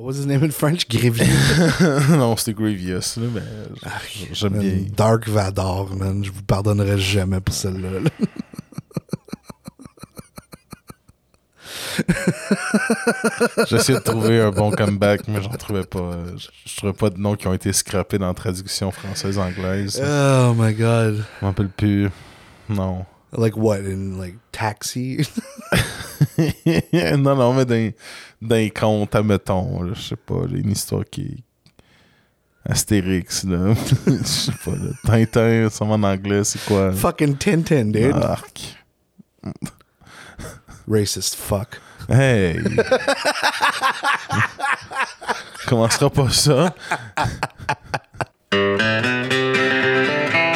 What 0.00 0.06
was 0.06 0.16
his 0.16 0.24
name 0.24 0.42
in 0.42 0.50
French? 0.50 0.88
Grievous. 0.88 1.20
non, 2.08 2.34
c'était 2.34 2.54
Grievous, 2.54 3.18
là, 3.18 3.26
mais 3.34 3.42
j'aime 4.32 4.58
bien. 4.58 4.86
Dark 4.96 5.28
Vador, 5.28 5.94
man. 5.94 6.24
Je 6.24 6.30
vous 6.30 6.42
pardonnerai 6.42 6.98
jamais 6.98 7.38
pour 7.40 7.54
celle-là. 7.54 8.00
là. 8.00 8.10
J'essaie 13.68 13.92
de 13.92 13.98
trouver 13.98 14.40
un 14.40 14.50
bon 14.50 14.70
comeback, 14.70 15.28
mais 15.28 15.42
j'en 15.42 15.50
trouvais 15.50 15.84
pas. 15.84 16.12
Je, 16.34 16.48
je 16.64 16.76
trouvais 16.76 16.94
pas 16.94 17.10
de 17.10 17.18
noms 17.18 17.36
qui 17.36 17.46
ont 17.46 17.52
été 17.52 17.70
scrappés 17.74 18.16
dans 18.16 18.28
la 18.28 18.34
traduction 18.34 18.90
française-anglaise. 18.90 20.02
Oh 20.02 20.54
my 20.56 20.72
god. 20.72 21.16
Je 21.16 21.44
m'en 21.44 21.48
rappelle 21.48 21.68
plus. 21.68 22.08
Non. 22.70 23.04
Like 23.36 23.54
what? 23.54 23.80
In 23.80 24.18
like 24.18 24.36
Taxi? 24.50 25.28
non, 27.18 27.36
non, 27.36 27.54
mais 27.54 27.64
dans 28.40 28.56
les 28.56 28.70
contes, 28.70 29.14
admettons, 29.14 29.82
là, 29.82 29.92
je 29.94 30.00
sais 30.00 30.16
pas, 30.16 30.42
une 30.50 30.70
histoire 30.70 31.04
qui 31.10 31.22
est 31.22 31.44
Astérix, 32.68 33.44
là. 33.44 33.74
Je 34.06 34.22
sais 34.22 34.52
pas, 34.64 34.72
là. 34.72 34.90
Tintin, 35.04 35.68
ça 35.70 35.84
en 35.84 36.02
anglais, 36.02 36.44
c'est 36.44 36.62
quoi? 36.64 36.92
Fucking 36.92 37.36
Tintin, 37.36 37.86
dude. 37.86 38.14
Arc. 38.14 38.76
Racist 40.86 41.36
fuck. 41.36 41.80
Hey! 42.08 42.60
Commencera 45.66 46.10
pas 46.10 46.30
ça. 46.30 46.74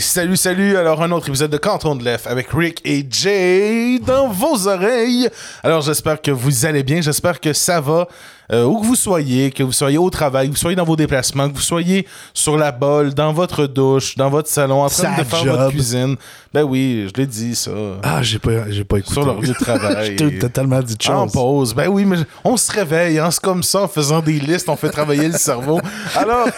Salut, 0.00 0.36
salut! 0.36 0.76
Alors, 0.76 1.02
un 1.02 1.10
autre 1.10 1.28
épisode 1.28 1.50
de 1.50 1.56
Canton 1.56 1.96
de 1.96 2.04
l'Ef 2.04 2.26
avec 2.26 2.48
Rick 2.52 2.82
et 2.84 3.06
Jay 3.08 3.98
dans 3.98 4.28
vos 4.28 4.68
oreilles. 4.68 5.28
Alors, 5.62 5.80
j'espère 5.80 6.20
que 6.20 6.30
vous 6.30 6.66
allez 6.66 6.82
bien. 6.82 7.00
J'espère 7.00 7.40
que 7.40 7.52
ça 7.52 7.80
va. 7.80 8.08
Euh, 8.52 8.64
où 8.64 8.80
que 8.80 8.86
vous 8.86 8.94
soyez, 8.94 9.50
que 9.50 9.62
vous 9.62 9.72
soyez 9.72 9.98
au 9.98 10.10
travail, 10.10 10.48
que 10.48 10.52
vous 10.52 10.58
soyez 10.58 10.76
dans 10.76 10.84
vos 10.84 10.96
déplacements, 10.96 11.48
que 11.48 11.54
vous 11.54 11.60
soyez 11.60 12.06
sur 12.34 12.56
la 12.56 12.72
bolle, 12.72 13.12
dans 13.14 13.32
votre 13.32 13.66
douche, 13.66 14.16
dans 14.16 14.30
votre 14.30 14.48
salon, 14.48 14.82
en 14.82 14.88
train 14.88 15.14
Sa 15.16 15.22
de 15.22 15.26
faire 15.26 15.38
job. 15.44 15.56
votre 15.56 15.70
cuisine. 15.70 16.16
Ben 16.54 16.62
oui, 16.62 17.08
je 17.14 17.20
l'ai 17.20 17.26
dit, 17.26 17.54
ça. 17.54 17.70
Ah, 18.02 18.22
j'ai 18.22 18.38
pas, 18.38 18.70
j'ai 18.70 18.84
pas 18.84 18.98
écouté. 18.98 19.12
Sur 19.14 19.26
leur 19.26 19.40
lieu 19.40 19.48
de 19.48 19.52
travail. 19.52 20.16
J'ai 20.18 20.38
totalement 20.38 20.80
dit 20.80 20.96
de 20.96 21.10
En 21.10 21.24
choses. 21.24 21.32
pause. 21.32 21.74
Ben 21.74 21.88
oui, 21.88 22.04
mais 22.06 22.16
on 22.44 22.56
se 22.56 22.72
réveille. 22.72 23.18
Hein, 23.18 23.30
c'est 23.30 23.42
comme 23.42 23.62
ça, 23.62 23.82
en 23.82 23.88
faisant 23.88 24.20
des 24.20 24.38
listes, 24.38 24.68
on 24.68 24.76
fait 24.76 24.88
travailler 24.88 25.28
le 25.28 25.36
cerveau. 25.36 25.80
Alors, 26.14 26.48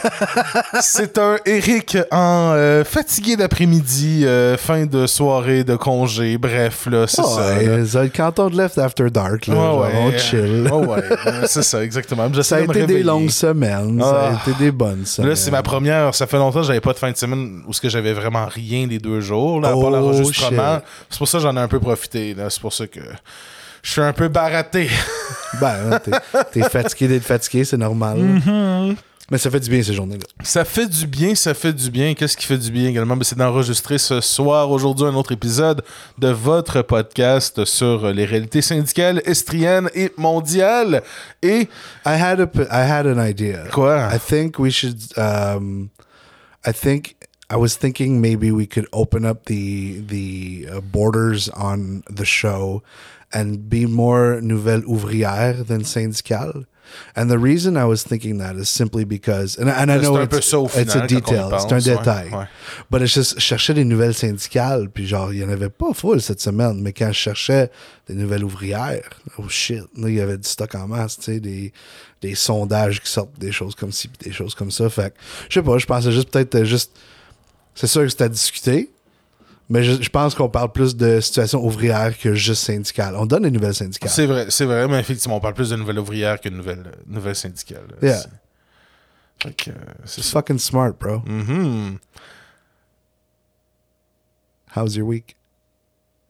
c'est 0.81 1.19
un 1.19 1.37
Eric 1.47 1.97
en 2.13 2.53
euh, 2.55 2.85
fatigué 2.85 3.37
d'après-midi, 3.37 4.25
euh, 4.25 4.57
fin 4.57 4.87
de 4.87 5.07
soirée, 5.07 5.65
de 5.65 5.77
congé. 5.77 6.39
Bref, 6.39 6.87
là, 6.91 7.07
c'est 7.09 7.23
ça. 7.23 7.41
là. 7.41 7.59
ouais, 7.59 7.85
ça, 7.87 8.03
le 8.03 8.09
canton 8.09 8.51
de 8.51 8.57
Left 8.57 8.79
After 8.79 9.11
Dark, 9.11 9.47
là, 9.47 9.55
Ouais, 9.55 9.61
genre, 9.61 9.81
ouais. 9.81 9.93
on 10.15 10.19
chill. 10.19 10.69
Ouais, 10.71 10.87
ouais. 10.87 11.03
C'est 11.47 11.63
ça, 11.63 11.78
exactement. 11.83 12.31
Ça 12.43 12.57
a 12.57 12.61
été 12.61 12.87
des 12.87 13.03
longues 13.03 13.31
semaines, 13.31 14.01
ça 14.01 14.21
Ah. 14.21 14.29
a 14.31 14.49
été 14.49 14.59
des 14.59 14.71
bonnes 14.71 15.05
semaines. 15.07 15.31
Là, 15.31 15.37
c'est 15.37 15.51
ma 15.51 15.63
première. 15.63 16.15
Ça 16.15 16.27
fait 16.27 16.37
longtemps 16.39 16.61
que 16.61 16.67
j'avais 16.67 16.81
pas 16.81 16.93
de 16.93 16.99
fin 16.99 17.11
de 17.11 17.17
semaine 17.17 17.63
où 17.67 17.73
ce 17.73 17.81
que 17.81 17.89
j'avais 17.89 18.13
vraiment 18.13 18.47
rien 18.47 18.87
les 18.87 18.99
deux 18.99 19.21
jours, 19.21 19.61
là, 19.61 19.69
à 19.69 19.71
part 19.73 19.81
Oh, 19.85 19.91
l'enregistrement. 19.91 20.81
C'est 21.11 21.19
pour 21.19 21.29
ça 21.29 21.39
que 21.39 21.43
j'en 21.43 21.57
ai 21.57 21.61
un 21.61 21.69
peu 21.69 21.81
profité. 21.81 22.35
C'est 22.49 22.61
pour 22.61 22.73
ça 22.73 22.87
que 22.87 23.01
je 23.83 23.91
suis 23.93 24.01
un 24.01 24.13
peu 24.13 24.29
baraté. 24.29 24.89
Ben, 25.61 25.99
t'es, 26.05 26.11
t'es 26.53 26.69
fatigué 26.69 27.09
d'être 27.09 27.25
fatigué, 27.25 27.65
c'est 27.65 27.79
normal. 27.79 28.19
Mm-hmm. 28.19 28.97
Mais 29.31 29.37
ça 29.37 29.51
fait 29.51 29.61
du 29.61 29.69
bien 29.69 29.83
ces 29.83 29.93
journées-là. 29.93 30.25
Ça 30.43 30.65
fait 30.65 30.87
du 30.87 31.07
bien, 31.07 31.35
ça 31.35 31.53
fait 31.53 31.75
du 31.75 31.91
bien. 31.91 32.15
Qu'est-ce 32.15 32.35
qui 32.35 32.47
fait 32.47 32.57
du 32.57 32.71
bien 32.71 32.89
également? 32.89 33.15
Ben, 33.15 33.25
c'est 33.25 33.37
d'enregistrer 33.37 33.99
ce 33.99 34.23
soir, 34.23 34.71
aujourd'hui, 34.71 35.05
un 35.05 35.15
autre 35.15 35.33
épisode 35.33 35.83
de 36.17 36.29
votre 36.29 36.81
podcast 36.81 37.65
sur 37.67 38.11
les 38.11 38.25
réalités 38.25 38.63
syndicales 38.63 39.21
estriennes 39.27 39.91
et 39.95 40.13
mondiales. 40.17 41.03
Et 41.43 41.69
I 42.07 42.17
had 42.19 42.41
a, 42.41 42.49
I 42.71 42.91
had 42.91 43.07
an 43.07 43.19
idea. 43.23 43.67
quoi? 43.71 44.09
I 44.11 44.19
think 44.19 44.59
we 44.59 44.71
should. 44.71 44.99
Um, 45.19 45.91
I 46.67 46.73
think 46.73 47.17
I 47.51 47.57
was 47.57 47.77
thinking 47.77 48.21
maybe 48.23 48.51
we 48.51 48.67
could 48.67 48.87
open 48.93 49.27
up 49.27 49.45
the 49.45 50.01
the 50.07 50.69
uh, 50.71 50.81
borders 50.81 51.51
on 51.51 52.03
the 52.09 52.25
show 52.25 52.83
and 53.35 53.69
be 53.69 53.87
more 53.87 54.41
nouvelle 54.41 54.85
ouvrière 54.87 55.67
than 55.67 55.85
syndicale. 55.85 56.65
And 57.17 57.29
the 57.29 57.39
reason 57.39 57.77
I 57.77 57.85
was 57.85 58.03
thinking 58.03 58.39
that 58.39 58.57
is 58.57 58.69
simply 58.69 59.05
because, 59.05 59.57
and, 59.59 59.69
and 59.69 59.91
I 59.91 59.99
know 59.99 60.17
un 60.17 60.23
it's, 60.23 60.53
it's 60.53 60.95
a 60.95 61.07
detail, 61.07 61.51
c'est 61.59 61.73
un 61.73 61.79
ouais, 61.79 61.97
détail. 61.97 62.31
ouais. 62.31 62.49
But 62.91 63.03
it's 63.03 63.13
just, 63.13 63.35
je 63.39 63.41
cherchais 63.41 63.75
des 63.75 63.85
nouvelles 63.85 64.15
syndicales, 64.15 64.89
puis 64.89 65.07
genre, 65.07 65.33
il 65.33 65.41
y 65.41 65.45
en 65.45 65.49
avait 65.49 65.71
pas 65.71 65.93
full 65.95 66.21
cette 66.21 66.41
semaine, 66.41 66.81
mais 66.81 66.93
quand 66.93 67.09
je 67.09 67.19
cherchais 67.19 67.71
des 68.07 68.15
nouvelles 68.15 68.45
ouvrières, 68.45 69.09
oh 69.39 69.49
shit, 69.49 69.83
là, 69.97 70.09
il 70.09 70.15
y 70.15 70.21
avait 70.21 70.39
du 70.39 70.49
stock 70.49 70.75
en 70.75 70.89
masse, 70.89 71.19
tu 71.19 71.25
sais, 71.25 71.41
des, 71.41 71.73
des 72.23 72.35
sondages 72.35 73.01
qui 73.01 73.11
sortent, 73.11 73.39
des 73.39 73.53
choses 73.53 73.75
comme 73.75 73.93
ci, 73.93 74.11
des 74.21 74.33
choses 74.33 74.55
comme 74.55 74.71
ça. 74.71 74.89
Fait 74.89 75.13
que, 75.13 75.21
je 75.49 75.55
sais 75.55 75.63
pas, 75.63 75.79
je 75.79 75.87
pensais 75.87 76.13
juste 76.13 76.31
peut-être 76.31 76.55
euh, 76.55 76.65
juste, 76.65 76.93
c'est 77.75 77.87
sûr 77.87 78.03
que 78.03 78.09
c'était 78.09 78.25
à 78.25 78.29
discuter, 78.29 78.91
mais 79.69 79.83
je, 79.83 80.01
je 80.03 80.09
pense 80.11 80.35
qu'on 80.35 80.49
parle 80.49 80.73
plus 80.73 80.97
de 80.97 81.21
situation 81.21 81.65
ouvrière 81.65 82.17
que 82.19 82.35
juste 82.35 82.63
syndicale. 82.65 83.15
On 83.17 83.27
donne 83.27 83.43
des 83.45 83.51
nouvelles 83.51 83.75
syndicales. 83.75 84.11
C'est 84.11 84.27
vrai, 84.27 84.47
c'est 84.49 84.65
vrai, 84.65 84.89
mais 84.89 84.99
effectivement, 84.99 85.37
on 85.37 85.41
parle 85.41 85.55
plus 85.55 85.71
de 85.71 85.77
nouvelles 85.77 85.99
ouvrières 85.99 86.41
que 86.41 86.49
de 86.49 86.55
nouvelles, 86.55 86.85
nouvelles 87.07 87.37
syndicales. 87.37 87.85
là. 88.01 88.09
Yeah. 88.09 88.21
C'est- 90.05 90.21
euh, 90.21 90.23
fucking 90.23 90.59
smart, 90.59 90.93
bro. 90.99 91.23
Mhm. 91.27 91.99
How's 94.75 94.97
your 94.97 95.07
week? 95.09 95.35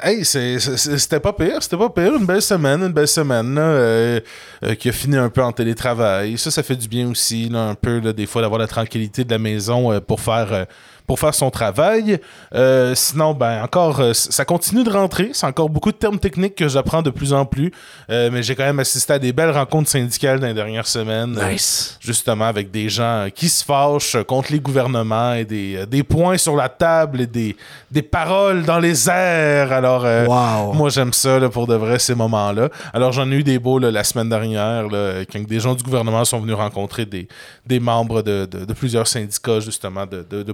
Hey, 0.00 0.24
c'était 0.24 1.18
pas 1.18 1.32
pire, 1.32 1.60
c'était 1.60 1.76
pas 1.76 1.90
pire. 1.90 2.14
Une 2.14 2.24
belle 2.24 2.40
semaine, 2.42 2.82
une 2.82 2.92
belle 2.92 3.08
semaine 3.08 3.52
là, 3.56 3.62
euh, 3.62 4.20
euh, 4.62 4.74
qui 4.76 4.88
a 4.90 4.92
fini 4.92 5.16
un 5.16 5.28
peu 5.28 5.42
en 5.42 5.50
télétravail. 5.50 6.38
Ça, 6.38 6.52
ça 6.52 6.62
fait 6.62 6.76
du 6.76 6.86
bien 6.86 7.08
aussi, 7.10 7.48
là, 7.48 7.64
un 7.70 7.74
peu, 7.74 7.98
là, 7.98 8.12
des 8.12 8.26
fois, 8.26 8.40
d'avoir 8.42 8.60
la 8.60 8.68
tranquillité 8.68 9.24
de 9.24 9.30
la 9.32 9.38
maison 9.38 9.90
euh, 9.92 10.00
pour 10.00 10.20
faire. 10.20 10.66
Pour 11.08 11.18
faire 11.18 11.34
son 11.34 11.50
travail. 11.50 12.20
Euh, 12.54 12.94
sinon, 12.94 13.34
ben 13.34 13.62
encore, 13.64 13.98
euh, 13.98 14.12
ça 14.12 14.44
continue 14.44 14.84
de 14.84 14.90
rentrer. 14.90 15.30
C'est 15.32 15.46
encore 15.46 15.68
beaucoup 15.70 15.90
de 15.90 15.96
termes 15.96 16.18
techniques 16.20 16.54
que 16.54 16.68
j'apprends 16.68 17.02
de 17.02 17.10
plus 17.10 17.32
en 17.32 17.44
plus. 17.44 17.72
Euh, 18.10 18.30
mais 18.32 18.44
j'ai 18.44 18.54
quand 18.54 18.64
même 18.64 18.78
assisté 18.78 19.14
à 19.14 19.18
des 19.18 19.32
belles 19.32 19.50
rencontres 19.50 19.88
syndicales 19.90 20.38
dans 20.38 20.46
les 20.46 20.54
dernières 20.54 20.86
semaines. 20.86 21.36
Nice. 21.50 21.98
justement 22.00 22.44
avec 22.44 22.70
des 22.70 22.88
gens 22.88 23.26
qui 23.34 23.48
se 23.48 23.64
fâchent 23.64 24.16
contre 24.26 24.52
les 24.52 24.60
gouvernements 24.60 25.32
et 25.32 25.44
des, 25.44 25.86
des 25.86 26.02
points 26.02 26.36
sur 26.38 26.54
la 26.54 26.68
table 26.68 27.22
et 27.22 27.26
des, 27.26 27.56
des 27.90 28.02
paroles 28.02 28.62
dans 28.64 28.78
les 28.78 29.08
airs. 29.10 29.72
Alors, 29.72 30.04
Wow. 30.28 30.74
moi, 30.74 30.90
j'aime 30.90 31.12
ça 31.14 31.38
là, 31.38 31.48
pour 31.48 31.66
de 31.66 31.74
vrai, 31.74 31.98
ces 31.98 32.14
moments-là. 32.14 32.68
Alors, 32.92 33.12
j'en 33.12 33.30
ai 33.32 33.36
eu 33.36 33.42
des 33.42 33.58
beaux 33.58 33.78
là, 33.78 33.90
la 33.90 34.04
semaine 34.04 34.28
dernière, 34.28 34.86
là, 34.88 35.24
quand 35.30 35.42
des 35.42 35.60
gens 35.60 35.74
du 35.74 35.82
gouvernement 35.82 36.24
sont 36.26 36.40
venus 36.40 36.54
rencontrer 36.56 37.06
des, 37.06 37.26
des 37.66 37.80
membres 37.80 38.20
de, 38.22 38.46
de- 38.50 38.66
de 38.66 38.72
plusieurs 38.74 39.06
syndicats, 39.06 39.60
justement, 39.60 40.04
de, 40.04 40.26
de- 40.28 40.42
de 40.42 40.52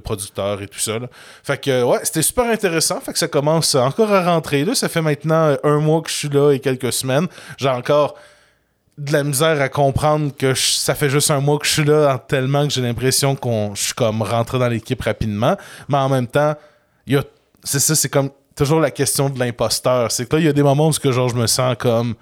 et 0.60 0.68
tout 0.68 0.78
ça. 0.78 0.92
Fait 1.42 1.60
que, 1.60 1.82
ouais, 1.82 1.98
c'était 2.02 2.22
super 2.22 2.46
intéressant. 2.46 3.00
Fait 3.00 3.12
que 3.12 3.18
ça 3.18 3.28
commence 3.28 3.74
encore 3.74 4.12
à 4.12 4.24
rentrer. 4.24 4.64
Là, 4.64 4.74
ça 4.74 4.88
fait 4.88 5.02
maintenant 5.02 5.56
un 5.62 5.78
mois 5.78 6.02
que 6.02 6.10
je 6.10 6.14
suis 6.14 6.28
là 6.28 6.52
et 6.52 6.60
quelques 6.60 6.92
semaines. 6.92 7.26
J'ai 7.58 7.68
encore 7.68 8.14
de 8.96 9.12
la 9.12 9.24
misère 9.24 9.60
à 9.60 9.68
comprendre 9.68 10.32
que 10.36 10.54
ça 10.54 10.94
fait 10.94 11.10
juste 11.10 11.30
un 11.30 11.40
mois 11.40 11.58
que 11.58 11.66
je 11.66 11.72
suis 11.72 11.84
là, 11.84 12.14
en 12.14 12.18
tellement 12.18 12.66
que 12.66 12.72
j'ai 12.72 12.80
l'impression 12.80 13.34
qu'on 13.34 13.74
je 13.74 13.84
suis 13.86 13.94
comme 13.94 14.22
rentré 14.22 14.58
dans 14.58 14.68
l'équipe 14.68 15.02
rapidement. 15.02 15.56
Mais 15.88 15.98
en 15.98 16.08
même 16.08 16.28
temps, 16.28 16.54
c'est 17.64 17.80
ça, 17.80 17.94
c'est 17.94 18.08
comme 18.08 18.30
toujours 18.54 18.80
la 18.80 18.90
question 18.90 19.30
de 19.30 19.38
l'imposteur. 19.38 20.12
C'est 20.12 20.28
que 20.28 20.36
là, 20.36 20.42
il 20.42 20.46
y 20.46 20.48
a 20.48 20.52
des 20.52 20.62
moments 20.62 20.88
où 20.88 21.12
genre, 21.12 21.28
je 21.28 21.34
me 21.34 21.46
sens 21.46 21.74
comme 21.78 22.14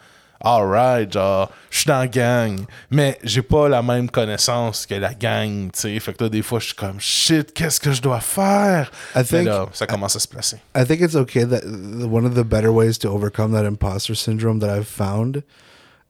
alright, 0.45 1.13
genre, 1.13 1.51
je 1.71 1.79
suis 1.79 1.87
dans 1.87 1.99
la 1.99 2.09
gang, 2.09 2.65
mais 2.91 3.19
j'ai 3.23 3.43
pas 3.43 3.69
la 3.69 3.83
même 3.83 4.11
connaissance 4.11 4.87
que 4.87 4.95
la 4.95 5.15
gang, 5.15 5.71
tu 5.73 5.81
sais. 5.81 6.01
Fait 6.01 6.13
que 6.13 6.25
là, 6.25 6.31
des 6.31 6.43
fois, 6.43 6.59
je 6.59 6.67
suis 6.67 6.75
comme 6.75 7.01
shit, 7.01 7.53
qu'est-ce 7.53 7.81
que 7.81 7.93
je 7.93 8.03
dois 8.03 8.21
faire? 8.21 8.91
I 9.15 9.19
Mais 9.19 9.25
think 9.25 9.47
là, 9.47 9.67
ça 9.73 9.87
commence 9.87 10.17
à 10.17 10.21
se 10.21 10.29
placer. 10.29 10.57
I 10.77 10.85
think 10.85 11.01
it's 11.01 11.15
okay 11.15 11.45
that 11.45 11.63
one 11.65 12.27
of 12.27 12.35
the 12.35 12.45
better 12.45 12.73
ways 12.73 12.99
to 12.99 13.09
overcome 13.09 13.53
that 13.53 13.65
imposter 13.65 14.15
syndrome 14.15 14.61
that 14.61 14.71
I've 14.71 14.89
found 14.89 15.43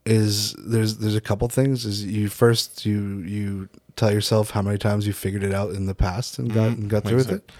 is 0.04 0.54
there's 0.58 0.96
there's 0.96 1.14
a 1.14 1.20
couple 1.20 1.48
things 1.48 1.84
is 1.84 2.04
you 2.04 2.28
first 2.28 2.84
you 2.84 3.22
you 3.24 3.68
tell 3.96 4.12
yourself 4.12 4.50
how 4.50 4.62
many 4.62 4.78
times 4.78 5.06
you 5.06 5.12
figured 5.12 5.42
it 5.42 5.52
out 5.52 5.70
in 5.70 5.86
the 5.86 5.94
past 5.94 6.38
and 6.38 6.52
got 6.52 6.68
and 6.68 6.88
got 6.88 7.04
through 7.04 7.18
with 7.18 7.30
it. 7.30 7.52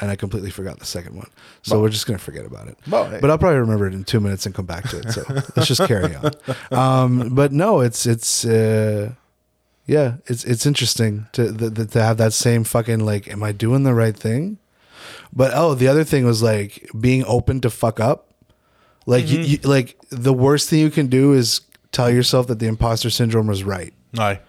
and 0.00 0.10
I 0.10 0.16
completely 0.16 0.50
forgot 0.50 0.78
the 0.78 0.86
second 0.86 1.16
one. 1.16 1.30
So 1.62 1.80
we're 1.80 1.88
just 1.88 2.06
gonna 2.06 2.18
forget 2.18 2.44
about 2.44 2.68
it. 2.68 2.78
Bon, 2.86 3.10
hey. 3.10 3.18
but 3.20 3.30
I'll 3.30 3.38
probably 3.38 3.58
remember 3.58 3.86
it 3.86 3.94
in 3.94 4.04
two 4.04 4.20
minutes 4.20 4.46
and 4.46 4.54
come 4.54 4.66
back 4.66 4.88
to 4.90 4.98
it 4.98 5.12
so 5.12 5.24
let's 5.56 5.66
just 5.68 5.86
carry 5.86 6.14
on. 6.14 6.32
Um, 6.70 7.34
but 7.34 7.52
no 7.52 7.80
it's 7.80 8.06
it's 8.06 8.44
uh, 8.44 9.12
yeah 9.86 10.16
it's 10.26 10.44
it's 10.44 10.66
interesting 10.66 11.26
to 11.32 11.52
th- 11.56 11.74
th- 11.74 11.90
to 11.90 12.02
have 12.02 12.16
that 12.18 12.32
same 12.32 12.64
fucking 12.64 13.00
like 13.00 13.28
am 13.28 13.42
I 13.42 13.52
doing 13.52 13.82
the 13.84 13.94
right 13.94 14.16
thing? 14.16 14.58
But 15.32 15.52
oh, 15.54 15.74
the 15.74 15.88
other 15.88 16.04
thing 16.04 16.24
was 16.24 16.42
like 16.42 16.88
being 16.98 17.24
open 17.26 17.60
to 17.62 17.70
fuck 17.70 18.00
up. 18.00 18.32
Like 19.06 19.28
you, 19.28 19.40
you, 19.40 19.58
like 19.64 19.96
the 20.10 20.34
worst 20.34 20.68
thing 20.68 20.80
you 20.80 20.90
can 20.90 21.06
do 21.06 21.32
is 21.32 21.62
tell 21.92 22.10
yourself 22.10 22.46
that 22.48 22.58
the 22.58 22.66
imposter 22.66 23.10
syndrome 23.10 23.46
was 23.46 23.64
right. 23.64 23.94
Ouais. 24.14 24.40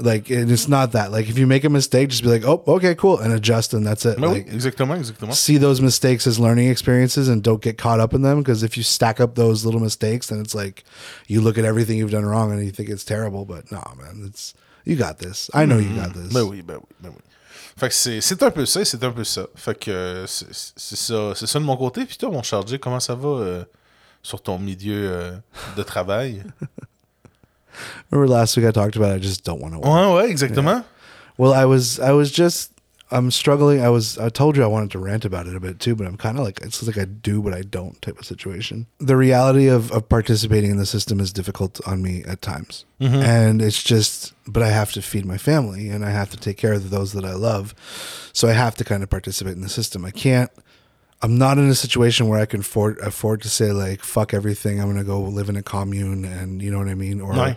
Like 0.00 0.28
and 0.28 0.50
it's 0.50 0.66
not 0.66 0.92
that. 0.92 1.12
Like 1.12 1.28
if 1.28 1.38
you 1.38 1.46
make 1.46 1.62
a 1.62 1.70
mistake, 1.70 2.08
just 2.08 2.24
be 2.24 2.28
like, 2.28 2.44
oh, 2.44 2.62
okay, 2.66 2.96
cool, 2.96 3.20
and 3.20 3.32
adjust, 3.32 3.74
and 3.74 3.86
that's 3.86 4.04
it. 4.04 4.18
Mais 4.18 4.26
like, 4.26 4.46
exactement, 4.48 4.98
exactement. 4.98 5.34
see 5.34 5.56
those 5.56 5.80
mistakes 5.80 6.26
as 6.26 6.40
learning 6.40 6.68
experiences 6.68 7.28
and 7.28 7.42
don't 7.42 7.62
get 7.62 7.78
caught 7.78 8.00
up 8.00 8.12
in 8.12 8.22
them 8.22 8.38
because 8.38 8.64
if 8.64 8.76
you 8.76 8.82
stack 8.82 9.20
up 9.20 9.36
those 9.36 9.64
little 9.64 9.80
mistakes 9.80 10.28
then 10.28 10.40
it's 10.40 10.54
like 10.54 10.84
you 11.28 11.40
look 11.40 11.58
at 11.58 11.64
everything 11.64 11.96
you've 11.96 12.10
done 12.10 12.24
wrong 12.24 12.50
and 12.50 12.64
you 12.64 12.72
think 12.72 12.88
it's 12.88 13.04
terrible 13.04 13.44
but 13.44 13.70
no 13.70 13.82
man 13.96 14.24
it's 14.26 14.54
you 14.84 14.96
got 14.96 15.18
this 15.18 15.48
i 15.54 15.64
know 15.64 15.78
you 15.78 15.94
got 15.94 16.10
mm, 16.10 16.14
this 16.14 16.32
Ben 16.32 16.42
oui, 16.48 16.60
ben 16.62 16.76
oui, 16.76 16.96
ben 17.00 17.10
oui. 17.10 17.22
Fait 17.76 17.88
que 17.88 17.94
c'est 17.94 18.20
c'est 18.20 18.42
un 18.42 18.50
peu 18.50 18.66
ça, 18.66 18.84
c'est 18.84 19.02
un 19.02 19.10
peu 19.10 19.24
ça. 19.24 19.46
Fait 19.56 19.76
que 19.76 19.90
euh, 19.90 20.26
c'est 20.28 20.46
c'est 20.52 20.96
ça, 20.96 21.32
c'est 21.34 21.46
ça 21.46 21.58
de 21.58 21.64
mon 21.64 21.76
côté. 21.76 22.04
Puis 22.04 22.16
toi, 22.16 22.30
mon 22.30 22.42
chargé, 22.42 22.78
comment 22.78 23.00
ça 23.00 23.16
va 23.16 23.28
euh, 23.28 23.64
sur 24.22 24.40
ton 24.40 24.60
milieu 24.60 25.10
euh, 25.10 25.36
de 25.76 25.82
travail? 25.82 26.44
remember 28.10 28.32
last 28.32 28.56
week 28.56 28.66
i 28.66 28.70
talked 28.70 28.96
about 28.96 29.12
i 29.12 29.18
just 29.18 29.44
don't 29.44 29.60
want 29.60 29.74
to 29.74 29.80
work 29.80 29.88
ouais, 29.88 30.30
exactement. 30.30 30.84
well 31.36 31.52
i 31.52 31.64
was 31.64 31.98
i 32.00 32.12
was 32.12 32.30
just 32.30 32.70
i'm 33.10 33.30
struggling. 33.30 33.80
I 33.80 33.90
was 33.90 34.18
i 34.18 34.28
told 34.28 34.56
you 34.56 34.64
i 34.64 34.66
wanted 34.66 34.90
to 34.92 34.98
rant 34.98 35.24
about 35.24 35.46
it 35.46 35.54
a 35.54 35.60
bit 35.60 35.78
too 35.78 35.94
but 35.94 36.06
i'm 36.06 36.16
kind 36.16 36.38
of 36.38 36.44
like 36.44 36.60
it's 36.62 36.82
like 36.82 36.98
i 36.98 37.04
do 37.04 37.42
but 37.42 37.52
i 37.54 37.62
don't 37.62 38.00
type 38.02 38.18
of 38.18 38.24
situation. 38.24 38.86
The 38.98 39.16
reality 39.16 39.68
of, 39.68 39.92
of 39.92 40.08
participating 40.08 40.70
in 40.70 40.78
the 40.78 40.86
system 40.86 41.20
is 41.20 41.32
difficult 41.32 41.86
on 41.86 42.02
me 42.02 42.24
at 42.24 42.42
times. 42.42 42.84
Mm-hmm. 43.00 43.14
And 43.16 43.62
it's 43.62 43.82
just 43.82 44.32
but 44.46 44.62
i 44.62 44.70
have 44.70 44.92
to 44.92 45.02
feed 45.02 45.26
my 45.26 45.38
family 45.38 45.90
and 45.90 46.04
i 46.04 46.10
have 46.10 46.30
to 46.30 46.36
take 46.36 46.56
care 46.56 46.72
of 46.72 46.90
those 46.90 47.12
that 47.12 47.24
i 47.24 47.34
love. 47.34 47.74
So 48.32 48.48
i 48.48 48.52
have 48.52 48.74
to 48.76 48.84
kind 48.84 49.02
of 49.02 49.10
participate 49.10 49.54
in 49.54 49.60
the 49.60 49.68
system. 49.68 50.04
I 50.04 50.10
can't 50.10 50.50
i'm 51.22 51.38
not 51.38 51.58
in 51.58 51.68
a 51.68 51.74
situation 51.74 52.28
where 52.28 52.38
i 52.40 52.46
can 52.46 52.60
afford 52.60 52.98
afford 52.98 53.40
to 53.42 53.48
say 53.48 53.72
like 53.72 54.02
fuck 54.02 54.34
everything 54.34 54.80
i'm 54.80 54.88
gonna 54.88 55.04
go 55.04 55.20
live 55.20 55.48
in 55.48 55.56
a 55.56 55.62
commune 55.62 56.24
and 56.24 56.60
you 56.62 56.70
know 56.70 56.78
what 56.78 56.88
i 56.88 56.94
mean 56.94 57.20
or 57.20 57.32
Ouais. 57.32 57.56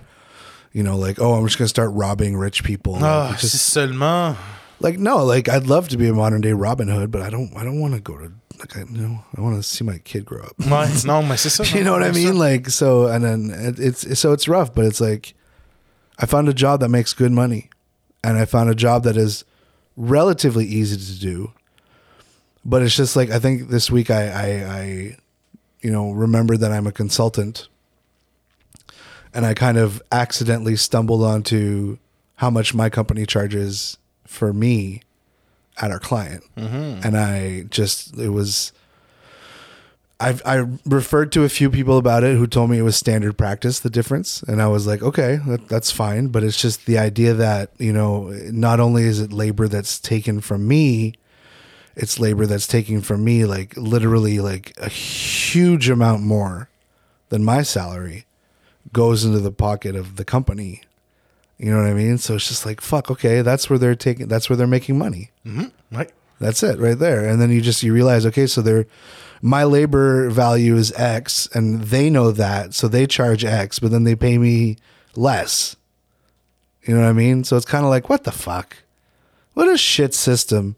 you 0.74 0.84
know 0.84 0.98
like 0.98 1.20
oh 1.20 1.34
i'm 1.34 1.46
just 1.46 1.58
gonna 1.58 1.68
start 1.68 1.92
robbing 1.94 2.36
rich 2.38 2.64
people 2.64 2.98
ah, 3.02 3.34
It's 3.34 3.42
just- 3.42 3.66
seulement. 3.74 4.38
like 4.80 5.00
no, 5.00 5.24
like 5.26 5.50
I'd 5.50 5.66
love 5.68 5.90
to 5.90 5.98
be 5.98 6.08
a 6.08 6.14
modern 6.14 6.42
day 6.42 6.54
Robin 6.54 6.88
Hood, 6.88 7.10
but 7.10 7.24
I 7.24 7.32
don't. 7.32 7.52
I 7.58 7.64
don't 7.64 7.80
want 7.80 7.96
to 7.96 8.00
go 8.00 8.16
to 8.16 8.32
like 8.60 8.78
I 8.78 8.82
you 8.82 9.02
know 9.02 9.24
I 9.36 9.42
want 9.42 9.56
to 9.58 9.64
see 9.64 9.84
my 9.84 9.98
kid 9.98 10.24
grow 10.24 10.44
up. 10.44 10.54
no, 11.06 11.24
mais 11.24 11.42
c'est 11.42 11.50
ça. 11.50 11.66
you 11.76 11.84
know 11.84 11.94
what 11.94 12.04
I 12.04 12.12
mean? 12.12 12.38
Like 12.38 12.70
so, 12.70 13.08
and 13.08 13.24
then 13.26 13.50
it, 13.50 13.80
it's 13.80 14.20
so 14.20 14.34
it's 14.34 14.48
rough, 14.48 14.76
but 14.76 14.86
it's 14.86 15.02
like 15.02 15.34
I 16.20 16.28
found 16.28 16.48
a 16.48 16.54
job 16.54 16.82
that 16.82 16.90
makes 16.90 17.14
good 17.16 17.32
money, 17.32 17.72
and 18.24 18.38
I 18.38 18.46
found 18.46 18.70
a 18.70 18.76
job 18.76 19.04
that 19.06 19.18
is 19.18 19.44
relatively 19.96 20.66
easy 20.68 20.98
to 20.98 21.20
do. 21.20 21.52
But 22.68 22.82
it's 22.82 22.96
just 22.96 23.16
like 23.16 23.32
I 23.32 23.40
think 23.40 23.70
this 23.70 23.90
week 23.90 24.12
I 24.12 24.28
I, 24.28 24.48
I 24.80 25.18
you 25.82 25.90
know 25.90 26.12
remembered 26.12 26.60
that 26.60 26.74
I'm 26.74 26.86
a 26.86 26.92
consultant, 26.92 27.70
and 29.34 29.46
I 29.46 29.54
kind 29.54 29.78
of 29.78 30.02
accidentally 30.12 30.76
stumbled 30.76 31.24
onto 31.24 31.98
how 32.36 32.50
much 32.50 32.76
my 32.76 32.90
company 32.90 33.26
charges 33.26 33.98
for 34.26 34.52
me 34.52 35.02
at 35.82 35.92
our 35.92 36.00
client, 36.00 36.44
mm-hmm. 36.58 37.08
and 37.08 37.18
I 37.18 37.62
just 37.70 38.18
it 38.18 38.30
was. 38.30 38.74
I've 40.20 40.42
I 40.46 40.66
referred 40.84 41.32
to 41.34 41.44
a 41.44 41.50
few 41.50 41.70
people 41.70 42.00
about 42.00 42.24
it 42.24 42.36
who 42.36 42.48
told 42.48 42.72
me 42.72 42.80
it 42.80 42.82
was 42.82 42.98
standard 42.98 43.38
practice 43.38 43.80
the 43.80 43.90
difference. 43.92 44.42
And 44.42 44.64
I 44.64 44.68
was 44.68 44.88
like 44.88 45.04
okay 45.04 45.40
that, 45.46 45.70
that's 45.70 45.92
fine. 45.92 46.30
But 46.30 46.44
it's 46.44 46.60
just 46.60 46.88
the 46.88 46.98
idea 46.98 47.36
that 47.36 47.70
you 47.78 47.94
know 47.94 48.30
not 48.52 48.80
only 48.80 49.04
is 49.04 49.20
it 49.20 49.32
labor 49.32 49.68
that's 49.68 50.00
taken 50.00 50.42
from 50.42 50.68
me 50.68 51.14
it's 51.98 52.20
labor 52.20 52.46
that's 52.46 52.68
taking 52.68 53.02
from 53.02 53.24
me 53.24 53.44
like 53.44 53.76
literally 53.76 54.40
like 54.40 54.72
a 54.78 54.88
huge 54.88 55.90
amount 55.90 56.22
more 56.24 56.70
than 57.30 57.44
my 57.44 57.62
salary 57.62 58.26
goes 58.94 59.26
into 59.26 59.40
the 59.40 59.52
pocket 59.52 59.96
of 59.96 60.16
the 60.16 60.24
company 60.24 60.82
you 61.58 61.70
know 61.70 61.82
what 61.82 61.90
I 61.90 61.94
mean 61.94 62.18
so 62.18 62.36
it's 62.36 62.48
just 62.48 62.66
like 62.66 62.80
fuck 62.80 63.12
okay 63.12 63.42
that's 63.42 63.70
where 63.70 63.80
they're 63.80 63.96
taking 63.96 64.28
that's 64.28 64.50
where 64.50 64.56
they're 64.56 64.68
making 64.68 64.98
money 64.98 65.32
mm-hmm. 65.46 65.66
Right. 65.92 66.12
that's 66.40 66.64
it 66.64 66.80
right 66.80 66.98
there. 66.98 67.26
And 67.28 67.42
then 67.42 67.50
you 67.52 67.62
just 67.62 67.84
you 67.84 67.94
realize, 67.94 68.26
okay, 68.26 68.48
so 68.48 68.62
they're 68.62 68.86
my 69.42 69.64
labor 69.64 70.30
value 70.30 70.76
is 70.76 70.92
X 70.94 71.48
and 71.54 71.84
they 71.84 72.10
know 72.10 72.32
that, 72.32 72.74
so 72.74 72.88
they 72.88 73.06
charge 73.06 73.46
X, 73.46 73.80
but 73.80 73.92
then 73.92 74.04
they 74.04 74.16
pay 74.16 74.38
me 74.38 74.78
less. 75.16 75.76
You 76.84 76.96
know 76.96 77.02
what 77.02 77.10
I 77.10 77.14
mean? 77.14 77.44
So 77.44 77.58
it's 77.58 77.66
kind 77.66 77.84
of 77.84 77.90
like, 77.90 78.10
what 78.10 78.24
the 78.24 78.32
fuck? 78.32 78.78
What 79.54 79.68
a 79.68 79.78
shit 79.78 80.14
system. 80.14 80.76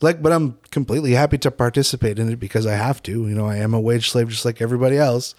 Like, 0.00 0.22
but 0.22 0.32
I'm 0.32 0.58
completely 0.70 1.12
happy 1.12 1.38
to 1.38 1.50
participate 1.50 2.18
in 2.18 2.30
it 2.30 2.36
because 2.36 2.66
I 2.66 2.74
have 2.74 3.02
to. 3.04 3.26
You 3.26 3.34
know, 3.34 3.46
I 3.46 3.56
am 3.56 3.74
a 3.74 3.80
wage 3.80 4.10
slave 4.10 4.28
just 4.28 4.44
like 4.44 4.60
everybody 4.60 4.96
else. 4.96 5.34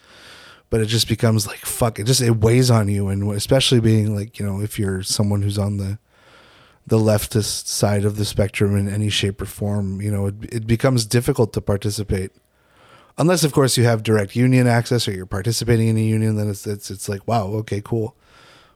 But 0.69 0.81
it 0.81 0.85
just 0.85 1.07
becomes 1.07 1.47
like 1.47 1.59
fuck. 1.59 1.97
It 1.97 2.06
just 2.06 2.21
it 2.21 2.38
weighs 2.38 2.69
on 2.69 2.89
you, 2.89 3.07
and 3.07 3.31
especially 3.31 3.79
being 3.79 4.15
like 4.15 4.38
you 4.38 4.45
know 4.45 4.61
if 4.61 4.77
you're 4.77 5.01
someone 5.01 5.41
who's 5.41 5.57
on 5.57 5.77
the 5.77 5.97
the 6.89 6.97
leftist 6.97 7.67
side 7.67 8.03
of 8.03 8.17
the 8.17 8.25
spectrum 8.25 8.75
in 8.75 8.89
any 8.89 9.09
shape 9.09 9.41
or 9.41 9.45
form, 9.45 10.01
you 10.01 10.11
know, 10.11 10.27
it, 10.27 10.35
it 10.51 10.67
becomes 10.67 11.06
difficult 11.06 11.53
to 11.53 11.61
participate. 11.61 12.31
Unless, 13.17 13.44
of 13.44 13.53
course, 13.53 13.77
you 13.77 13.83
have 13.83 14.01
direct 14.01 14.35
union 14.35 14.65
access 14.65 15.07
or 15.07 15.11
you're 15.11 15.25
participating 15.25 15.88
in 15.88 15.97
a 15.97 16.01
union, 16.01 16.35
then 16.35 16.50
it's 16.50 16.65
it's 16.65 16.89
it's 16.89 17.07
like, 17.07 17.27
wow, 17.27 17.47
okay, 17.47 17.81
cool. 17.83 18.15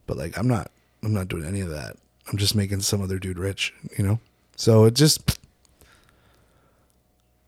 But 0.05 0.17
like, 0.17 0.37
I'm 0.37 0.47
not, 0.47 0.69
I'm 1.01 1.13
not 1.13 1.27
doing 1.27 1.45
any 1.45 1.61
of 1.61 1.69
that. 1.69 1.97
I'm 2.27 2.37
just 2.37 2.55
making 2.55 2.81
some 2.81 3.01
other 3.01 3.19
dude 3.19 3.39
rich, 3.39 3.73
you 3.97 4.05
know. 4.05 4.19
So 4.55 4.85
it 4.85 4.93
just, 4.93 5.39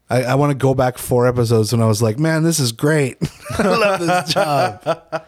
I, 0.09 0.23
I 0.23 0.35
want 0.35 0.51
to 0.51 0.57
go 0.57 0.73
back 0.73 0.97
four 0.97 1.27
episodes 1.27 1.71
when 1.71 1.81
I 1.81 1.87
was 1.87 2.01
like, 2.01 2.19
man, 2.19 2.43
this 2.43 2.59
is 2.59 2.71
great. 2.71 3.17
I 3.57 3.67
love 3.67 3.99
this 3.99 4.33
job. 4.33 5.25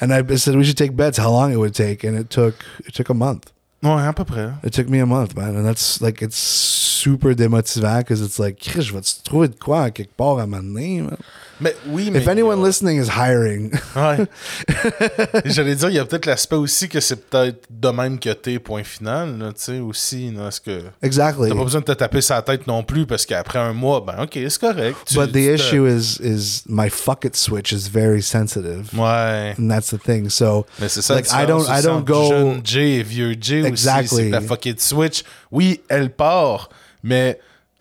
And 0.00 0.12
I 0.12 0.22
said 0.36 0.56
we 0.56 0.64
should 0.64 0.76
take 0.76 0.94
bets 0.94 1.18
how 1.18 1.30
long 1.30 1.52
it 1.52 1.56
would 1.56 1.74
take, 1.74 2.04
and 2.04 2.16
it 2.16 2.30
took 2.30 2.54
it 2.86 2.94
took 2.94 3.08
a 3.08 3.14
month. 3.14 3.52
Ouais, 3.82 4.02
à 4.06 4.14
peu 4.14 4.24
près. 4.24 4.52
It 4.64 4.72
took 4.72 4.88
me 4.88 4.98
a 4.98 5.06
month, 5.06 5.36
man, 5.36 5.56
and 5.56 5.64
that's 5.64 6.00
like 6.00 6.20
it's 6.20 6.36
super 6.36 7.32
démotivant 7.34 8.00
because 8.00 8.20
it's 8.20 8.38
like, 8.38 8.60
je 8.62 8.92
vais-tu 8.92 9.22
trouver 9.22 9.48
de 9.48 9.56
quoi 9.58 9.84
à 9.84 9.90
quelque 9.94 10.16
part 10.16 10.38
à 10.38 10.46
man? 10.46 11.16
Mais 11.60 11.74
oui, 11.88 12.10
mais. 12.12 12.20
If 12.20 12.28
anyone 12.28 12.62
a- 12.62 12.66
listening 12.66 13.02
is 13.02 13.08
hiring, 13.08 13.72
Ouais. 13.96 14.26
J'allais 15.44 15.74
dire, 15.74 15.88
il 15.90 15.96
y 15.96 15.98
a 15.98 16.04
peut-être 16.04 16.26
l'aspect 16.26 16.56
aussi 16.56 16.88
que 16.88 17.00
c'est 17.00 17.28
peut-être 17.28 17.66
de 17.70 17.88
même 17.88 18.18
que 18.18 18.30
t'es, 18.32 18.58
point 18.58 18.84
final, 18.84 19.36
tu 19.56 19.62
sais, 19.62 19.78
aussi. 19.80 20.30
là, 20.30 20.48
Est-ce 20.48 20.60
que. 20.60 20.82
exactly. 21.02 21.48
T'as 21.48 21.56
pas 21.56 21.64
besoin 21.64 21.80
de 21.80 21.86
te 21.86 21.92
taper 21.92 22.20
sa 22.20 22.42
tête 22.42 22.66
non 22.66 22.82
plus 22.82 23.06
parce 23.06 23.26
qu'après 23.26 23.58
un 23.58 23.72
mois, 23.72 24.00
ben 24.06 24.22
ok, 24.22 24.38
c'est 24.48 24.58
correct. 24.60 24.96
Tu- 25.06 25.14
But 25.16 25.32
the 25.32 25.36
issue 25.54 25.86
is 25.88 26.18
is 26.22 26.62
my 26.68 26.88
fuck 26.90 27.24
it 27.24 27.36
switch 27.36 27.72
is 27.72 27.88
very 27.92 28.22
sensitive, 28.22 28.88
Ouais. 28.96 29.54
and 29.58 29.68
that's 29.68 29.88
the 29.90 30.00
thing. 30.00 30.28
So 30.28 30.66
Mais 30.80 30.88
c'est 30.88 31.02
ça. 31.02 31.16
like 31.16 31.26
I 31.32 31.46
don't 31.46 31.66
I 31.68 31.82
don't 31.82 32.04
go 32.04 32.28
Jeune 32.28 32.60
J 32.64 33.00
et 33.00 33.02
vieux 33.02 33.34
J 33.40 33.60
aussi. 33.62 33.68
Exactly. 33.68 34.08
C'est 34.08 34.30
la 34.30 34.40
fucking 34.40 34.76
Switch, 34.78 35.22
oui, 35.50 35.80
elle 35.88 36.10
part, 36.10 36.68
mais 37.02 37.38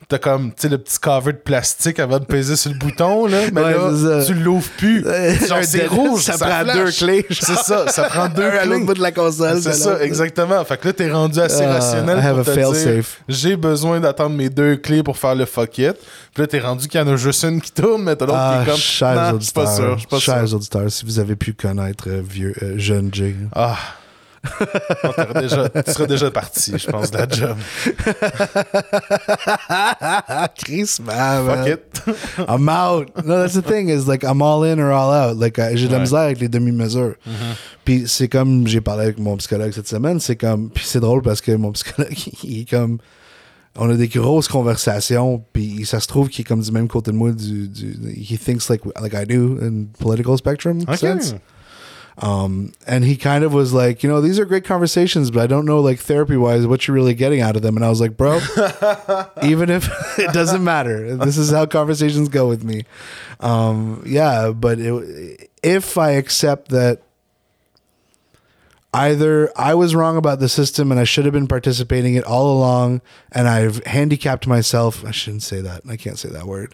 t'as 0.09 0.19
comme, 0.19 0.49
tu 0.51 0.61
sais, 0.61 0.69
le 0.69 0.77
petit 0.77 0.97
cover 0.99 1.33
de 1.33 1.37
plastique 1.37 1.99
avant 1.99 2.19
de 2.19 2.25
peser 2.25 2.55
sur 2.55 2.71
le 2.71 2.77
bouton, 2.77 3.27
là. 3.27 3.39
Mais 3.51 3.61
Ouais, 3.61 3.73
là, 3.73 4.23
tu 4.25 4.33
l'ouvres 4.33 4.69
plus. 4.77 5.03
Genre, 5.03 5.57
Un 5.57 5.63
c'est 5.63 5.85
rouge. 5.87 6.21
ça 6.23 6.37
prend 6.37 6.61
flash. 6.61 6.75
deux 6.75 6.91
clés, 6.91 7.25
genre. 7.29 7.37
C'est 7.41 7.63
ça, 7.63 7.87
ça 7.89 8.03
prend 8.03 8.27
deux 8.35 8.43
Un 8.43 8.49
à 8.49 8.65
l'autre 8.65 8.75
clés. 8.77 8.85
bout 8.85 8.93
de 8.93 9.01
la 9.01 9.11
console, 9.11 9.61
C'est 9.61 9.73
ça, 9.73 10.01
exactement. 10.01 10.63
Fait 10.63 10.77
que 10.77 10.87
là, 10.87 10.93
t'es 10.93 11.11
rendu 11.11 11.39
assez 11.39 11.63
Ah, 11.65 11.73
rationnel 11.73 12.19
I 12.19 12.33
pour 12.35 12.45
te 12.45 12.83
dire, 12.93 13.03
j'ai 13.27 13.55
besoin 13.57 13.99
d'attendre 13.99 14.35
mes 14.35 14.49
deux 14.49 14.77
clés 14.77 15.03
pour 15.03 15.17
faire 15.17 15.35
le 15.35 15.45
fuck 15.45 15.77
it. 15.79 15.93
Puis 16.33 16.41
là, 16.43 16.47
t'es 16.47 16.59
rendu 16.59 16.87
qu'il 16.87 16.99
y 16.99 17.03
en 17.03 17.07
a 17.07 17.15
juste 17.17 17.43
une 17.43 17.59
qui 17.59 17.71
tourne, 17.71 18.03
mais 18.03 18.15
t'as 18.15 18.25
l'autre 18.25 18.37
Ah, 18.39 18.61
qui 18.63 18.69
est 18.69 18.71
comme, 18.71 18.79
chers 18.81 19.33
non, 19.33 19.39
je 19.39 19.43
suis 19.43 19.53
pas 19.53 19.75
sûr, 19.75 19.91
auditeurs, 19.93 20.07
pas 20.09 20.19
chers 20.19 20.53
auditeurs, 20.53 20.91
si 20.91 21.03
vous 21.05 21.19
avez 21.19 21.35
pu 21.35 21.53
connaître 21.53 22.05
euh, 22.07 22.21
vieux 22.27 22.53
euh, 22.63 22.75
jeune 22.77 23.09
Jay, 23.13 23.35
Ah. 23.53 23.75
Déjà, 25.39 25.69
tu 25.69 25.91
serais 25.91 26.07
déjà 26.07 26.31
parti, 26.31 26.73
je 26.77 26.87
pense, 26.87 27.11
de 27.11 27.17
la 27.17 27.27
job. 27.29 27.57
Chris, 30.55 30.97
man, 31.03 31.45
Fuck 31.45 31.67
it. 31.67 32.01
I'm 32.47 32.69
out. 32.69 33.09
No, 33.25 33.39
that's 33.41 33.53
the 33.53 33.61
thing 33.61 33.89
is 33.89 34.07
like 34.07 34.23
I'm 34.23 34.41
all 34.41 34.63
in 34.63 34.79
or 34.79 34.91
all 34.91 35.11
out. 35.11 35.37
Like 35.37 35.59
euh, 35.59 35.75
j'ai 35.75 35.87
de 35.87 35.91
la 35.91 35.97
Ouais. 35.97 36.03
misère 36.03 36.19
avec 36.19 36.39
les 36.39 36.49
demi-mesures. 36.49 37.15
Puis 37.85 38.03
c'est 38.07 38.27
comme 38.27 38.67
j'ai 38.67 38.81
parlé 38.81 39.03
avec 39.05 39.17
mon 39.19 39.37
psychologue 39.37 39.71
cette 39.73 39.87
semaine, 39.87 40.19
c'est 40.19 40.35
comme 40.35 40.69
puis 40.69 40.83
c'est 40.85 40.99
drôle 40.99 41.21
parce 41.21 41.41
que 41.41 41.51
mon 41.53 41.71
psychologue 41.71 42.13
il 42.43 42.61
est 42.61 42.69
comme 42.69 42.97
on 43.79 43.89
a 43.89 43.95
des 43.95 44.07
grosses 44.07 44.47
conversations 44.47 45.43
puis 45.53 45.85
ça 45.85 45.99
se 45.99 46.07
trouve 46.07 46.29
qu'il 46.29 46.41
est 46.41 46.45
comme 46.45 46.61
du 46.61 46.71
même 46.71 46.87
côté 46.87 47.11
de 47.11 47.15
moi 47.15 47.31
du, 47.31 47.67
du 47.67 47.95
he 48.15 48.37
thinks 48.37 48.69
like 48.69 48.81
like 49.01 49.13
I 49.13 49.25
do 49.25 49.57
in 49.61 49.85
political 49.99 50.37
spectrum 50.37 50.81
Ok. 50.87 50.97
sense. 50.97 51.35
Um, 52.19 52.73
and 52.87 53.05
he 53.05 53.15
kind 53.15 53.43
of 53.43 53.53
was 53.53 53.73
like, 53.73 54.01
you 54.01 54.09
know, 54.09 54.21
these 54.21 54.39
are 54.39 54.45
great 54.45 54.65
conversations, 54.65 55.29
but 55.29 55.43
I 55.43 55.47
don't 55.47 55.65
know, 55.65 55.79
like 55.79 55.99
therapy 55.99 56.35
wise, 56.35 56.65
what 56.65 56.87
you're 56.87 56.95
really 56.95 57.13
getting 57.13 57.41
out 57.41 57.55
of 57.55 57.61
them. 57.61 57.75
And 57.75 57.85
I 57.85 57.89
was 57.89 58.01
like, 58.01 58.17
bro, 58.17 58.37
even 59.43 59.69
if 59.69 59.87
it 60.19 60.33
doesn't 60.33 60.63
matter, 60.63 61.15
this 61.15 61.37
is 61.37 61.51
how 61.51 61.67
conversations 61.67 62.29
go 62.29 62.47
with 62.47 62.63
me. 62.63 62.85
Um, 63.39 64.01
yeah, 64.05 64.49
but 64.49 64.79
it, 64.79 65.51
if 65.61 65.97
I 65.97 66.11
accept 66.11 66.69
that 66.69 67.03
either 68.93 69.51
I 69.55 69.75
was 69.75 69.93
wrong 69.93 70.17
about 70.17 70.39
the 70.39 70.49
system 70.49 70.91
and 70.91 70.99
I 70.99 71.03
should 71.03 71.25
have 71.25 71.33
been 71.33 71.47
participating 71.47 72.15
it 72.15 72.23
all 72.23 72.57
along, 72.57 73.01
and 73.31 73.47
I've 73.47 73.85
handicapped 73.85 74.47
myself. 74.47 75.05
I 75.05 75.11
shouldn't 75.11 75.43
say 75.43 75.61
that. 75.61 75.83
I 75.87 75.97
can't 75.97 76.17
say 76.17 76.29
that 76.29 76.45
word. 76.45 76.73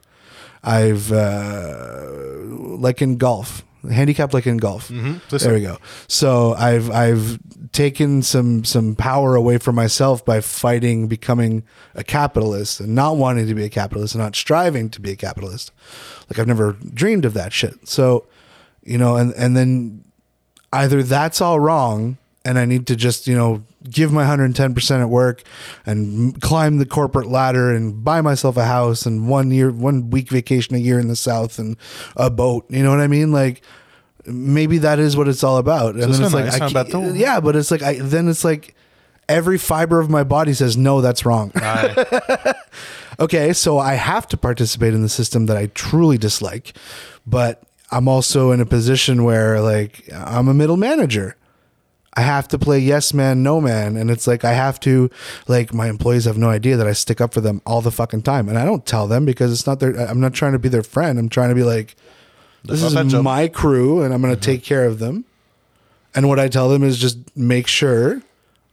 I've 0.63 1.11
uh, 1.11 2.07
like 2.07 3.01
in 3.01 3.17
golf, 3.17 3.65
handicapped 3.91 4.33
like 4.33 4.47
in 4.47 4.57
golf. 4.57 4.89
Mhm. 4.89 5.19
There 5.29 5.53
we 5.53 5.61
go. 5.61 5.77
So 6.07 6.53
I've 6.53 6.89
I've 6.91 7.39
taken 7.71 8.21
some 8.21 8.63
some 8.63 8.95
power 8.95 9.35
away 9.35 9.57
from 9.57 9.75
myself 9.75 10.23
by 10.23 10.41
fighting 10.41 11.07
becoming 11.07 11.63
a 11.95 12.03
capitalist 12.03 12.79
and 12.79 12.95
not 12.95 13.17
wanting 13.17 13.47
to 13.47 13.55
be 13.55 13.63
a 13.63 13.69
capitalist 13.69 14.15
and 14.15 14.23
not 14.23 14.35
striving 14.35 14.89
to 14.91 15.01
be 15.01 15.11
a 15.11 15.15
capitalist. 15.15 15.71
Like 16.29 16.39
I've 16.39 16.47
never 16.47 16.73
dreamed 16.93 17.25
of 17.25 17.33
that 17.33 17.51
shit. 17.53 17.87
So, 17.87 18.25
you 18.83 18.97
know, 18.97 19.15
and 19.15 19.33
and 19.33 19.55
then 19.57 20.03
either 20.71 21.03
that's 21.03 21.41
all 21.41 21.59
wrong 21.59 22.17
and 22.45 22.57
I 22.59 22.65
need 22.65 22.87
to 22.87 22.95
just, 22.95 23.27
you 23.27 23.35
know, 23.35 23.63
give 23.89 24.11
my 24.11 24.23
110% 24.23 25.01
at 25.01 25.09
work 25.09 25.43
and 25.85 26.39
climb 26.41 26.77
the 26.77 26.85
corporate 26.85 27.27
ladder 27.27 27.73
and 27.73 28.03
buy 28.03 28.21
myself 28.21 28.57
a 28.57 28.65
house 28.65 29.05
and 29.05 29.27
one 29.27 29.51
year 29.51 29.71
one 29.71 30.09
week 30.09 30.29
vacation 30.29 30.75
a 30.75 30.79
year 30.79 30.99
in 30.99 31.07
the 31.07 31.15
south 31.15 31.59
and 31.59 31.77
a 32.15 32.29
boat. 32.29 32.65
You 32.69 32.83
know 32.83 32.89
what 32.89 32.99
I 32.99 33.07
mean? 33.07 33.31
Like 33.31 33.61
maybe 34.25 34.77
that 34.79 34.99
is 34.99 35.17
what 35.17 35.27
it's 35.27 35.43
all 35.43 35.57
about. 35.57 35.95
And 35.95 36.03
then 36.03 36.23
it's 36.23 36.33
like 36.33 36.61
I 36.61 36.69
yeah, 37.15 37.39
but 37.39 37.55
it's 37.55 37.71
like 37.71 37.81
I 37.81 37.95
then 37.95 38.27
it's 38.27 38.43
like 38.43 38.75
every 39.27 39.57
fiber 39.57 39.99
of 39.99 40.09
my 40.09 40.23
body 40.23 40.53
says 40.53 40.77
no, 40.77 41.01
that's 41.01 41.25
wrong. 41.25 41.51
Okay, 43.19 43.53
so 43.53 43.77
I 43.77 43.93
have 43.93 44.27
to 44.29 44.37
participate 44.37 44.93
in 44.93 45.01
the 45.01 45.09
system 45.09 45.45
that 45.45 45.57
I 45.57 45.67
truly 45.67 46.17
dislike, 46.17 46.73
but 47.27 47.61
I'm 47.91 48.07
also 48.07 48.51
in 48.51 48.59
a 48.59 48.65
position 48.65 49.23
where 49.23 49.61
like 49.61 50.11
I'm 50.11 50.47
a 50.47 50.53
middle 50.53 50.77
manager. 50.77 51.35
I 52.15 52.21
have 52.21 52.47
to 52.49 52.59
play 52.59 52.79
yes 52.79 53.13
man, 53.13 53.41
no 53.41 53.59
man, 53.59 53.97
and 53.97 54.11
it's 54.11 54.27
like 54.27 54.45
I 54.45 54.53
have 54.53 54.79
to 54.81 55.09
like 55.47 55.73
my 55.73 55.87
employees 55.89 56.25
have 56.25 56.37
no 56.37 56.49
idea 56.49 56.77
that 56.77 56.87
I 56.87 56.93
stick 56.93 57.19
up 57.19 57.33
for 57.33 57.41
them 57.41 57.61
all 57.65 57.81
the 57.81 57.91
fucking 57.91 58.21
time, 58.21 58.47
and 58.49 58.57
I 58.57 58.65
don't 58.65 58.85
tell 58.85 59.07
them 59.07 59.25
because 59.25 59.51
it's 59.51 59.65
not 59.65 59.79
their. 59.79 59.95
I'm 59.95 60.19
not 60.19 60.33
trying 60.33 60.53
to 60.53 60.59
be 60.59 60.69
their 60.69 60.83
friend. 60.83 61.17
I'm 61.17 61.29
trying 61.29 61.49
to 61.49 61.55
be 61.55 61.63
like, 61.63 61.95
this 62.63 62.81
That's 62.81 62.91
is 62.91 62.93
not 62.93 63.03
that 63.05 63.09
job. 63.09 63.23
my 63.23 63.47
crew, 63.47 64.03
and 64.03 64.13
I'm 64.13 64.21
going 64.21 64.33
to 64.33 64.39
mm-hmm. 64.39 64.51
take 64.51 64.63
care 64.63 64.85
of 64.85 64.99
them. 64.99 65.25
And 66.15 66.29
what 66.29 66.39
I 66.39 66.47
tell 66.47 66.69
them 66.69 66.83
is 66.83 66.99
just 66.99 67.17
make 67.35 67.67
sure 67.67 68.21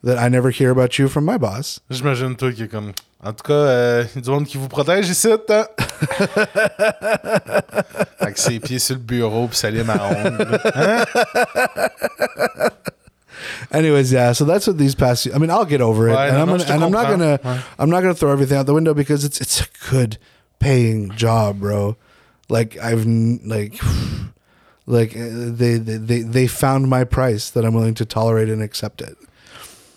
that 0.02 0.18
I 0.18 0.28
never 0.28 0.50
hear 0.50 0.70
about 0.70 0.98
you 0.98 1.08
from 1.08 1.24
my 1.24 1.38
boss. 1.38 1.80
J'imagine 1.90 2.36
toi 2.36 2.52
qui 2.52 2.64
est 2.64 2.68
comme. 2.68 2.92
En 3.22 3.34
tout 3.34 3.44
cas, 3.44 3.52
euh, 3.52 4.04
il 4.14 4.16
y 4.16 4.18
a 4.18 4.22
du 4.22 4.30
monde 4.30 4.46
qui 4.46 4.56
vous 4.56 4.68
protège 4.68 5.08
ici, 5.10 5.28
hein? 5.30 5.38
Avec 8.18 8.38
ses 8.38 8.58
pieds 8.60 8.78
sur 8.78 8.94
le 8.94 9.02
bureau 9.02 9.46
puis 9.46 9.58
sa 9.58 9.70
lime 9.70 9.90
à 9.90 10.08
ongles. 10.08 10.58
Anyways, 13.72 14.12
yeah. 14.12 14.32
So 14.32 14.44
that's 14.44 14.66
what 14.66 14.78
these 14.78 14.94
past. 14.94 15.28
I 15.32 15.38
mean, 15.38 15.50
I'll 15.50 15.64
get 15.64 15.80
over 15.80 16.08
it, 16.08 16.12
and 16.28 16.36
I'm 16.38 16.48
gonna, 16.48 16.64
and 16.74 16.84
I'm 16.84 16.90
not 16.90 17.08
gonna. 17.08 17.64
I'm 17.78 17.90
not 17.90 18.00
gonna 18.00 18.14
throw 18.14 18.32
everything 18.32 18.58
out 18.58 18.66
the 18.66 18.74
window 18.74 18.94
because 18.94 19.24
it's 19.24 19.40
it's 19.40 19.60
a 19.60 19.66
good 19.90 20.18
paying 20.58 21.10
job, 21.12 21.60
bro. 21.60 21.96
Like 22.48 22.76
I've 22.78 23.06
like, 23.06 23.80
like 24.86 25.16
uh, 25.16 25.28
they 25.30 25.78
they 25.78 26.22
they 26.22 26.46
found 26.48 26.88
my 26.88 27.04
price 27.04 27.50
that 27.50 27.64
I'm 27.64 27.74
willing 27.74 27.94
to 27.94 28.04
tolerate 28.04 28.48
and 28.48 28.62
accept 28.62 29.00
it. 29.02 29.16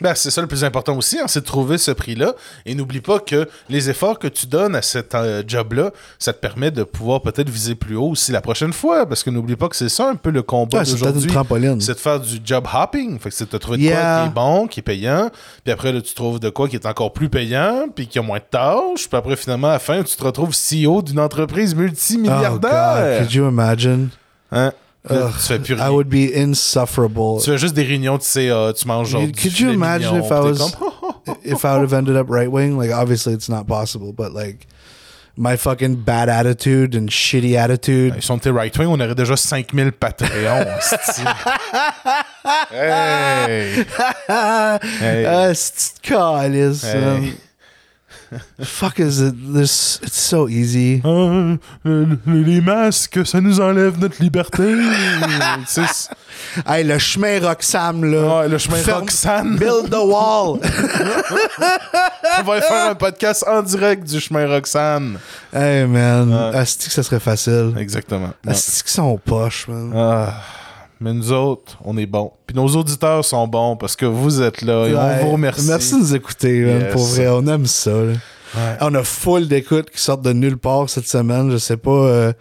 Ben, 0.02 0.14
c'est 0.16 0.32
ça 0.32 0.42
le 0.42 0.48
plus 0.48 0.66
important 0.66 0.98
aussi, 0.98 1.18
hein, 1.20 1.26
c'est 1.28 1.40
de 1.40 1.46
trouver 1.46 1.78
ce 1.78 1.92
prix-là. 1.92 2.34
Et 2.66 2.76
n'oublie 2.76 3.00
pas 3.00 3.20
que 3.20 3.48
les 3.70 3.90
efforts 3.90 4.20
que 4.20 4.28
tu 4.28 4.48
donnes 4.48 4.76
à 4.76 4.82
cet 4.82 5.16
euh, 5.16 5.44
job-là, 5.48 5.92
ça 6.20 6.34
te 6.34 6.40
permet 6.40 6.72
de 6.72 6.84
pouvoir 6.84 7.22
peut-être 7.22 7.50
viser 7.50 7.76
plus 7.76 7.96
haut 7.96 8.10
aussi 8.10 8.32
la 8.34 8.42
prochaine 8.42 8.74
fois. 8.74 9.06
Parce 9.06 9.24
que 9.24 9.30
n'oublie 9.30 9.56
pas 9.56 9.70
que 9.70 9.76
c'est 9.78 9.88
ça 9.90 10.10
un 10.10 10.16
peu 10.16 10.30
le 10.30 10.42
combat 10.42 10.80
Ouais, 10.80 10.84
d'aujourd'hui. 10.86 11.30
C'est 11.80 11.94
de 11.94 12.00
faire 12.00 12.20
du 12.20 12.40
job 12.44 12.68
hopping. 12.74 13.18
Fait 13.20 13.30
que 13.30 13.36
c'est 13.36 13.50
de 13.50 13.58
trouver 13.58 13.78
de 13.78 13.84
Yeah. 13.84 13.96
quoi 13.96 14.24
qui 14.24 14.28
est 14.30 14.34
bon, 14.34 14.68
qui 14.68 14.80
est 14.82 14.84
payant. 14.84 15.30
Puis 15.64 15.72
après, 15.72 15.94
là, 15.94 16.02
tu 16.02 16.14
trouves 16.14 16.40
de 16.40 16.50
quoi 16.50 16.68
qui 16.68 16.76
est 16.76 16.86
encore 16.86 17.14
plus 17.14 17.30
payant, 17.30 17.86
puis 17.96 18.08
qui 18.08 18.20
a 18.20 18.22
moins 18.22 18.40
de 18.40 18.44
tâches. 18.50 19.08
Puis 19.08 19.18
après, 19.18 19.36
finalement, 19.38 19.70
à 19.70 19.74
la 19.74 19.80
fin, 19.80 20.04
tu 20.04 20.16
te 20.18 20.24
retrouves 20.24 20.54
CEO 20.54 21.02
d'une 21.02 21.20
entreprise 21.20 21.72
Oh 21.74 21.76
God, 21.78 21.84
multimilliardaire. 21.86 23.20
could 23.20 23.34
you 23.34 23.48
imagine? 23.48 24.10
Hein? 24.52 24.74
Là, 25.10 25.26
Ugh, 25.26 25.34
tu 25.38 25.40
fais 25.48 25.60
plus 25.60 25.74
I 25.74 25.78
rien. 25.80 25.90
would 25.92 26.08
be 26.10 26.32
insufferable 26.34 27.40
Tu 27.44 27.50
fais 27.52 27.58
juste 27.58 27.76
des 27.76 27.84
réunions 27.84 28.18
de 28.18 28.24
CA, 28.24 28.72
tu 28.74 28.88
manges 28.88 29.10
genre 29.10 29.24
Could 29.24 29.60
you 29.60 29.70
imagine 29.72 30.14
mignon, 30.14 30.26
if 30.26 30.32
I 30.32 30.40
was- 30.40 30.58
comme, 30.76 31.36
if 31.44 31.66
I 31.66 31.74
would 31.74 31.82
have 31.82 31.94
ended 31.94 32.16
up 32.16 32.30
right 32.30 32.50
wing. 32.50 32.78
Like 32.78 32.92
obviously 32.92 33.34
it's 33.34 33.50
not 33.50 33.66
possible, 33.68 34.14
but 34.14 34.32
like 34.34 34.66
my 35.36 35.58
fucking 35.58 35.96
bad 36.06 36.30
attitude 36.30 36.96
and 36.96 37.10
shitty 37.10 37.56
attitude. 37.58 38.14
Ils 38.16 38.22
sont 38.22 38.40
tes 38.40 38.52
right 38.52 38.78
wing, 38.78 38.88
on 38.88 39.00
aurait 39.02 39.16
déjà 39.16 39.36
5000 39.36 39.92
Patreons. 39.92 40.94
hey! 42.72 43.84
Hey. 44.30 45.26
Uh. 45.26 46.40
Hey. 46.82 47.34
Fuck 48.62 49.00
is 49.00 49.20
it? 49.22 49.36
This 49.54 50.00
it's 50.04 50.20
so 50.20 50.48
easy. 50.48 51.02
Ah, 51.04 51.58
le- 51.84 52.18
le- 52.25 52.42
les 52.44 52.62
masques, 52.62 53.25
ça 53.25 53.40
nous 53.42 53.60
enlève 53.60 54.00
notre 54.00 54.22
liberté. 54.22 54.63
Hey, 56.68 56.84
le 56.84 56.98
chemin 57.00 57.40
Roxham 57.40 58.04
là. 58.04 58.48
Le 58.48 58.58
chemin 58.58 58.78
Ferme- 58.78 59.02
Roxane. 59.02 59.56
Build 59.58 59.90
the 59.90 60.04
wall. 60.04 60.60
On 62.40 62.44
va 62.44 62.62
faire 62.62 62.90
un 62.92 62.96
podcast 62.96 63.44
en 63.48 63.62
direct 63.62 64.04
du 64.10 64.20
chemin 64.20 64.48
Roxane. 64.48 65.18
hey 65.54 65.86
man, 65.86 66.30
Ouais. 66.34 66.58
Asti 66.58 66.88
que 66.88 66.94
ça 66.94 67.04
serait 67.04 67.20
facile? 67.20 67.74
Exactement. 67.78 68.32
Asti 68.48 68.84
que 68.84 68.90
sont 68.90 69.18
poches, 69.24 69.68
man. 69.68 69.92
Ah, 69.96 70.34
mais 71.04 71.14
nous 71.14 71.32
autres, 71.32 71.78
on 71.84 71.98
est 71.98 72.06
bons. 72.06 72.32
Puis 72.48 72.56
nos 72.56 72.68
auditeurs 72.68 73.24
sont 73.26 73.48
bons 73.48 73.76
parce 73.76 73.96
que 73.96 74.06
vous 74.06 74.42
êtes 74.42 74.62
là 74.62 74.88
et 74.88 74.94
Ouais. 74.96 75.20
on 75.22 75.26
vous 75.26 75.32
remercie. 75.34 75.68
Merci 75.68 75.94
de 75.96 76.00
nous 76.00 76.16
écouter, 76.16 76.62
man, 76.66 76.88
pour 76.92 77.04
vrai. 77.06 77.28
On 77.28 77.46
aime 77.48 77.66
ça. 77.66 77.92
là. 77.92 78.14
Ouais. 78.56 78.78
On 78.82 78.94
a 78.96 79.04
full 79.04 79.48
d'écoutes 79.48 79.90
qui 79.90 80.00
sortent 80.02 80.22
de 80.22 80.32
nulle 80.34 80.58
part 80.58 80.90
cette 80.90 81.08
semaine. 81.08 81.52
Je 81.52 81.58
sais 81.58 81.78
pas. 81.78 81.92
euh, 81.92 82.34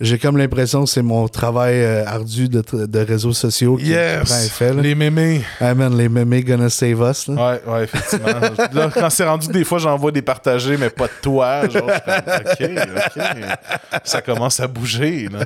J'ai 0.00 0.16
comme 0.18 0.36
l'impression 0.36 0.84
que 0.84 0.90
c'est 0.90 1.02
mon 1.02 1.26
travail 1.26 1.74
euh, 1.82 2.06
ardu 2.06 2.48
de, 2.48 2.62
de 2.86 2.98
réseaux 3.00 3.32
sociaux 3.32 3.76
qui, 3.76 3.84
qui 3.86 3.90
prend 3.90 3.98
Yes! 4.00 4.46
effet. 4.46 4.72
Là. 4.72 4.80
Les 4.80 4.94
mémés. 4.94 5.42
Hey, 5.60 5.74
man, 5.74 5.96
les 5.96 6.08
mémés 6.08 6.42
gonna 6.44 6.70
save 6.70 7.00
us. 7.00 7.26
Là. 7.26 7.34
Ouais, 7.34 7.62
ouais, 7.72 7.84
effectivement. 7.84 8.28
là, 8.72 8.90
quand 8.94 9.10
c'est 9.10 9.24
rendu 9.26 9.48
des 9.48 9.64
fois, 9.64 9.78
j'envoie 9.78 10.12
des 10.12 10.22
partagés, 10.22 10.76
mais 10.76 10.90
pas 10.90 11.06
de 11.06 11.12
toi. 11.20 11.68
Genre, 11.68 11.90
je 11.90 12.66
suis 12.66 12.74
comme, 12.76 12.94
OK, 12.96 13.22
OK. 13.26 14.00
Ça 14.04 14.22
commence 14.22 14.60
à 14.60 14.68
bouger, 14.68 15.28
là. 15.32 15.40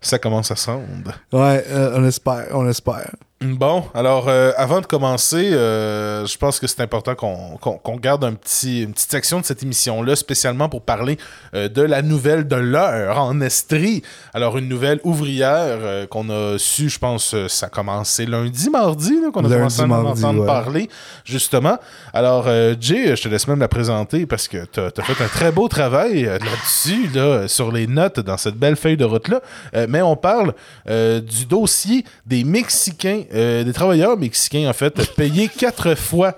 Ça 0.00 0.18
commence 0.18 0.50
à 0.50 0.56
se 0.56 0.70
rendre. 0.70 1.12
Ouais, 1.32 1.64
euh, 1.70 1.92
on 1.96 2.04
espère, 2.06 2.46
on 2.52 2.66
espère. 2.68 3.10
Bon, 3.40 3.84
alors, 3.94 4.28
euh, 4.28 4.52
avant 4.56 4.80
de 4.80 4.86
commencer, 4.86 5.52
euh, 5.52 6.24
je 6.24 6.38
pense 6.38 6.58
que 6.58 6.66
c'est 6.66 6.80
important 6.80 7.14
qu'on 7.14 7.96
garde 7.96 8.24
un 8.24 8.32
petit, 8.32 8.82
une 8.84 8.94
petite 8.94 9.10
section 9.10 9.40
de 9.40 9.44
cette 9.44 9.62
émission-là, 9.62 10.16
spécialement 10.16 10.68
pour 10.70 10.82
parler 10.82 11.18
euh, 11.54 11.68
de 11.68 11.82
la 11.82 12.00
nouvelle 12.00 12.48
de 12.48 12.56
l'heure 12.56 13.18
en 13.18 13.40
Estrie. 13.42 14.02
Alors, 14.32 14.56
une 14.56 14.68
nouvelle 14.68 15.00
ouvrière 15.04 16.08
qu'on 16.08 16.30
a 16.30 16.58
su, 16.58 16.88
je 16.88 16.98
pense, 16.98 17.34
ça 17.48 17.66
a 17.66 17.68
commencé 17.68 18.24
lundi, 18.24 18.70
mardi, 18.70 19.14
qu'on 19.32 19.44
a 19.44 19.48
Lundi, 19.48 19.54
commencé 19.56 19.82
à 19.82 19.84
en 19.84 20.06
entendre 20.06 20.40
ouais. 20.40 20.46
parler, 20.46 20.88
justement. 21.24 21.78
Alors, 22.14 22.46
Jay, 22.80 23.14
je 23.14 23.22
te 23.22 23.28
laisse 23.28 23.46
même 23.46 23.60
la 23.60 23.68
présenter 23.68 24.26
parce 24.26 24.48
que 24.48 24.64
tu 24.64 24.80
as, 24.80 25.04
fait 25.04 25.22
un 25.22 25.28
très 25.28 25.52
beau 25.52 25.68
travail 25.68 26.22
là-dessus, 26.22 27.10
là, 27.14 27.46
sur 27.46 27.72
les 27.72 27.86
notes 27.86 28.20
dans 28.20 28.38
cette 28.38 28.56
belle 28.56 28.76
feuille 28.76 28.96
de 28.96 29.04
route-là. 29.04 29.40
Mais 29.88 30.00
on 30.00 30.16
parle 30.16 30.54
du 30.86 31.46
dossier 31.46 32.04
des 32.24 32.44
Mexicains, 32.44 33.23
euh, 33.32 33.64
des 33.64 33.72
travailleurs 33.72 34.16
mexicains, 34.16 34.68
en 34.68 34.72
fait, 34.72 35.14
payés 35.14 35.48
quatre 35.48 35.94
fois 35.94 36.36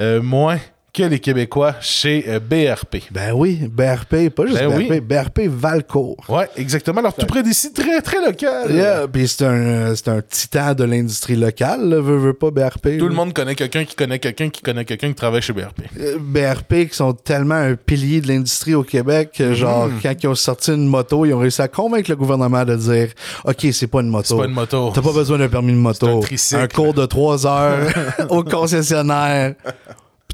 euh, 0.00 0.20
moins 0.20 0.58
que 0.96 1.02
les 1.02 1.20
Québécois 1.20 1.74
chez 1.82 2.24
euh, 2.26 2.40
BRP. 2.40 3.02
Ben 3.10 3.32
oui, 3.34 3.60
BRP, 3.70 4.30
pas 4.30 4.46
juste 4.46 4.58
Ben 4.58 4.70
BRP, 4.70 4.90
oui. 4.90 5.00
BRP 5.00 5.40
Valcourt. 5.46 6.24
Ouais, 6.30 6.48
exactement. 6.56 7.00
Alors, 7.00 7.14
tout 7.14 7.26
près 7.26 7.42
d'ici, 7.42 7.70
très, 7.74 8.00
très 8.00 8.24
local. 8.24 8.74
Yeah, 8.74 9.06
puis 9.06 9.28
c'est 9.28 9.44
un, 9.44 9.52
euh, 9.52 9.94
un 10.06 10.22
titan 10.22 10.72
de 10.72 10.84
l'industrie 10.84 11.36
locale, 11.36 11.86
là, 11.86 12.00
veut, 12.00 12.16
veut 12.16 12.32
pas 12.32 12.50
BRP. 12.50 12.96
Tout 12.98 13.04
là. 13.04 13.08
le 13.10 13.14
monde 13.14 13.34
connaît 13.34 13.54
quelqu'un 13.54 13.84
qui 13.84 13.94
connaît 13.94 14.18
quelqu'un 14.18 14.48
qui 14.48 14.62
connaît 14.62 14.86
quelqu'un 14.86 15.08
qui 15.08 15.14
travaille 15.14 15.42
chez 15.42 15.52
BRP. 15.52 15.82
Euh, 16.00 16.16
BRP 16.18 16.88
qui 16.88 16.96
sont 16.96 17.12
tellement 17.12 17.56
un 17.56 17.74
pilier 17.74 18.22
de 18.22 18.28
l'industrie 18.28 18.74
au 18.74 18.82
Québec 18.82 19.32
que, 19.36 19.52
genre, 19.52 19.90
quand 20.02 20.14
ils 20.22 20.28
ont 20.28 20.34
sorti 20.34 20.72
une 20.72 20.86
moto, 20.86 21.26
ils 21.26 21.34
ont 21.34 21.40
réussi 21.40 21.60
à 21.60 21.68
convaincre 21.68 22.10
le 22.10 22.16
gouvernement 22.16 22.64
de 22.64 22.74
dire 22.74 23.08
OK, 23.44 23.66
c'est 23.70 23.86
pas 23.86 24.00
une 24.00 24.08
moto. 24.08 24.28
C'est 24.28 24.36
pas 24.36 24.46
une 24.46 24.54
moto. 24.54 24.92
T'as 24.94 25.02
pas 25.02 25.12
besoin 25.12 25.36
d'un 25.36 25.48
permis 25.48 25.72
de 25.72 25.78
un 25.78 25.82
moto. 25.82 26.20
tricycle. 26.20 26.68
cours 26.74 26.94
de 26.94 27.04
3 27.04 27.46
heures 27.46 27.88
au 28.30 28.42
concessionnaire. 28.42 29.52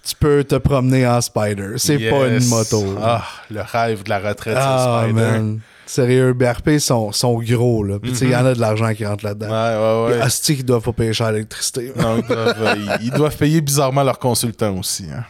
Tu 0.05 0.17
peux 0.17 0.43
te 0.43 0.57
promener 0.57 1.07
en 1.07 1.21
spider. 1.21 1.75
C'est 1.77 1.99
pas 2.11 2.27
une 2.29 2.45
moto. 2.49 2.97
Ah, 3.01 3.25
le 3.51 3.61
rêve 3.61 4.03
de 4.03 4.09
la 4.11 4.19
retraite, 4.19 4.57
Ah, 4.59 5.03
Spider. 5.05 5.21
man. 5.21 5.61
Sérieux, 5.87 6.33
BRP 6.33 6.79
sont, 6.79 7.13
sont 7.13 7.39
gros, 7.43 7.85
là. 7.85 7.99
Puis 8.01 8.13
il 8.23 8.31
y 8.31 8.37
en 8.37 8.45
a 8.47 8.55
de 8.55 8.61
l'argent 8.61 8.93
qui 8.95 9.05
rentre 9.07 9.25
là-dedans. 9.25 9.49
Ouais, 9.49 10.11
ouais, 10.11 10.17
ouais. 10.17 10.23
Asti 10.23 10.57
qu'ils 10.57 10.65
doivent 10.65 10.83
pas 10.83 10.93
payer 10.93 11.13
cher 11.13 11.31
l'électricité. 11.33 11.93
Non, 11.97 12.17
ils, 12.19 12.27
doivent, 12.27 12.57
euh, 12.63 12.75
ils- 12.77 13.07
ils 13.07 13.11
doivent 13.11 13.37
payer 13.37 13.61
bizarrement 13.61 14.03
leurs 14.03 14.19
consultants 14.19 14.77
aussi. 14.79 15.07
hein. 15.15 15.25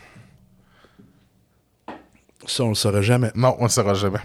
Ça, 2.47 2.65
on 2.65 2.71
le 2.71 2.75
saura 2.75 3.01
jamais. 3.03 3.31
Non, 3.35 3.57
on 3.59 3.65
ne 3.65 3.69
saura 3.69 3.95
jamais. 3.95 4.19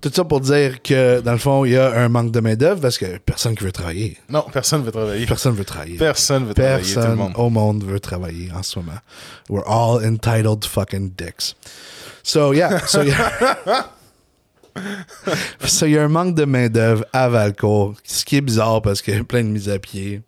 Tout 0.00 0.10
ça 0.14 0.24
pour 0.24 0.40
dire 0.40 0.80
que, 0.82 1.20
dans 1.20 1.32
le 1.32 1.38
fond, 1.38 1.64
il 1.64 1.72
y 1.72 1.76
a 1.76 1.92
un 1.92 2.08
manque 2.08 2.30
de 2.30 2.40
main-d'œuvre 2.40 2.80
parce 2.80 2.98
que 2.98 3.18
personne 3.18 3.54
qui 3.56 3.64
veut 3.64 3.72
travailler. 3.72 4.16
Non, 4.28 4.44
personne 4.52 4.80
ne 4.80 4.86
veut 4.86 4.92
travailler. 4.92 5.26
Personne 5.26 5.54
veut 5.54 5.64
travailler. 5.64 5.96
Personne 5.96 6.42
ne 6.44 6.48
veut 6.48 6.54
travailler, 6.54 6.82
tout 6.82 6.88
le 6.88 6.94
Personne 6.94 7.16
monde. 7.16 7.32
au 7.36 7.50
monde 7.50 7.84
veut 7.84 8.00
travailler 8.00 8.50
en 8.54 8.62
ce 8.62 8.78
moment. 8.78 8.98
We're 9.48 9.66
all 9.66 10.04
entitled 10.04 10.64
fucking 10.64 11.12
dicks. 11.16 11.54
So, 12.22 12.52
yeah. 12.52 12.86
So, 12.86 13.02
yeah. 13.02 13.90
Ça, 15.64 15.86
il 15.88 15.94
y 15.94 15.98
a 15.98 16.04
un 16.04 16.08
manque 16.08 16.34
de 16.36 16.44
main-d'œuvre 16.44 17.04
à 17.12 17.28
Valcourt, 17.28 17.94
ce 18.04 18.24
qui 18.24 18.36
est 18.36 18.40
bizarre 18.40 18.80
parce 18.82 19.02
qu'il 19.02 19.14
y 19.14 19.18
a 19.18 19.24
plein 19.24 19.42
de 19.42 19.48
mises 19.48 19.68
à 19.68 19.78
pied. 19.78 20.22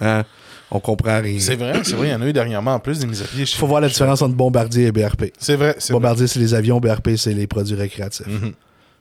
Hein? 0.00 0.24
On 0.70 0.80
comprend 0.80 1.20
rien. 1.20 1.38
C'est 1.38 1.54
vrai, 1.54 1.74
c'est 1.84 1.94
vrai, 1.94 2.08
il 2.08 2.10
y 2.10 2.14
en 2.14 2.20
a 2.22 2.26
eu 2.26 2.32
dernièrement 2.32 2.74
en 2.74 2.80
plus 2.80 2.98
des 2.98 3.06
mises 3.06 3.22
à 3.22 3.26
pied. 3.26 3.42
Il 3.42 3.46
faut 3.46 3.68
voir 3.68 3.80
la 3.80 3.86
différence 3.88 4.20
entre 4.22 4.34
Bombardier 4.34 4.86
et 4.86 4.92
BRP. 4.92 5.26
C'est 5.38 5.54
vrai, 5.54 5.76
c'est 5.78 5.92
vrai. 5.92 6.00
Bombardier, 6.00 6.26
c'est 6.26 6.40
les 6.40 6.54
avions, 6.54 6.80
BRP, 6.80 7.10
c'est 7.16 7.32
les 7.34 7.46
produits 7.46 7.76
récréatifs. 7.76 8.26
Mhm. 8.26 8.52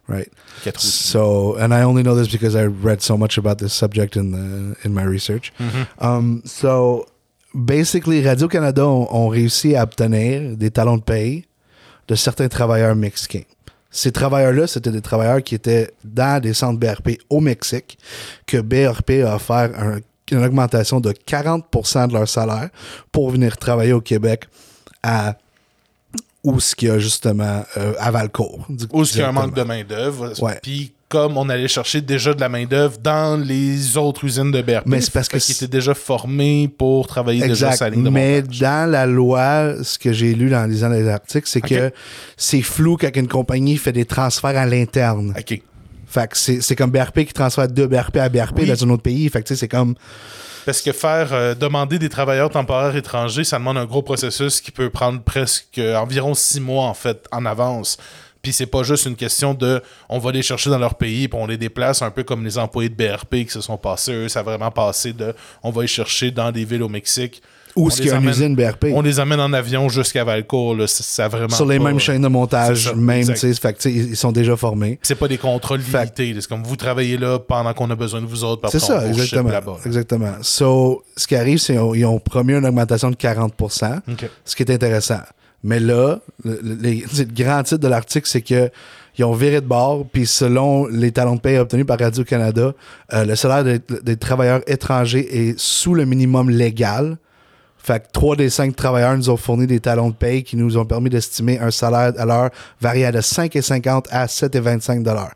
Right. 0.08 0.30
So, 0.84 1.56
and 1.58 1.74
I 1.74 1.82
only 1.84 2.04
know 2.04 2.16
this 2.16 2.28
because 2.32 2.56
I 2.56 2.66
read 2.68 3.02
so 3.02 3.18
much 3.18 3.38
about 3.40 3.58
this 3.58 3.74
subject 3.74 4.16
in 4.16 4.32
the, 4.32 4.76
in 4.86 4.94
my 4.94 5.04
research. 5.04 5.52
Mhm. 5.60 5.88
Um, 6.00 6.42
so, 6.46 7.06
basically, 7.54 8.22
Radio-Canada 8.22 8.86
ont, 8.86 9.08
ont 9.12 9.30
réussi 9.30 9.76
à 9.76 9.84
obtenir 9.84 10.56
des 10.58 10.70
talons 10.70 10.98
de 10.98 11.04
paye 11.04 11.46
de 12.08 12.16
certains 12.16 12.48
travailleurs 12.50 12.96
mexicains. 12.96 13.46
Ces 13.90 14.12
travailleurs-là, 14.12 14.68
c'était 14.68 14.92
des 14.92 15.02
travailleurs 15.02 15.42
qui 15.42 15.56
étaient 15.56 15.90
dans 16.04 16.40
des 16.42 16.54
centres 16.54 16.80
BRP 16.80 17.18
au 17.30 17.40
Mexique, 17.40 17.98
que 18.46 18.58
BRP 18.62 19.24
a 19.26 19.36
offert 19.36 19.72
un- 19.80 20.00
une 20.32 20.44
augmentation 20.44 21.00
de 21.00 21.14
40% 21.14 22.08
de 22.10 22.14
leur 22.14 22.28
salaire 22.28 22.70
pour 23.12 23.30
venir 23.32 23.58
travailler 23.58 23.94
au 23.94 24.02
Québec 24.02 24.46
à 25.02 25.36
où 26.46 26.60
ce 26.60 26.75
qu'il 26.75 26.88
y 26.88 26.92
a 26.92 27.00
justement 27.00 27.64
euh, 27.78 27.94
à 28.00 28.12
Valcourt. 28.12 28.66
Ou 28.94 29.02
est-ce 29.02 29.12
qu'il 29.12 29.22
y 29.22 29.24
a 29.24 29.30
un 29.30 29.32
manque 29.32 29.56
de 29.56 29.64
main-d'œuvre. 29.64 30.32
Ouais. 30.42 30.60
Puis 30.62 30.92
comme 31.08 31.38
on 31.38 31.48
allait 31.50 31.68
chercher 31.68 32.02
déjà 32.02 32.34
de 32.34 32.42
la 32.42 32.50
main-d'œuvre 32.50 32.98
dans 33.02 33.40
les 33.40 33.96
autres 33.96 34.24
usines 34.25 34.52
de 34.52 34.62
BRP. 34.62 34.86
Mais 34.88 35.02
c'est 35.02 35.12
parce 35.14 35.28
que 35.28 35.34
qu'ils 35.38 35.42
c'est- 35.56 35.66
étaient 35.66 35.78
déjà 35.78 35.94
formés 35.94 36.68
pour 36.78 37.08
travailler 37.08 37.42
déjà 37.42 37.68
Exact. 37.68 37.78
sa 37.78 37.90
ligne 37.90 38.04
de 38.04 38.10
Mais 38.10 38.42
montage. 38.42 38.60
dans 38.60 38.92
la 38.92 39.06
loi, 39.06 39.75
ce 39.84 40.00
que 40.00 40.12
j'ai 40.14 40.34
lu 40.34 40.50
dans 40.50 40.66
lisant 40.70 40.90
les 40.90 41.08
articles, 41.08 41.48
c'est 41.48 41.62
que 41.62 41.92
c'est 42.38 42.62
flou 42.64 42.98
quand 42.98 43.16
une 43.16 43.28
compagnie 43.28 43.78
fait 43.78 43.92
des 43.94 44.06
transferts 44.06 44.58
à 44.58 44.66
l'interne. 44.66 45.34
OK. 45.38 45.62
Fait 46.08 46.28
que 46.30 46.38
c'est 46.38 46.62
c'est 46.62 46.75
comme 46.75 46.92
BRP 46.92 47.25
qui 47.25 47.34
transfère 47.34 47.68
de 47.68 47.86
BRP 47.86 48.18
à 48.18 48.30
BRP 48.30 48.60
Oui. 48.62 48.68
dans 48.68 48.84
un 48.84 48.90
autre 48.90 49.04
pays. 49.04 49.28
Fait 49.30 49.42
que 49.42 49.48
tu 49.48 49.54
sais, 49.56 49.60
c'est 49.60 49.68
comme. 49.68 49.96
Parce 50.66 50.82
que 50.82 50.92
faire 50.92 51.32
euh, 51.32 51.54
demander 51.54 52.00
des 52.00 52.10
travailleurs 52.10 52.50
temporaires 52.50 52.96
étrangers, 52.96 53.44
ça 53.44 53.60
demande 53.60 53.78
un 53.78 53.86
gros 53.86 54.02
processus 54.02 54.60
qui 54.60 54.72
peut 54.72 54.90
prendre 54.90 55.22
presque 55.22 55.80
environ 55.80 56.34
six 56.34 56.60
mois 56.60 56.86
en 56.86 56.96
fait 56.96 57.28
en 57.32 57.46
avance. 57.46 57.98
Puis 58.42 58.54
c'est 58.54 58.66
pas 58.66 58.84
juste 58.84 59.06
une 59.06 59.16
question 59.16 59.54
de 59.54 59.82
on 60.10 60.20
va 60.20 60.32
les 60.32 60.42
chercher 60.42 60.70
dans 60.70 60.78
leur 60.78 60.96
pays 60.96 61.28
puis 61.28 61.40
on 61.40 61.48
les 61.48 61.58
déplace 61.58 62.02
un 62.02 62.12
peu 62.12 62.24
comme 62.24 62.44
les 62.44 62.58
employés 62.58 62.90
de 62.90 62.96
BRP 62.96 63.46
qui 63.46 63.50
se 63.50 63.62
sont 63.62 63.78
passés 63.78 64.14
eux, 64.14 64.30
ça 64.30 64.42
a 64.42 64.44
vraiment 64.44 64.70
passé 64.72 65.14
de 65.14 65.34
on 65.64 65.72
va 65.72 65.82
les 65.82 65.88
chercher 65.88 66.32
dans 66.32 66.52
des 66.52 66.66
villes 66.66 66.84
au 66.84 66.90
Mexique. 66.90 67.42
Où 67.75 67.86
On 67.86 67.89
est-ce 67.89 67.98
qu'il 67.98 68.05
y 68.05 68.10
a 68.10 68.13
une 68.13 68.17
amène- 68.20 68.29
usine 68.34 68.55
BRP? 68.55 68.86
On 68.94 69.01
les 69.01 69.20
amène 69.20 69.39
en 69.41 69.51
avion 69.51 69.89
jusqu'à 69.89 70.24
Valcourt, 70.24 70.75
là, 70.75 70.88
ça, 70.88 71.27
vraiment 71.27 71.53
Sur 71.55 71.65
les 71.65 71.77
pas- 71.77 71.84
mêmes 71.86 72.00
chaînes 72.00 72.22
de 72.22 72.27
montage, 72.29 72.86
ça, 72.86 72.94
même. 72.96 73.25
Fait 73.36 73.86
ils 73.86 74.15
sont 74.15 74.32
déjà 74.32 74.55
formés. 74.55 74.98
C'est 75.01 75.15
pas 75.15 75.27
des 75.27 75.38
contrôles 75.38 75.82
limités. 75.82 76.34
C'est 76.39 76.48
comme 76.48 76.63
vous 76.63 76.75
travaillez 76.77 77.17
là 77.17 77.38
pendant 77.39 77.74
qu'on 77.74 77.89
a 77.91 77.96
besoin 77.96 78.22
de 78.22 78.27
vous 78.27 78.44
autres. 78.44 78.70
C'est 78.70 78.79
ça, 78.79 79.05
exactement. 79.08 79.50
Exactement. 79.86 80.32
So, 80.41 81.03
ce 81.17 81.27
qui 81.27 81.36
arrive, 81.36 81.58
c'est 81.58 81.74
qu'ils 81.74 81.82
ont, 81.82 81.94
ils 81.94 82.05
ont 82.05 82.20
promis 82.20 82.53
une 82.53 82.65
augmentation 82.65 83.10
de 83.12 83.15
40 83.15 83.53
OK. 83.62 84.29
ce 84.46 84.55
qui 84.55 84.63
est 84.63 84.72
intéressant. 84.72 85.20
Mais 85.63 85.79
là, 85.79 86.20
le, 86.44 86.60
le- 86.63 86.75
les- 86.75 87.03
le 87.17 87.24
grand 87.25 87.63
titre 87.63 87.82
de 87.82 87.88
l'article, 87.88 88.27
c'est 88.29 88.41
que 88.41 88.70
ils 89.17 89.24
ont 89.24 89.34
viré 89.34 89.62
de 89.62 89.65
bord, 89.65 90.05
puis 90.12 90.25
selon 90.27 90.88
les 90.88 91.12
talons 91.12 91.36
de 91.36 91.39
paie 91.41 91.58
obtenus 91.58 91.86
par 91.86 91.98
Radio-Canada, 92.00 92.74
euh, 93.13 93.25
le 93.25 93.36
salaire 93.36 93.63
des, 93.63 93.79
des 94.03 94.17
travailleurs 94.17 94.62
étrangers 94.67 95.50
est 95.50 95.60
sous 95.60 95.94
le 95.94 96.05
minimum 96.05 96.50
légal. 96.50 97.17
Fait 97.86 98.00
que 98.00 98.12
trois 98.12 98.36
des 98.36 98.50
cinq 98.50 98.75
travailleurs 98.75 99.15
nous 99.15 99.30
ont 99.30 99.38
fourni 99.38 99.68
des 99.68 99.80
talons 99.80 100.10
de 100.10 100.15
paie 100.15 100.42
qui 100.42 100.56
nous 100.56 100.75
ont 100.75 100.86
permis 100.86 101.10
d'estimer 101.12 101.60
un 101.60 101.70
salaire 101.70 102.13
à 102.18 102.25
l'heure 102.25 102.50
variant 102.82 103.12
de 103.12 103.20
5,50 103.20 104.06
à 104.10 104.25
7,25 104.25 105.04
dollars. 105.04 105.32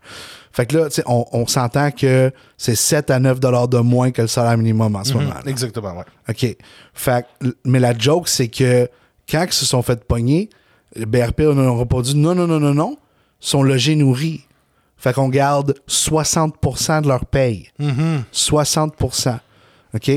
Fait 0.52 0.66
que 0.66 0.76
là, 0.78 0.88
on, 1.06 1.24
on 1.30 1.46
s'entend 1.46 1.92
que 1.92 2.32
c'est 2.58 2.74
7 2.74 3.10
à 3.10 3.20
9 3.20 3.38
dollars 3.38 3.68
de 3.68 3.78
moins 3.78 4.10
que 4.10 4.22
le 4.22 4.26
salaire 4.26 4.58
minimum 4.58 4.96
en 4.96 5.04
ce 5.04 5.12
Mhm, 5.14 5.20
moment. 5.22 5.34
là. 5.34 5.42
Exactement, 5.48 5.96
ouais. 5.98 6.04
OK. 6.28 6.56
Fait 6.92 7.24
que- 7.40 7.54
mais 7.64 7.78
la 7.78 7.96
joke, 7.96 8.26
c'est 8.26 8.48
que 8.48 8.88
quand 9.30 9.44
ils 9.46 9.52
se 9.52 9.64
sont 9.64 9.82
fait 9.82 10.02
pogner, 10.04 10.50
le 10.96 11.04
BRP 11.06 11.42
on 11.46 11.56
a 11.56 11.78
répondu 11.78 12.16
non, 12.16 12.34
non, 12.34 12.48
non, 12.48 12.58
non, 12.58 12.74
non, 12.74 12.96
sont 13.38 13.62
logés 13.62 13.94
nourris. 13.94 14.44
Fait 14.96 15.12
qu'on 15.14 15.28
garde 15.28 15.76
60% 15.86 17.00
de 17.02 17.06
leur 17.08 17.24
paye. 17.26 17.68
Mhm. 17.78 18.24
60%. 18.32 19.38
OK? 19.94 20.10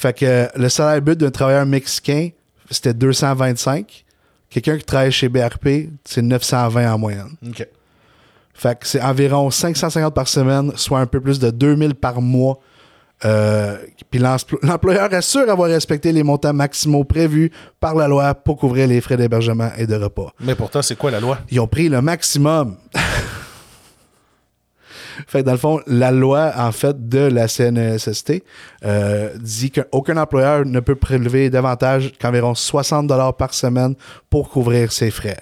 Fait 0.00 0.16
que 0.16 0.46
le 0.56 0.68
salaire 0.68 1.02
but 1.02 1.18
d'un 1.18 1.30
travailleur 1.32 1.66
mexicain, 1.66 2.28
c'était 2.70 2.94
225. 2.94 4.04
Quelqu'un 4.48 4.78
qui 4.78 4.84
travaille 4.84 5.10
chez 5.10 5.28
BRP, 5.28 5.88
c'est 6.04 6.22
920 6.22 6.92
en 6.92 6.98
moyenne. 6.98 7.30
OK. 7.48 7.66
Fait 8.54 8.78
que 8.78 8.86
c'est 8.86 9.02
environ 9.02 9.50
550 9.50 10.14
par 10.14 10.28
semaine, 10.28 10.70
soit 10.76 11.00
un 11.00 11.06
peu 11.06 11.20
plus 11.20 11.40
de 11.40 11.50
2000 11.50 11.96
par 11.96 12.20
mois. 12.20 12.60
Euh, 13.24 13.76
puis 14.08 14.20
l'empl- 14.20 14.58
l'employeur 14.62 15.12
assure 15.12 15.50
avoir 15.50 15.68
respecté 15.68 16.12
les 16.12 16.22
montants 16.22 16.52
maximaux 16.52 17.02
prévus 17.02 17.50
par 17.80 17.96
la 17.96 18.06
loi 18.06 18.32
pour 18.36 18.56
couvrir 18.56 18.86
les 18.86 19.00
frais 19.00 19.16
d'hébergement 19.16 19.70
et 19.76 19.88
de 19.88 19.96
repas. 19.96 20.32
Mais 20.38 20.54
pourtant, 20.54 20.80
c'est 20.82 20.96
quoi 20.96 21.10
la 21.10 21.18
loi? 21.18 21.38
Ils 21.50 21.58
ont 21.58 21.66
pris 21.66 21.88
le 21.88 22.00
maximum. 22.00 22.76
fait 25.26 25.40
que 25.40 25.46
dans 25.46 25.52
le 25.52 25.58
fond, 25.58 25.80
la 25.86 26.10
loi, 26.10 26.52
en 26.56 26.72
fait, 26.72 27.08
de 27.08 27.18
la 27.18 27.48
CNESST 27.48 28.42
euh, 28.84 29.30
dit 29.40 29.70
qu'aucun 29.70 30.16
employeur 30.16 30.64
ne 30.64 30.80
peut 30.80 30.96
prélever 30.96 31.50
davantage 31.50 32.12
qu'environ 32.20 32.54
60 32.54 33.08
par 33.36 33.54
semaine 33.54 33.94
pour 34.30 34.48
couvrir 34.50 34.92
ses 34.92 35.10
frais. 35.10 35.38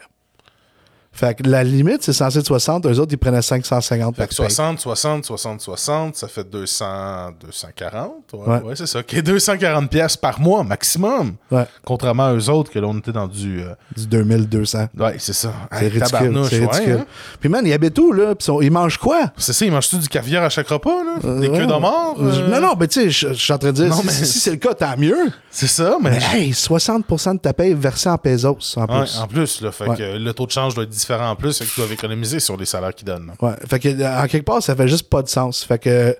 Fait 1.16 1.34
que 1.34 1.48
la 1.48 1.64
limite, 1.64 2.02
c'est 2.02 2.12
censé 2.12 2.38
être 2.40 2.46
60. 2.46 2.84
Eux 2.86 2.98
autres, 3.00 3.12
ils 3.12 3.16
prenaient 3.16 3.40
550 3.40 4.14
Fait 4.16 4.22
par 4.22 4.28
que 4.28 4.34
paye. 4.36 4.50
60, 4.50 4.80
60, 4.80 5.24
60, 5.24 5.60
60, 5.62 6.16
ça 6.16 6.28
fait 6.28 6.44
200, 6.48 7.30
240. 7.40 8.12
Ouais, 8.34 8.38
Ouais. 8.46 8.62
ouais, 8.62 8.76
c'est 8.76 8.86
ça. 8.86 9.00
OK, 9.00 9.20
240 9.22 9.88
pièces 9.90 10.16
par 10.16 10.38
mois 10.40 10.62
maximum. 10.62 11.34
Ouais, 11.50 11.64
Contrairement 11.84 12.26
à 12.26 12.34
eux 12.34 12.50
autres, 12.50 12.70
que 12.70 12.78
là, 12.78 12.86
on 12.88 12.98
était 12.98 13.12
dans 13.12 13.26
du... 13.28 13.62
euh, 13.62 13.74
du 13.96 14.06
2200. 14.06 14.88
Ouais, 14.98 15.16
c'est 15.18 15.32
ça. 15.32 15.52
C'est 15.72 15.88
ridicule. 15.88 16.42
C'est 16.50 16.66
ridicule. 16.66 16.98
hein? 17.00 17.06
Puis 17.40 17.48
man, 17.48 17.64
ils 17.66 17.72
habitent 17.72 17.98
où, 17.98 18.12
là? 18.12 18.34
Puis 18.34 18.48
ils 18.62 18.70
mangent 18.70 18.98
quoi? 18.98 19.32
C'est 19.38 19.52
ça, 19.52 19.64
ils 19.64 19.72
mangent-tu 19.72 19.96
du 19.96 20.08
caviar 20.08 20.44
à 20.44 20.48
chaque 20.50 20.68
repas, 20.68 21.02
là? 21.02 21.18
Des 21.40 21.48
Euh, 21.48 21.56
queues 21.56 21.66
de 21.66 21.72
mort? 21.80 22.16
euh? 22.20 22.48
Non, 22.48 22.60
non, 22.60 22.74
mais 22.78 22.88
tu 22.88 23.00
sais, 23.00 23.10
je 23.10 23.32
suis 23.32 23.52
en 23.52 23.58
train 23.58 23.68
de 23.68 23.76
dire, 23.76 23.88
Non, 23.88 23.96
si, 23.96 24.06
mais- 24.06 24.12
si 24.12 24.38
c'est 24.38 24.50
le 24.50 24.56
cas, 24.58 24.74
tant 24.74 24.96
mieux. 24.98 25.30
C'est 25.50 25.66
ça, 25.66 25.96
mais... 26.02 26.10
Mais 26.10 26.38
hey, 26.40 26.50
60% 26.52 27.34
de 27.34 27.38
ta 27.38 27.54
paye 27.54 27.72
versée 27.72 28.10
en 28.10 28.18
pesos, 28.18 28.76
en 28.76 28.86
plus. 28.86 29.18
en 29.18 29.26
plus, 29.26 29.60
là, 29.62 29.72
fait 29.72 29.86
que 29.96 30.18
le 30.18 30.32
taux 30.34 30.44
de 30.46 30.50
change 30.50 30.74
doit 30.74 30.84
être 30.84 30.90
différent 30.90 31.05
en 31.14 31.36
plus, 31.36 31.58
fait 31.58 31.64
qu'ils 31.64 31.76
doivent 31.76 31.92
économiser 31.92 32.40
sur 32.40 32.56
les 32.56 32.66
salaires 32.66 32.94
qu'ils 32.94 33.06
donnent. 33.06 33.32
Ouais. 33.40 33.52
Fait 33.68 33.78
que, 33.78 33.88
euh, 33.88 34.22
en 34.22 34.26
quelque 34.26 34.44
part, 34.44 34.62
ça 34.62 34.74
fait 34.74 34.88
juste 34.88 35.08
pas 35.08 35.22
de 35.22 35.28
sens. 35.28 35.64
Fait 35.64 35.78
que, 35.78 36.16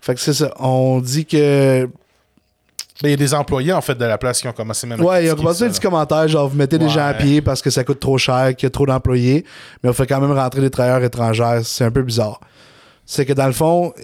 fait 0.00 0.14
que 0.14 0.20
c'est 0.20 0.34
ça. 0.34 0.52
On 0.58 1.00
dit 1.00 1.26
que. 1.26 1.88
Mais 3.02 3.08
il 3.08 3.12
y 3.12 3.14
a 3.14 3.16
des 3.16 3.32
employés, 3.32 3.72
en 3.72 3.80
fait, 3.80 3.94
de 3.94 4.04
la 4.04 4.18
place 4.18 4.42
qui 4.42 4.48
ont 4.48 4.52
commencé 4.52 4.86
même 4.86 5.00
à 5.00 5.04
Ouais, 5.04 5.24
ils 5.24 5.32
ont 5.32 5.36
commencé 5.36 5.60
ça, 5.60 5.68
des 5.68 5.72
là. 5.72 5.78
commentaires, 5.80 6.28
genre, 6.28 6.48
vous 6.48 6.56
mettez 6.56 6.78
des 6.78 6.88
gens 6.90 7.06
à 7.06 7.14
pied 7.14 7.40
parce 7.40 7.62
que 7.62 7.70
ça 7.70 7.82
coûte 7.82 7.98
trop 8.00 8.18
cher, 8.18 8.54
qu'il 8.54 8.66
y 8.66 8.68
a 8.68 8.70
trop 8.70 8.84
d'employés, 8.84 9.46
mais 9.82 9.88
on 9.88 9.94
fait 9.94 10.06
quand 10.06 10.20
même 10.20 10.32
rentrer 10.32 10.60
des 10.60 10.70
travailleurs 10.70 11.02
étrangers. 11.02 11.60
C'est 11.64 11.84
un 11.84 11.90
peu 11.90 12.02
bizarre. 12.02 12.40
C'est 13.06 13.24
que 13.24 13.32
dans 13.32 13.46
le 13.46 13.52
fond, 13.54 13.94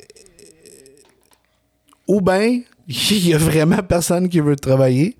ou 2.08 2.20
bien, 2.20 2.60
il 2.88 3.28
y 3.28 3.34
a 3.34 3.38
vraiment 3.38 3.82
personne 3.82 4.28
qui 4.28 4.40
veut 4.40 4.56
travailler, 4.56 5.16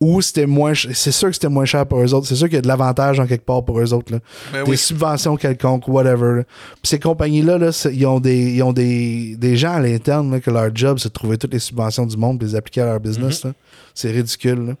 ou 0.00 0.20
c'était 0.20 0.46
moins 0.46 0.72
c'est 0.74 1.10
sûr 1.12 1.28
que 1.28 1.34
c'était 1.34 1.48
moins 1.48 1.64
cher 1.64 1.86
pour 1.86 2.00
eux 2.00 2.12
autres. 2.12 2.26
C'est 2.26 2.34
sûr 2.36 2.46
qu'il 2.48 2.56
y 2.56 2.58
a 2.58 2.62
de 2.62 2.68
l'avantage 2.68 3.18
en 3.18 3.26
quelque 3.26 3.44
part 3.46 3.64
pour 3.64 3.80
eux 3.80 3.94
autres. 3.94 4.12
Là. 4.12 4.18
Ben 4.52 4.64
des 4.64 4.70
oui. 4.72 4.76
subventions 4.76 5.36
quelconques, 5.36 5.88
whatever. 5.88 6.38
là. 6.38 6.42
Puis 6.82 6.88
ces 6.90 6.98
compagnies-là, 6.98 7.56
là, 7.58 7.88
ils 7.92 8.06
ont, 8.06 8.20
des, 8.20 8.52
ils 8.52 8.62
ont 8.62 8.72
des, 8.74 9.36
des 9.36 9.56
gens 9.56 9.72
à 9.72 9.80
l'interne 9.80 10.30
là, 10.32 10.40
que 10.40 10.50
leur 10.50 10.74
job, 10.74 10.98
c'est 10.98 11.08
de 11.08 11.14
trouver 11.14 11.38
toutes 11.38 11.52
les 11.54 11.58
subventions 11.58 12.04
du 12.04 12.16
monde 12.16 12.42
et 12.42 12.46
les 12.46 12.54
appliquer 12.54 12.82
à 12.82 12.86
leur 12.86 13.00
business. 13.00 13.44
Mhm. 13.44 13.50
là. 13.50 13.54
C'est 13.94 14.10
ridicule. 14.10 14.66
là. 14.66 14.72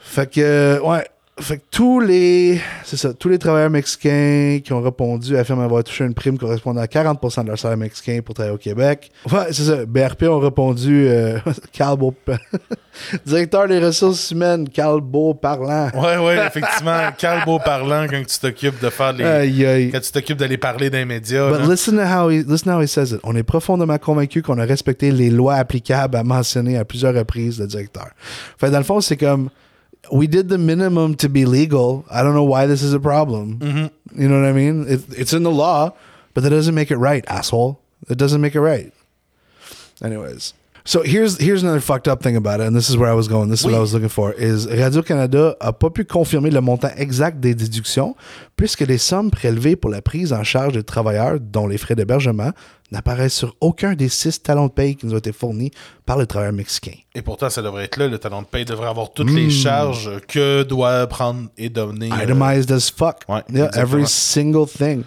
Fait 0.00 0.28
que, 0.30 0.40
euh, 0.40 0.80
ouais. 0.80 1.06
Fait 1.40 1.56
que 1.56 1.62
tous 1.70 1.98
les, 1.98 2.60
c'est 2.84 2.98
ça, 2.98 3.14
tous 3.14 3.30
les 3.30 3.38
travailleurs 3.38 3.70
mexicains 3.70 4.60
qui 4.62 4.70
ont 4.74 4.82
répondu 4.82 5.34
affirment 5.38 5.62
avoir 5.62 5.82
touché 5.82 6.04
une 6.04 6.12
prime 6.12 6.36
correspondant 6.36 6.82
à 6.82 6.84
40% 6.84 7.44
de 7.44 7.48
leur 7.48 7.58
salaire 7.58 7.78
mexicain 7.78 8.20
pour 8.22 8.34
travailler 8.34 8.54
au 8.54 8.58
Québec. 8.58 9.10
Ouais, 9.30 9.46
c'est 9.50 9.62
ça. 9.64 9.86
BRP 9.86 10.24
ont 10.24 10.40
répondu, 10.40 11.06
euh, 11.08 11.38
Carl 11.72 11.96
Beau- 11.98 12.14
directeur 13.26 13.66
des 13.66 13.78
ressources 13.78 14.30
humaines, 14.30 14.68
Carl 14.68 15.00
Beau 15.00 15.32
parlant. 15.32 15.88
Ouais, 15.94 16.18
ouais, 16.18 16.46
effectivement. 16.46 17.00
Beau 17.46 17.58
parlant 17.58 18.06
quand 18.10 18.22
tu 18.26 18.38
t'occupes 18.38 18.80
de 18.82 18.90
faire 18.90 19.14
les. 19.14 19.24
Aïe, 19.24 19.64
aïe. 19.64 19.90
Quand 19.90 20.00
tu 20.00 20.12
t'occupes 20.12 20.38
d'aller 20.38 20.58
parler 20.58 20.90
dans 20.90 20.98
les 20.98 21.06
médias. 21.06 21.48
But 21.50 21.60
là. 21.60 21.66
listen 21.66 21.96
to 21.96 22.02
how 22.02 22.28
he 22.28 22.44
listen 22.46 22.70
how 22.74 22.82
he 22.82 22.86
says 22.86 23.10
it. 23.10 23.20
On 23.24 23.34
est 23.34 23.42
profondément 23.42 23.96
convaincu 23.96 24.42
qu'on 24.42 24.58
a 24.58 24.64
respecté 24.64 25.10
les 25.10 25.30
lois 25.30 25.54
applicables 25.54 26.14
à 26.14 26.24
mentionner 26.24 26.76
à 26.76 26.84
plusieurs 26.84 27.14
reprises 27.14 27.58
le 27.58 27.66
directeur. 27.66 28.08
Fait 28.58 28.70
dans 28.70 28.78
le 28.78 28.84
fond, 28.84 29.00
c'est 29.00 29.16
comme 29.16 29.48
we 30.10 30.26
did 30.26 30.48
the 30.48 30.58
minimum 30.58 31.14
to 31.16 31.28
be 31.28 31.44
legal. 31.44 32.04
I 32.10 32.22
don't 32.22 32.34
know 32.34 32.44
why 32.44 32.66
this 32.66 32.82
is 32.82 32.92
a 32.92 33.00
problem. 33.00 33.58
Mhm. 33.60 33.90
You 34.16 34.28
know 34.28 34.40
what 34.40 34.48
I 34.48 34.52
mean? 34.52 34.86
It, 34.88 35.00
it's 35.16 35.32
in 35.32 35.42
the 35.42 35.50
law, 35.50 35.92
but 36.34 36.42
that 36.42 36.50
doesn't 36.50 36.74
make 36.74 36.90
it 36.90 36.96
right, 36.96 37.24
asshole. 37.28 37.80
It 38.08 38.18
doesn't 38.18 38.40
make 38.40 38.54
it 38.54 38.60
right. 38.60 38.92
Anyways. 40.02 40.54
So 40.84 41.02
here's 41.04 41.38
here's 41.38 41.62
another 41.62 41.80
fucked 41.80 42.08
up 42.08 42.22
thing 42.22 42.36
about 42.36 42.60
it, 42.60 42.66
and 42.66 42.74
this 42.74 42.88
is 42.90 42.96
where 42.96 43.08
I 43.08 43.14
was 43.14 43.28
going. 43.28 43.48
This 43.50 43.60
is 43.60 43.66
what 43.66 43.74
I 43.74 43.78
was 43.80 43.92
looking 43.94 44.08
for. 44.08 44.32
Is 44.36 44.66
Radio 44.66 45.02
Canada 45.02 45.54
a 45.60 45.72
pas 45.72 45.90
pu 45.90 46.04
confirmer 46.04 46.50
le 46.50 46.60
montant 46.60 46.90
exact 46.96 47.38
des 47.38 47.54
déductions, 47.54 48.16
puisque 48.56 48.80
les 48.80 48.98
sommes 48.98 49.30
prélevées 49.30 49.76
pour 49.76 49.90
la 49.90 50.02
prise 50.02 50.32
en 50.32 50.42
charge 50.42 50.72
des 50.72 50.82
travailleurs, 50.82 51.38
dont 51.40 51.68
les 51.68 51.78
frais 51.78 51.94
d'hébergement, 51.94 52.50
n'apparaissent 52.90 53.32
sur 53.34 53.54
aucun 53.60 53.94
des 53.94 54.08
six 54.08 54.42
talons 54.42 54.66
de 54.66 54.72
paye 54.72 54.96
qui 54.96 55.06
nous 55.06 55.14
ont 55.14 55.18
été 55.18 55.32
fournis 55.32 55.70
par 56.04 56.18
les 56.18 56.26
travailleurs 56.26 56.52
mexicains. 56.52 56.98
Et 57.14 57.22
pourtant, 57.22 57.48
ça 57.48 57.62
devrait 57.62 57.84
être 57.84 57.96
là. 57.96 58.08
Le 58.08 58.18
talon 58.18 58.42
de 58.42 58.46
paye 58.48 58.64
devrait 58.64 58.88
avoir 58.88 59.12
toutes 59.12 59.30
les 59.30 59.50
charges 59.50 60.10
que 60.26 60.64
doit 60.64 61.06
prendre 61.06 61.48
et 61.56 61.68
donner. 61.68 62.10
euh, 62.12 62.24
Itemized 62.24 62.72
as 62.72 62.90
fuck. 62.90 63.18
Ouais, 63.28 63.42
Yeah, 63.52 63.70
every 63.76 64.06
single 64.06 64.66
thing. 64.66 65.04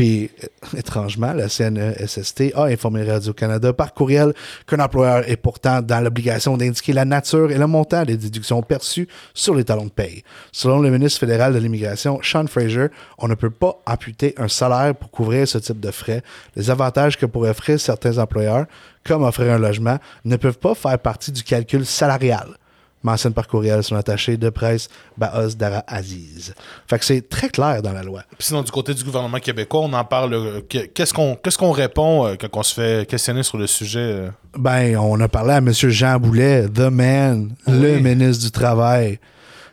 Puis, 0.00 0.30
euh, 0.42 0.78
étrangement, 0.78 1.34
la 1.34 1.50
CNESST 1.50 2.54
a 2.54 2.64
informé 2.64 3.04
Radio-Canada 3.04 3.74
par 3.74 3.92
courriel 3.92 4.32
qu'un 4.66 4.80
employeur 4.80 5.28
est 5.28 5.36
pourtant 5.36 5.82
dans 5.82 6.00
l'obligation 6.00 6.56
d'indiquer 6.56 6.94
la 6.94 7.04
nature 7.04 7.50
et 7.50 7.58
le 7.58 7.66
montant 7.66 8.06
des 8.06 8.16
déductions 8.16 8.62
perçues 8.62 9.08
sur 9.34 9.54
les 9.54 9.62
talons 9.62 9.84
de 9.84 9.90
paye. 9.90 10.22
Selon 10.52 10.80
le 10.80 10.88
ministre 10.88 11.20
fédéral 11.20 11.52
de 11.52 11.58
l'Immigration, 11.58 12.18
Sean 12.22 12.46
Fraser, 12.46 12.86
on 13.18 13.28
ne 13.28 13.34
peut 13.34 13.50
pas 13.50 13.78
amputer 13.84 14.32
un 14.38 14.48
salaire 14.48 14.94
pour 14.94 15.10
couvrir 15.10 15.46
ce 15.46 15.58
type 15.58 15.80
de 15.80 15.90
frais. 15.90 16.22
Les 16.56 16.70
avantages 16.70 17.18
que 17.18 17.26
pourraient 17.26 17.50
offrir 17.50 17.78
certains 17.78 18.16
employeurs, 18.16 18.64
comme 19.04 19.22
offrir 19.22 19.52
un 19.52 19.58
logement, 19.58 19.98
ne 20.24 20.36
peuvent 20.36 20.58
pas 20.58 20.74
faire 20.74 20.98
partie 20.98 21.30
du 21.30 21.42
calcul 21.42 21.84
salarial 21.84 22.56
mentionne 23.02 23.32
par 23.32 23.48
courriel 23.48 23.82
son 23.82 23.96
attaché 23.96 24.36
de 24.36 24.50
presse 24.50 24.88
Baos 25.16 25.54
Dara 25.56 25.82
Aziz. 25.86 26.54
Fait 26.86 26.98
que 26.98 27.04
c'est 27.04 27.28
très 27.28 27.48
clair 27.48 27.80
dans 27.82 27.92
la 27.92 28.02
loi. 28.02 28.22
Puis 28.36 28.46
sinon, 28.48 28.62
du 28.62 28.70
côté 28.70 28.92
du 28.94 29.02
gouvernement 29.04 29.38
québécois, 29.38 29.80
on 29.80 29.92
en 29.92 30.04
parle. 30.04 30.34
euh, 30.34 30.60
que- 30.68 30.86
Qu'est-ce 30.86 31.14
qu'on 31.14 31.34
qu'est-ce 31.36 31.56
qu'on 31.58 31.70
répond 31.72 32.26
euh, 32.26 32.34
quand 32.40 32.48
on 32.54 32.62
se 32.62 32.74
fait 32.74 33.08
questionner 33.08 33.42
sur 33.42 33.56
le 33.58 33.66
sujet? 33.66 33.98
euh? 34.00 34.28
Ben, 34.58 34.96
on 34.98 35.18
a 35.20 35.28
parlé 35.28 35.52
à 35.52 35.58
M. 35.58 35.72
Jean 35.72 36.18
Boulet, 36.18 36.68
the 36.68 36.90
man, 36.90 37.54
le 37.66 37.98
ministre 38.00 38.44
du 38.44 38.50
Travail. 38.50 39.18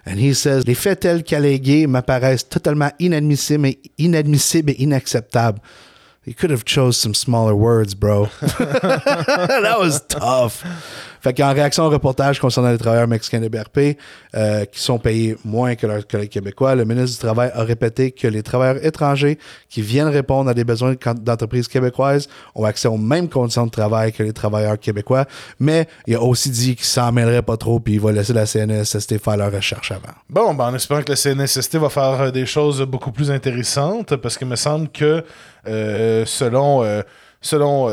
And 0.09 0.17
he 0.19 0.33
says, 0.33 0.61
les 0.65 0.75
faits 0.75 1.01
tels 1.01 1.21
qu'allégués 1.23 1.85
m'apparaissent 1.85 2.47
totalement 2.47 2.91
inadmissibles 2.97 3.67
et, 3.67 3.79
inadmissibles 3.97 4.71
et 4.71 4.81
inacceptables. 4.83 5.59
You 6.25 6.33
could 6.33 6.51
have 6.51 6.63
chose 6.65 6.95
some 6.97 7.13
smaller 7.13 7.53
words, 7.55 7.93
bro. 7.95 8.27
That 8.59 9.79
was 9.79 10.01
tough. 10.07 10.63
Fait 11.21 11.33
qu'en 11.33 11.53
réaction 11.53 11.85
au 11.85 11.89
reportage 11.89 12.39
concernant 12.39 12.71
les 12.71 12.77
travailleurs 12.77 13.07
mexicains 13.07 13.39
de 13.39 13.47
BRP 13.47 13.97
euh, 14.35 14.65
qui 14.65 14.79
sont 14.79 14.99
payés 14.99 15.35
moins 15.43 15.75
que 15.75 15.87
leurs 15.87 16.05
collègues 16.07 16.29
québécois, 16.29 16.75
le 16.75 16.85
ministre 16.85 17.11
du 17.11 17.17
Travail 17.17 17.51
a 17.53 17.63
répété 17.63 18.11
que 18.11 18.27
les 18.27 18.43
travailleurs 18.43 18.83
étrangers 18.85 19.37
qui 19.69 19.81
viennent 19.81 20.07
répondre 20.07 20.49
à 20.49 20.53
des 20.53 20.63
besoins 20.63 20.91
de- 20.93 21.19
d'entreprises 21.19 21.67
québécoises 21.67 22.27
ont 22.55 22.65
accès 22.65 22.87
aux 22.87 22.97
mêmes 22.97 23.29
conditions 23.29 23.65
de 23.65 23.71
travail 23.71 24.11
que 24.11 24.23
les 24.23 24.33
travailleurs 24.33 24.79
québécois, 24.79 25.25
mais 25.59 25.87
il 26.05 26.15
a 26.15 26.21
aussi 26.21 26.49
dit 26.49 26.75
qu'il 26.75 26.85
s'en 26.85 27.11
mêlerait 27.11 27.41
pas 27.41 27.57
trop 27.57 27.79
puis 27.79 27.93
il 27.95 27.99
va 27.99 28.11
laisser 28.11 28.33
la 28.33 28.45
CNSST 28.45 29.17
faire 29.19 29.37
leur 29.37 29.51
recherche 29.51 29.91
avant. 29.91 30.13
Bon, 30.29 30.53
ben, 30.53 30.65
en 30.65 30.75
espérant 30.75 31.01
que 31.01 31.11
la 31.11 31.15
CNSST 31.15 31.75
va 31.77 31.89
faire 31.89 32.21
euh, 32.21 32.31
des 32.31 32.45
choses 32.45 32.81
beaucoup 32.81 33.11
plus 33.11 33.31
intéressantes, 33.31 34.15
parce 34.17 34.37
qu'il 34.37 34.47
me 34.47 34.55
semble 34.55 34.89
que 34.89 35.23
euh, 35.67 36.25
selon, 36.25 36.83
selon 37.41 37.89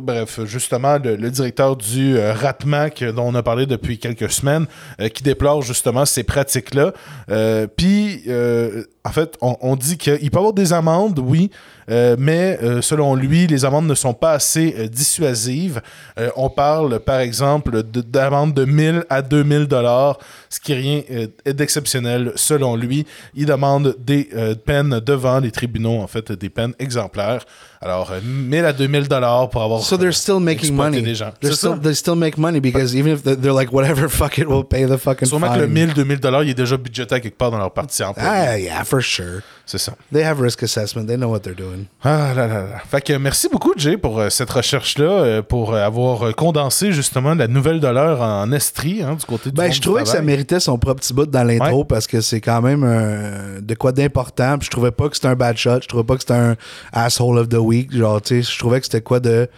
bref, 0.00 0.40
justement, 0.44 0.98
le, 1.02 1.30
directeur 1.30 1.76
du 1.76 2.16
euh, 2.16 2.32
RATMAC, 2.32 3.02
euh, 3.02 3.12
dont 3.12 3.24
on 3.28 3.34
a 3.34 3.42
parlé 3.42 3.66
depuis 3.66 3.98
quelques 3.98 4.30
semaines, 4.30 4.66
euh, 5.00 5.08
qui 5.08 5.22
déplore 5.22 5.62
justement 5.62 6.04
ces 6.04 6.22
pratiques-là. 6.24 6.92
Euh, 7.30 7.66
Puis, 7.66 8.22
euh, 8.28 8.84
en 9.06 9.12
fait, 9.12 9.36
on, 9.42 9.76
dit 9.76 9.98
qu'il 9.98 10.30
peut 10.30 10.36
y 10.36 10.38
avoir 10.38 10.54
des 10.54 10.72
amendes, 10.72 11.18
oui, 11.18 11.50
euh, 11.90 12.16
mais 12.18 12.58
euh, 12.62 12.80
selon 12.80 13.14
lui, 13.14 13.46
les 13.46 13.66
amendes 13.66 13.86
ne 13.86 13.94
sont 13.94 14.14
pas 14.14 14.32
assez 14.32 14.74
euh, 14.78 14.88
dissuasives. 14.88 15.82
Euh, 16.18 16.30
on 16.36 16.48
parle, 16.48 17.00
par 17.00 17.20
exemple, 17.20 17.82
de- 17.82 18.00
d'amendes 18.00 18.54
de 18.54 18.64
1000 18.64 19.04
à 19.10 19.20
2000 19.20 19.66
dollars, 19.66 20.18
ce 20.48 20.58
qui 20.58 20.72
est 20.72 20.76
rien 20.76 21.02
euh, 21.10 21.26
d'exceptionnel 21.52 22.32
selon 22.36 22.76
lui. 22.76 23.04
Il 23.34 23.44
demande 23.44 23.94
des 23.98 24.30
euh, 24.34 24.54
peines 24.54 25.00
devant 25.00 25.38
les 25.38 25.50
tribunaux, 25.50 26.00
en 26.00 26.06
fait, 26.06 26.32
des 26.32 26.48
peines 26.48 26.72
exemplaires. 26.78 27.44
Alors, 27.84 28.10
euh, 28.12 28.20
1000 28.24 28.64
à 28.64 28.72
2000 28.72 29.08
dollars 29.08 29.50
pour 29.50 29.62
avoir 29.62 29.82
So 29.82 29.98
they're 29.98 30.14
still 30.14 30.40
making 30.40 30.74
money. 30.74 31.02
des 31.02 31.14
gens. 31.14 31.32
They're 31.42 31.54
still, 31.54 31.72
ça. 31.74 31.78
they 31.82 31.94
still 31.94 32.14
make 32.16 32.38
money 32.38 32.58
because 32.58 32.96
even 32.96 33.12
if 33.12 33.22
they're, 33.22 33.52
like 33.52 33.72
whatever, 33.72 34.08
fuck 34.08 34.38
it, 34.38 34.48
we'll 34.48 34.64
pay 34.64 34.86
the 34.86 34.96
fucking 34.96 35.28
Sûrement 35.28 35.48
fine. 35.48 35.56
que 35.56 35.60
le 35.60 35.68
1000, 35.68 35.92
2000 35.94 36.18
dollars, 36.18 36.44
il 36.44 36.50
est 36.50 36.54
déjà 36.54 36.78
budgété 36.78 37.14
à 37.14 37.20
quelque 37.20 37.36
part 37.36 37.50
dans 37.50 37.58
leur 37.58 37.72
partie 37.72 38.02
employée. 38.02 38.28
Ah 38.28 38.58
yeah, 38.58 38.84
for 38.84 39.02
sure. 39.02 39.42
C'est 39.66 39.78
ça. 39.78 39.94
They 40.12 40.22
have 40.22 40.40
risk 40.40 40.62
assessment. 40.62 41.06
They 41.06 41.16
know 41.16 41.28
what 41.30 41.40
they're 41.40 41.56
doing. 41.56 41.86
Ah 42.02 42.34
là 42.34 42.46
là 42.46 42.60
là. 42.64 42.78
Fait 42.86 43.00
que 43.00 43.14
merci 43.14 43.48
beaucoup, 43.50 43.72
Jay, 43.76 43.96
pour 43.96 44.18
euh, 44.20 44.28
cette 44.28 44.50
recherche-là, 44.50 45.04
euh, 45.04 45.42
pour 45.42 45.72
euh, 45.72 45.82
avoir 45.82 46.34
condensé 46.34 46.92
justement 46.92 47.34
la 47.34 47.48
nouvelle 47.48 47.80
de 47.80 47.88
l'heure 47.88 48.20
en 48.20 48.52
estrie, 48.52 49.02
hein, 49.02 49.14
du 49.18 49.24
côté 49.24 49.50
du 49.50 49.56
Ben, 49.56 49.64
monde 49.64 49.72
je 49.72 49.80
du 49.80 49.86
trouvais 49.86 50.02
que 50.02 50.08
ça 50.10 50.20
méritait 50.20 50.60
son 50.60 50.78
propre 50.78 51.00
petit 51.00 51.14
bout 51.14 51.24
dans 51.26 51.44
l'intro 51.44 51.78
Ouais. 51.78 51.84
parce 51.88 52.06
que 52.06 52.20
c'est 52.20 52.42
quand 52.42 52.60
même 52.60 52.84
euh, 52.84 53.60
de 53.62 53.74
quoi 53.74 53.92
d'important. 53.92 54.58
Puis 54.58 54.66
je 54.66 54.70
trouvais 54.70 54.90
pas 54.90 55.08
que 55.08 55.14
c'était 55.16 55.28
un 55.28 55.34
bad 55.36 55.56
shot. 55.56 55.80
Je 55.82 55.88
trouvais 55.88 56.04
pas 56.04 56.14
que 56.16 56.20
c'était 56.20 56.34
un 56.34 56.56
asshole 56.92 57.38
of 57.38 57.48
the 57.48 57.54
week. 57.54 57.90
Genre, 57.96 58.20
tu 58.20 58.42
sais, 58.42 58.52
je 58.52 58.58
trouvais 58.58 58.80
que 58.80 58.86
c'était 58.86 59.00
quoi 59.00 59.18
de. 59.20 59.48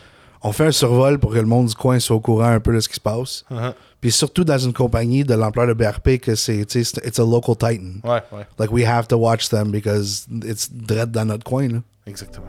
On 0.42 0.53
fait 0.53 0.66
un 0.66 0.71
survol 0.73 1.19
pour 1.19 1.33
que 1.33 1.38
le 1.38 1.47
monde 1.47 1.66
du 1.66 1.75
coin 1.75 1.99
soit 1.99 2.14
au 2.14 2.21
courant 2.21 2.45
un 2.47 2.61
peu 2.61 2.73
de 2.73 2.79
ce 2.79 2.88
qui 2.88 2.95
se 2.95 3.01
passe. 3.01 3.45
Uh-huh. 3.51 3.73
Puis 4.07 4.12
surtout 4.12 4.45
dans 4.45 4.57
une 4.57 4.73
compagnie 4.73 5.25
de 5.25 5.35
l'ampleur 5.35 5.66
de 5.66 5.73
BRP 5.73 6.21
que 6.21 6.37
c'est, 6.37 6.64
tu 6.64 6.85
sais, 6.85 6.85
c'est- 6.85 7.05
it's 7.05 7.19
a 7.19 7.25
local 7.25 7.57
titan. 7.57 7.99
Ouais, 8.09 8.23
ouais, 8.31 8.47
Like 8.57 8.71
we 8.71 8.85
have 8.87 9.09
to 9.09 9.16
watch 9.16 9.49
them 9.49 9.73
because 9.73 10.29
it's 10.45 10.69
dread 10.71 11.11
dans 11.11 11.25
notre 11.25 11.42
coin. 11.42 11.69
Là. 11.73 11.79
exactement. 12.07 12.47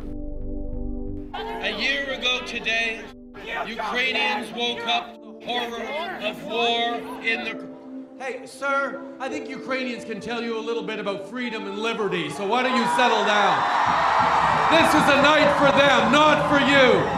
A 1.34 1.72
year 1.72 2.14
ago 2.14 2.46
today, 2.46 3.00
Ukrainians 3.68 4.46
woke 4.56 4.86
up 4.86 5.16
to 5.16 5.40
the 5.40 5.48
horror 5.48 6.30
of 6.30 6.44
war 6.46 7.00
in 7.26 7.44
the 7.46 7.56
Hey, 8.20 8.46
sir, 8.46 9.00
I 9.20 9.28
think 9.28 9.50
Ukrainians 9.50 10.06
can 10.06 10.20
tell 10.20 10.44
you 10.44 10.60
a 10.60 10.64
little 10.64 10.84
bit 10.84 11.00
about 11.00 11.28
freedom 11.28 11.66
and 11.68 11.80
liberty, 11.80 12.30
so 12.30 12.46
why 12.46 12.62
don't 12.62 12.78
you 12.78 12.86
settle 12.96 13.26
down? 13.26 13.58
This 14.70 14.90
is 14.94 15.06
a 15.10 15.22
night 15.24 15.50
for 15.58 15.72
them, 15.76 16.12
not 16.12 16.38
for 16.52 16.60
you. 16.60 17.17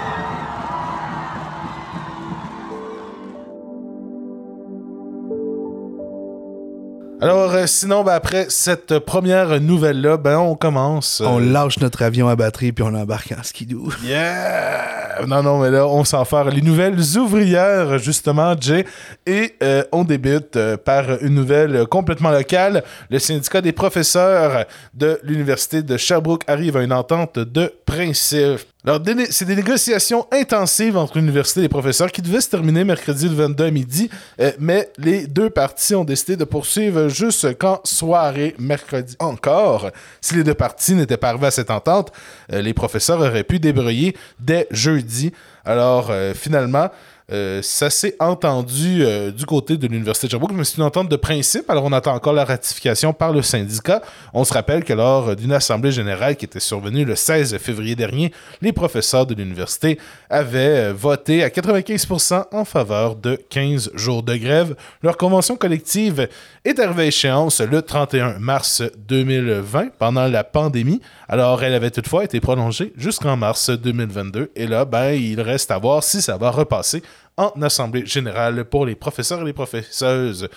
Euh, 7.60 7.68
sinon, 7.68 8.04
ben, 8.04 8.14
après 8.14 8.48
cette 8.50 9.00
première 9.00 9.60
nouvelle-là, 9.62 10.18
ben, 10.18 10.38
on 10.38 10.56
commence. 10.56 11.22
euh, 11.22 11.26
On 11.26 11.40
lâche 11.40 11.80
notre 11.80 12.02
avion 12.02 12.28
à 12.28 12.36
batterie 12.36 12.72
puis 12.72 12.84
on 12.84 12.94
embarque 12.94 13.34
en 13.38 13.44
skidoo. 13.44 13.90
Yeah! 14.04 15.26
Non, 15.28 15.44
non, 15.44 15.60
mais 15.60 15.70
là, 15.70 15.86
on 15.86 16.04
s'en 16.06 16.24
faire 16.26 16.46
les 16.46 16.62
nouvelles 16.62 17.00
ouvrières, 17.18 17.98
justement, 17.98 18.56
Jay. 18.60 18.86
Et 19.26 19.56
euh, 19.62 19.84
on 19.92 20.04
débute 20.06 20.58
par 20.86 21.22
une 21.22 21.36
nouvelle 21.36 21.86
complètement 21.88 22.32
locale. 22.32 22.84
Le 23.10 23.20
syndicat 23.20 23.62
des 23.62 23.74
professeurs 23.74 24.66
de 24.94 25.20
l'Université 25.24 25.82
de 25.82 25.98
Sherbrooke 25.98 26.44
arrive 26.48 26.78
à 26.78 26.84
une 26.84 26.94
entente 26.94 27.38
de 27.38 27.74
principe. 27.86 28.60
C'est 28.86 29.44
des 29.44 29.58
négociations 29.58 30.26
intensives 30.32 30.96
entre 30.96 31.18
l'université 31.18 31.60
et 31.60 31.64
les 31.64 31.70
professeurs 31.70 32.14
qui 32.14 32.22
devaient 32.22 32.40
se 32.40 32.50
terminer 32.50 32.86
mercredi 32.86 33.28
le 33.28 33.36
22 33.36 33.66
à 33.66 33.72
midi, 33.72 34.10
euh, 34.40 34.54
mais 34.58 34.90
les 34.98 35.28
deux 35.28 35.50
parties 35.50 35.96
ont 35.96 36.06
décidé 36.06 36.38
de 36.38 36.46
poursuivre 36.46 37.10
jusqu'en 37.10 37.82
soirée 37.84 38.56
mercredi 38.58 39.18
encore. 39.20 39.92
Si 40.22 40.34
les 40.36 40.46
deux 40.46 40.54
parties 40.54 40.96
n'étaient 40.96 41.18
pas 41.18 41.30
arrivées 41.30 41.48
à 41.48 41.52
cette 41.52 41.72
entente, 41.72 42.14
euh, 42.54 42.62
les 42.62 42.74
professeurs 42.74 43.20
auraient 43.20 43.44
pu 43.44 43.60
débrouiller 43.60 44.16
dès 44.40 44.66
jeudi. 44.72 45.34
Alors, 45.66 46.08
euh, 46.10 46.34
finalement, 46.34 46.90
euh, 47.32 47.62
ça 47.62 47.90
s'est 47.90 48.16
entendu 48.20 49.04
euh, 49.04 49.32
du 49.32 49.46
côté 49.46 49.78
de 49.78 49.88
l'Université 49.88 50.28
de 50.28 50.32
Sherbrooke, 50.32 50.54
mais 50.54 50.64
c'est 50.64 50.78
une 50.78 50.84
entente 50.84 51.10
de 51.10 51.16
principe. 51.16 51.70
Alors, 51.70 51.84
on 51.84 51.92
attend 51.92 52.16
encore 52.16 52.34
la 52.34 52.46
ratification 52.46 53.14
par 53.14 53.32
le 53.32 53.42
syndicat. 53.42 54.02
On 54.34 54.44
se 54.44 54.54
rappelle 54.54 54.84
que 54.84 54.94
lors 54.94 55.36
d'une 55.36 55.52
assemblée 55.52 55.92
générale 55.92 56.36
qui 56.36 56.46
était 56.46 56.60
survenue 56.60 57.06
le 57.06 57.16
16 57.16 57.58
février 57.58 57.96
dernier, 57.96 58.32
les 58.62 58.74
professeurs 58.74 59.28
de 59.28 59.36
l'université 59.36 60.00
avaient 60.30 60.90
euh, 60.90 60.94
voté 60.94 61.44
à 61.44 61.50
95% 61.50 62.46
en 62.52 62.66
faveur 62.66 63.16
de 63.16 63.36
15 63.50 63.92
jours 63.94 64.24
de 64.24 64.36
grève. 64.36 64.76
Leur 65.04 65.18
convention 65.18 65.56
collective 65.56 66.28
est 66.66 66.80
arrivée 66.80 67.04
à 67.04 67.06
échéance 67.06 67.62
le 67.62 67.82
31 67.82 68.40
mars 68.40 68.82
2020 69.08 69.90
pendant 70.00 70.28
la 70.28 70.44
pandémie. 70.44 71.02
Alors, 71.28 71.64
elle 71.64 71.76
avait 71.76 71.92
toutefois 71.92 72.24
été 72.24 72.40
prolongée 72.40 72.92
jusqu'en 72.98 73.38
mars 73.38 73.70
2022. 73.70 74.52
Et 74.56 74.66
là, 74.66 74.86
ben, 74.86 75.12
il 75.12 75.40
reste 75.42 75.70
à 75.70 75.78
voir 75.78 76.04
si 76.04 76.24
ça 76.24 76.38
va 76.38 76.50
repasser 76.50 77.04
en 77.40 77.54
assemblée 77.62 78.06
générale 78.06 78.66
pour 78.66 78.86
les 78.86 78.96
professeurs 78.96 79.42
et 79.42 79.46
les 79.46 79.54
professeuses 79.54 80.50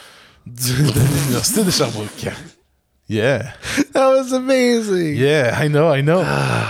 de 0.47 0.73
l'Université 0.75 1.63
de 1.63 1.71
Sherbrooke. 1.71 2.33
Yeah. 3.09 3.53
That 3.93 4.11
was 4.11 4.33
amazing. 4.33 5.17
Yeah, 5.17 5.63
I 5.63 5.69
know, 5.69 5.95
I 5.95 6.03
know. 6.03 6.23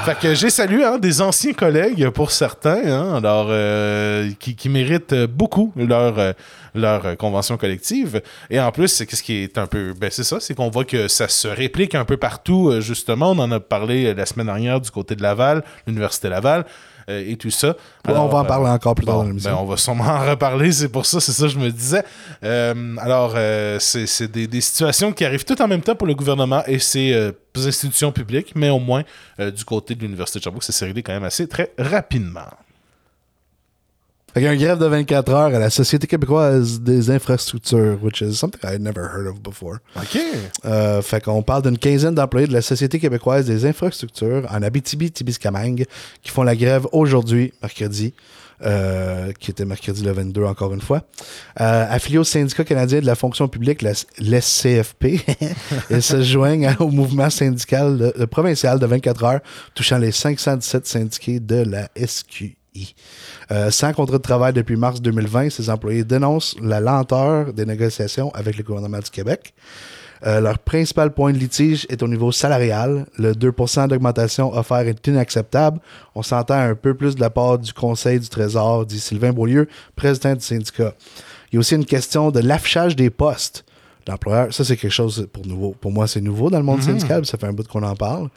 Fait 0.05 0.18
que 0.18 0.35
j'ai 0.35 0.51
salué 0.51 0.85
hein, 0.85 0.98
des 0.98 1.20
anciens 1.20 1.53
collègues 1.53 2.09
pour 2.09 2.33
certains, 2.33 2.83
hein, 2.85 3.14
alors, 3.14 3.46
euh, 3.51 4.29
qui, 4.40 4.57
qui 4.57 4.68
méritent 4.68 5.14
beaucoup 5.14 5.72
leur, 5.77 6.35
leur 6.75 7.16
convention 7.16 7.57
collective. 7.57 8.22
Et 8.51 8.59
en 8.59 8.72
plus, 8.72 8.88
c'est 8.88 9.14
ce 9.14 9.22
qui 9.22 9.44
est 9.44 9.57
un 9.57 9.66
peu. 9.66 9.94
Ben, 9.94 10.11
c'est 10.11 10.25
ça, 10.25 10.40
c'est 10.40 10.55
qu'on 10.55 10.68
voit 10.68 10.85
que 10.85 11.07
ça 11.07 11.29
se 11.29 11.46
réplique 11.46 11.94
un 11.94 12.05
peu 12.05 12.16
partout, 12.16 12.70
euh, 12.70 12.81
justement. 12.81 13.31
On 13.31 13.38
en 13.38 13.53
a 13.53 13.61
parlé 13.61 14.12
la 14.12 14.27
semaine 14.27 14.46
dernière 14.46 14.81
du 14.81 14.90
côté 14.90 15.14
de 15.14 15.22
Laval, 15.22 15.62
l'Université 15.87 16.29
Laval. 16.29 16.64
Euh, 17.08 17.24
et 17.26 17.36
tout 17.36 17.50
ça. 17.50 17.76
on 18.06 18.28
va 18.28 18.38
en 18.38 18.44
parler 18.44 18.70
encore 18.70 18.94
plus 18.94 19.06
tard 19.06 19.18
dans 19.18 19.24
l'émission. 19.24 19.50
ben, 19.50 19.58
on 19.60 19.66
va 19.66 19.76
sûrement 19.76 20.04
en 20.04 20.30
reparler, 20.30 20.72
c'est 20.72 20.88
pour 20.88 21.06
ça, 21.06 21.20
c'est 21.20 21.32
ça 21.32 21.44
que 21.44 21.52
je 21.52 21.58
me 21.58 21.70
disais. 21.70 22.04
Euh, 22.44 22.96
alors, 22.98 23.34
euh, 23.36 23.78
c'est 23.80 24.06
c'est 24.06 24.30
des, 24.30 24.46
des 24.46 24.60
situations 24.60 25.12
qui 25.12 25.24
arrivent 25.24 25.44
tout 25.44 25.60
en 25.60 25.68
même 25.68 25.82
temps 25.82 25.94
pour 25.94 26.06
le 26.06 26.14
gouvernement 26.14 26.62
et 26.66 26.78
ses 26.78 27.32
institutions 27.54 28.12
publiques, 28.12 28.52
mais 28.54 28.70
au 28.70 28.78
moins, 28.78 29.02
du 29.38 29.64
côté 29.64 29.94
de 29.94 30.00
l'Université 30.00 30.38
de 30.38 30.44
Sherbrooke, 30.44 30.64
ça 30.64 30.72
s'est 30.72 30.86
réglé 30.86 31.02
quand 31.02 31.12
même 31.12 31.24
assez 31.24 31.46
très 31.46 31.72
rapidement. 31.78 32.48
Fait 34.34 34.40
qu'il 34.40 34.44
y 34.44 34.46
a 34.48 34.50
un 34.52 34.56
grève 34.56 34.78
de 34.78 34.86
24 34.86 35.28
heures 35.30 35.54
à 35.54 35.58
la 35.58 35.68
Société 35.70 36.06
québécoise 36.06 36.80
des 36.80 37.10
infrastructures, 37.10 37.98
which 38.02 38.20
is 38.22 38.34
something 38.34 38.60
I 38.64 38.74
had 38.74 38.80
never 38.80 39.00
heard 39.02 39.26
of 39.26 39.40
before. 39.42 39.76
OK. 39.96 40.18
Euh, 40.64 41.02
fait 41.02 41.22
qu'on 41.22 41.42
parle 41.42 41.62
d'une 41.62 41.76
quinzaine 41.78 42.14
d'employés 42.14 42.46
de 42.46 42.52
la 42.54 42.62
Société 42.62 42.98
québécoise 42.98 43.44
des 43.46 43.66
infrastructures 43.66 44.46
en 44.50 44.62
Abitibi-Témiscamingue 44.62 45.84
qui 46.22 46.30
font 46.30 46.44
la 46.44 46.56
grève 46.56 46.86
aujourd'hui, 46.92 47.52
mercredi, 47.60 48.14
euh, 48.64 49.32
qui 49.38 49.50
était 49.50 49.64
mercredi 49.64 50.02
le 50.02 50.12
22 50.12 50.44
encore 50.44 50.72
une 50.72 50.80
fois. 50.80 51.02
Euh, 51.60 51.86
affiliés 51.90 52.18
au 52.18 52.24
syndicat 52.24 52.64
canadien 52.64 53.00
de 53.00 53.06
la 53.06 53.16
fonction 53.16 53.48
publique, 53.48 53.82
l'SCFP, 53.82 55.20
ils 55.90 56.02
se 56.02 56.22
joignent 56.22 56.74
au 56.78 56.88
mouvement 56.88 57.28
syndical 57.28 57.98
de- 57.98 58.14
de 58.18 58.24
provincial 58.24 58.78
de 58.78 58.86
24 58.86 59.24
heures 59.24 59.40
touchant 59.74 59.98
les 59.98 60.12
517 60.12 60.86
syndiqués 60.86 61.40
de 61.40 61.56
la 61.56 61.88
SQI. 61.96 62.94
Euh, 63.52 63.70
sans 63.70 63.92
contrat 63.92 64.16
de 64.16 64.22
travail 64.22 64.52
depuis 64.54 64.76
mars 64.76 65.02
2020, 65.02 65.50
ces 65.50 65.68
employés 65.68 66.04
dénoncent 66.04 66.56
la 66.62 66.80
lenteur 66.80 67.52
des 67.52 67.66
négociations 67.66 68.30
avec 68.34 68.56
le 68.56 68.64
gouvernement 68.64 68.98
du 68.98 69.10
Québec. 69.10 69.52
Euh, 70.24 70.40
leur 70.40 70.58
principal 70.58 71.12
point 71.12 71.32
de 71.32 71.38
litige 71.38 71.86
est 71.90 72.02
au 72.02 72.08
niveau 72.08 72.32
salarial. 72.32 73.06
Le 73.18 73.34
2% 73.34 73.88
d'augmentation 73.88 74.54
offert 74.54 74.86
est 74.86 75.06
inacceptable. 75.06 75.80
On 76.14 76.22
s'entend 76.22 76.54
un 76.54 76.74
peu 76.74 76.94
plus 76.94 77.16
de 77.16 77.20
la 77.20 77.28
part 77.28 77.58
du 77.58 77.72
Conseil 77.72 78.20
du 78.20 78.28
Trésor, 78.28 78.86
dit 78.86 79.00
Sylvain 79.00 79.32
Beaulieu, 79.32 79.68
président 79.96 80.34
du 80.34 80.40
syndicat. 80.40 80.94
Il 81.50 81.56
y 81.56 81.58
a 81.58 81.60
aussi 81.60 81.74
une 81.74 81.84
question 81.84 82.30
de 82.30 82.40
l'affichage 82.40 82.96
des 82.96 83.10
postes. 83.10 83.64
L'employeur, 84.08 84.52
ça 84.52 84.64
c'est 84.64 84.76
quelque 84.76 84.90
chose 84.90 85.28
pour 85.32 85.46
nouveau. 85.46 85.76
Pour 85.80 85.92
moi, 85.92 86.08
c'est 86.08 86.20
nouveau 86.20 86.50
dans 86.50 86.58
le 86.58 86.64
monde 86.64 86.82
syndical, 86.82 87.24
ça 87.24 87.38
fait 87.38 87.46
un 87.46 87.52
bout 87.52 87.66
qu'on 87.68 87.84
en 87.84 87.94
parle. 87.94 88.28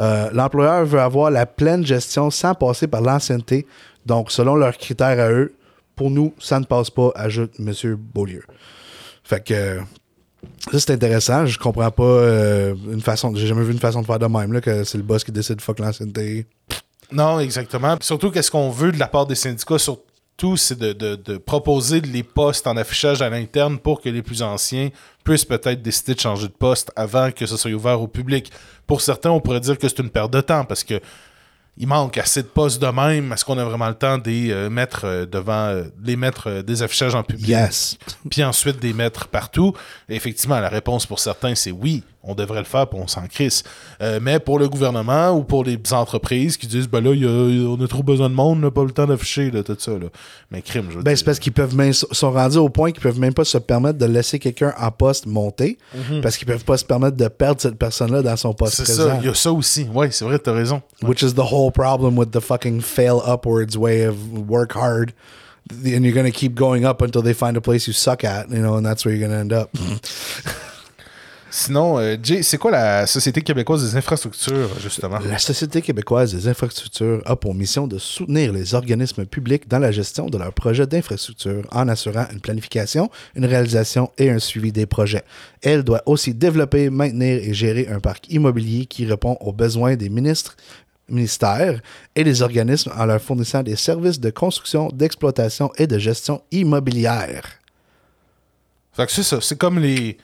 Euh, 0.00 0.30
L'employeur 0.32 0.84
veut 0.84 1.00
avoir 1.00 1.30
la 1.30 1.44
pleine 1.44 1.84
gestion 1.84 2.30
sans 2.30 2.54
passer 2.54 2.86
par 2.86 3.00
l'ancienneté. 3.00 3.66
Donc, 4.06 4.30
selon 4.30 4.54
leurs 4.54 4.76
critères 4.78 5.18
à 5.20 5.30
eux, 5.30 5.54
pour 5.96 6.10
nous, 6.10 6.32
ça 6.38 6.60
ne 6.60 6.64
passe 6.64 6.90
pas, 6.90 7.10
ajoute 7.14 7.52
M. 7.58 7.72
Beaulieu. 7.96 8.42
Fait 9.24 9.44
que 9.44 9.80
ça, 10.70 10.78
c'est 10.80 10.90
intéressant. 10.92 11.44
Je 11.46 11.58
comprends 11.58 11.90
pas 11.90 12.02
euh, 12.04 12.74
une 12.90 13.00
façon. 13.00 13.34
J'ai 13.34 13.46
jamais 13.46 13.64
vu 13.64 13.72
une 13.72 13.78
façon 13.80 14.00
de 14.00 14.06
faire 14.06 14.18
de 14.18 14.26
même, 14.26 14.52
là, 14.52 14.60
que 14.60 14.84
c'est 14.84 14.98
le 14.98 15.04
boss 15.04 15.24
qui 15.24 15.32
décide 15.32 15.56
de 15.56 15.62
fuck 15.62 15.78
l'ancienneté. 15.80 16.46
Non, 17.10 17.40
exactement. 17.40 17.96
Puis 17.96 18.06
Surtout, 18.06 18.30
qu'est-ce 18.30 18.50
qu'on 18.50 18.70
veut 18.70 18.92
de 18.92 18.98
la 18.98 19.08
part 19.08 19.26
des 19.26 19.34
syndicats, 19.34 19.78
surtout, 19.78 20.56
c'est 20.56 20.78
de- 20.78 20.92
de 21.16 21.36
proposer 21.38 22.00
les 22.00 22.22
postes 22.22 22.66
en 22.68 22.76
affichage 22.76 23.20
à 23.22 23.28
l'interne 23.28 23.78
pour 23.78 24.00
que 24.00 24.08
les 24.08 24.22
plus 24.22 24.42
anciens 24.42 24.90
puissent 25.24 25.44
peut-être 25.44 25.82
décider 25.82 26.14
de 26.14 26.20
changer 26.20 26.46
de 26.46 26.52
poste 26.52 26.92
avant 26.94 27.32
que 27.32 27.44
ce 27.44 27.56
soit 27.56 27.72
ouvert 27.72 28.00
au 28.00 28.06
public. 28.06 28.52
Pour 28.86 29.00
certains, 29.00 29.30
on 29.30 29.40
pourrait 29.40 29.60
dire 29.60 29.76
que 29.76 29.88
c'est 29.88 29.98
une 29.98 30.10
perte 30.10 30.32
de 30.32 30.40
temps 30.40 30.64
parce 30.64 30.84
que 30.84 31.00
il 31.80 31.86
manque 31.86 32.18
assez 32.18 32.42
de 32.42 32.48
postes 32.48 32.82
de 32.82 32.88
même. 32.88 33.32
Est-ce 33.32 33.44
qu'on 33.44 33.56
a 33.56 33.64
vraiment 33.64 33.88
le 33.88 33.94
temps 33.94 34.18
de 34.18 34.28
les 34.28 34.50
euh, 34.50 34.68
mettre 34.68 35.04
euh, 35.04 35.26
devant, 35.26 35.68
euh, 35.68 35.84
les 36.02 36.16
mettre 36.16 36.48
euh, 36.48 36.62
des 36.62 36.82
affichages 36.82 37.14
en 37.14 37.22
public? 37.22 37.48
Yes. 37.48 37.96
puis 38.30 38.42
ensuite 38.42 38.80
des 38.80 38.92
mettre 38.92 39.28
partout. 39.28 39.72
Et 40.08 40.16
effectivement, 40.16 40.58
la 40.58 40.68
réponse 40.68 41.06
pour 41.06 41.20
certains, 41.20 41.54
c'est 41.54 41.70
oui, 41.70 42.02
on 42.28 42.34
devrait 42.34 42.58
le 42.60 42.64
faire, 42.64 42.86
puis 42.88 43.00
on 43.02 43.06
s'en 43.08 43.26
crisse. 43.26 43.62
Euh, 44.02 44.20
mais 44.22 44.38
pour 44.38 44.58
le 44.58 44.68
gouvernement 44.68 45.30
ou 45.30 45.42
pour 45.42 45.64
les 45.64 45.78
entreprises 45.92 46.56
qui 46.56 46.66
disent, 46.66 46.86
ben 46.88 47.00
là, 47.02 47.12
y 47.14 47.24
a- 47.24 47.28
on 47.68 47.82
a 47.82 47.88
trop 47.88 48.02
besoin 48.02 48.28
de 48.28 48.34
monde, 48.34 48.62
là, 48.62 48.70
pas 48.70 48.84
le 48.84 48.90
temps 48.90 49.06
d'afficher, 49.06 49.50
tout 49.64 49.76
ça. 49.78 49.92
Là. 49.92 50.06
Mais 50.50 50.62
crime, 50.62 50.86
je 50.90 50.98
veux 50.98 51.02
Ben, 51.02 51.16
c'est 51.16 51.24
parce 51.24 51.38
qu'ils 51.38 51.52
peuvent 51.52 51.74
même, 51.74 51.92
sont 51.92 52.30
rendus 52.30 52.58
au 52.58 52.68
point 52.68 52.92
qu'ils 52.92 53.02
peuvent 53.02 53.18
même 53.18 53.34
pas 53.34 53.44
se 53.44 53.58
permettre 53.58 53.98
de 53.98 54.06
laisser 54.06 54.38
quelqu'un 54.38 54.74
en 54.78 54.90
poste 54.90 55.26
monter 55.26 55.78
parce 56.22 56.36
qu'ils 56.36 56.46
peuvent 56.46 56.64
pas 56.64 56.76
se 56.76 56.84
permettre 56.84 57.16
de 57.16 57.28
perdre 57.28 57.60
cette 57.60 57.76
personne-là 57.78 58.22
dans 58.22 58.36
son 58.36 58.52
poste 58.54 58.78
Mhm. 58.80 58.84
C'est 58.86 58.92
ça, 58.92 59.18
il 59.20 59.26
y 59.26 59.30
a 59.30 59.34
ça 59.34 59.52
aussi. 59.52 59.86
Oui, 59.94 60.08
c'est 60.10 60.24
vrai, 60.24 60.38
t'as 60.38 60.52
raison. 60.52 60.82
Which 61.02 61.22
is 61.22 61.32
the 61.34 61.38
whole 61.50 61.72
problem 61.72 62.18
with 62.18 62.30
the 62.30 62.40
fucking 62.40 62.80
fail 62.82 63.20
upwards 63.26 63.76
way 63.76 64.04
of 64.06 64.16
work 64.48 64.72
hard. 64.76 65.12
And 65.70 66.02
you're 66.04 66.14
going 66.14 66.24
to 66.24 66.30
keep 66.32 66.54
going 66.54 66.84
up 66.84 67.02
until 67.02 67.22
they 67.22 67.34
find 67.34 67.56
a 67.56 67.60
place 67.60 67.86
you 67.86 67.92
suck 67.92 68.24
at, 68.24 68.46
you 68.50 68.60
know, 68.62 68.76
and 68.76 68.84
that's 68.86 69.04
where 69.04 69.14
you're 69.14 69.28
going 69.28 69.36
to 69.36 69.40
end 69.40 69.52
up. 69.52 69.70
Sinon, 71.50 71.98
euh, 71.98 72.16
Jay, 72.22 72.42
c'est 72.42 72.58
quoi 72.58 72.70
la 72.70 73.06
Société 73.06 73.40
québécoise 73.40 73.82
des 73.82 73.96
infrastructures, 73.96 74.68
justement? 74.80 75.18
La 75.20 75.38
Société 75.38 75.80
québécoise 75.80 76.34
des 76.34 76.46
infrastructures 76.46 77.22
a 77.24 77.36
pour 77.36 77.54
mission 77.54 77.86
de 77.86 77.98
soutenir 77.98 78.52
les 78.52 78.74
organismes 78.74 79.24
publics 79.24 79.66
dans 79.66 79.78
la 79.78 79.90
gestion 79.90 80.26
de 80.26 80.36
leurs 80.36 80.52
projets 80.52 80.86
d'infrastructure 80.86 81.66
en 81.70 81.88
assurant 81.88 82.26
une 82.32 82.40
planification, 82.40 83.10
une 83.34 83.46
réalisation 83.46 84.10
et 84.18 84.30
un 84.30 84.38
suivi 84.38 84.72
des 84.72 84.86
projets. 84.86 85.24
Elle 85.62 85.84
doit 85.84 86.02
aussi 86.04 86.34
développer, 86.34 86.90
maintenir 86.90 87.38
et 87.38 87.54
gérer 87.54 87.88
un 87.88 88.00
parc 88.00 88.30
immobilier 88.30 88.84
qui 88.84 89.06
répond 89.06 89.38
aux 89.40 89.52
besoins 89.52 89.96
des 89.96 90.10
ministres 90.10 90.56
ministères 91.08 91.80
et 92.14 92.24
des 92.24 92.42
organismes 92.42 92.92
en 92.94 93.06
leur 93.06 93.20
fournissant 93.20 93.62
des 93.62 93.76
services 93.76 94.20
de 94.20 94.28
construction, 94.28 94.88
d'exploitation 94.92 95.72
et 95.78 95.86
de 95.86 95.98
gestion 95.98 96.42
immobilière. 96.50 97.44
Fait 98.92 99.06
que 99.06 99.12
c'est 99.12 99.22
ça, 99.22 99.40
c'est 99.40 99.56
comme 99.56 99.78
les. 99.78 100.18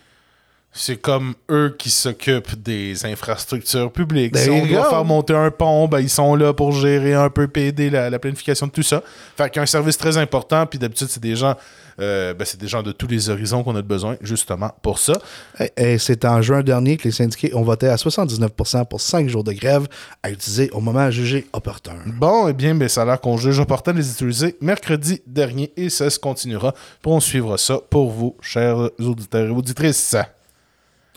C'est 0.77 0.97
comme 0.97 1.35
eux 1.51 1.75
qui 1.79 1.89
s'occupent 1.89 2.61
des 2.61 3.07
infrastructures 3.07 3.93
publiques. 3.93 4.33
There 4.33 4.45
si 4.45 4.51
on 4.51 4.67
doit 4.67 4.89
faire 4.91 5.05
monter 5.05 5.35
un 5.35 5.51
pont, 5.51 5.87
ben, 5.87 6.01
ils 6.01 6.11
sont 6.11 6.35
là 6.35 6.53
pour 6.53 6.73
gérer 6.73 7.15
un 7.15 7.31
peu, 7.31 7.49
aider 7.55 7.91
la, 7.91 8.11
la 8.11 8.19
planification 8.19 8.67
de 8.67 8.73
tout 8.73 8.83
ça. 8.83 9.03
Fait 9.37 9.49
qu'il 9.51 9.57
y 9.57 9.61
a 9.61 9.63
un 9.63 9.67
service 9.67 9.97
très 9.97 10.17
important, 10.17 10.67
puis 10.67 10.79
d'habitude, 10.79 11.09
c'est 11.09 11.23
des 11.23 11.37
gens 11.37 11.55
euh, 12.01 12.35
ben, 12.35 12.45
c'est 12.45 12.59
des 12.59 12.67
gens 12.67 12.83
de 12.83 12.93
tous 12.93 13.07
les 13.07 13.29
horizons 13.31 13.63
qu'on 13.63 13.77
a 13.77 13.83
besoin, 13.83 14.17
justement, 14.21 14.71
pour 14.83 14.99
ça. 14.99 15.15
Et, 15.61 15.71
et 15.77 15.99
c'est 15.99 16.25
en 16.25 16.43
juin 16.43 16.63
dernier 16.63 16.97
que 16.97 17.05
les 17.05 17.13
syndiqués 17.13 17.55
ont 17.55 17.63
voté 17.63 17.89
à 17.89 17.97
79% 17.97 18.87
pour 18.87 19.01
5 19.01 19.29
jours 19.29 19.45
de 19.45 19.53
grève 19.53 19.87
à 20.23 20.31
utiliser 20.31 20.71
au 20.73 20.81
moment 20.81 21.11
jugé 21.11 21.47
opportun. 21.53 21.97
Bon, 22.07 22.49
eh 22.49 22.53
bien, 22.53 22.75
ben, 22.75 22.89
ça 22.89 23.03
a 23.03 23.05
l'air 23.05 23.21
qu'on 23.21 23.37
juge 23.37 23.61
opportun 23.61 23.93
de 23.93 23.99
les 23.99 24.11
utiliser 24.11 24.57
mercredi 24.61 25.23
dernier, 25.27 25.73
et 25.77 25.89
ça 25.89 26.11
se 26.11 26.19
continuera. 26.19 26.75
Pour 27.03 27.13
on 27.13 27.21
suivra 27.21 27.59
ça 27.59 27.79
pour 27.91 28.11
vous, 28.11 28.37
chers 28.41 28.91
auditeurs 28.99 29.47
et 29.47 29.51
auditrices. 29.51 30.17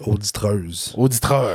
Auditreuse. 0.06 0.94
Auditeur. 0.98 1.50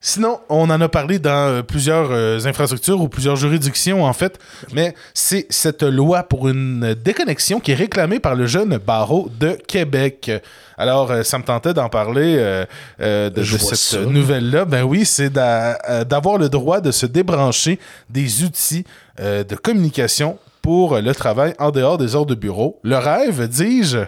Sinon, 0.00 0.38
on 0.48 0.70
en 0.70 0.80
a 0.80 0.88
parlé 0.88 1.18
dans 1.18 1.48
euh, 1.48 1.62
plusieurs 1.62 2.10
euh, 2.12 2.38
infrastructures 2.44 3.00
ou 3.00 3.08
plusieurs 3.08 3.34
juridictions, 3.34 4.04
en 4.04 4.12
fait, 4.12 4.38
mais 4.72 4.94
c'est 5.12 5.46
cette 5.50 5.82
loi 5.82 6.22
pour 6.22 6.48
une 6.48 6.94
déconnexion 6.94 7.58
qui 7.58 7.72
est 7.72 7.74
réclamée 7.74 8.20
par 8.20 8.36
le 8.36 8.46
jeune 8.46 8.78
barreau 8.78 9.28
de 9.40 9.58
Québec. 9.66 10.30
Alors, 10.76 11.10
euh, 11.10 11.24
ça 11.24 11.36
me 11.38 11.42
tentait 11.42 11.74
d'en 11.74 11.88
parler 11.88 12.36
de, 13.00 13.28
de 13.28 13.42
cette 13.42 14.06
nouvelle-là. 14.06 14.66
Ben 14.66 14.84
oui, 14.84 15.04
c'est 15.04 15.30
d'a- 15.30 16.04
d'avoir 16.04 16.38
le 16.38 16.48
droit 16.48 16.80
de 16.80 16.92
se 16.92 17.04
débrancher 17.06 17.80
des 18.08 18.44
outils 18.44 18.84
de 19.18 19.54
communication 19.56 20.38
pour 20.62 20.96
le 21.00 21.12
travail 21.12 21.54
en 21.58 21.72
dehors 21.72 21.98
des 21.98 22.14
heures 22.14 22.26
de 22.26 22.36
bureau. 22.36 22.78
Le 22.84 22.96
rêve, 22.98 23.48
dis-je, 23.48 23.98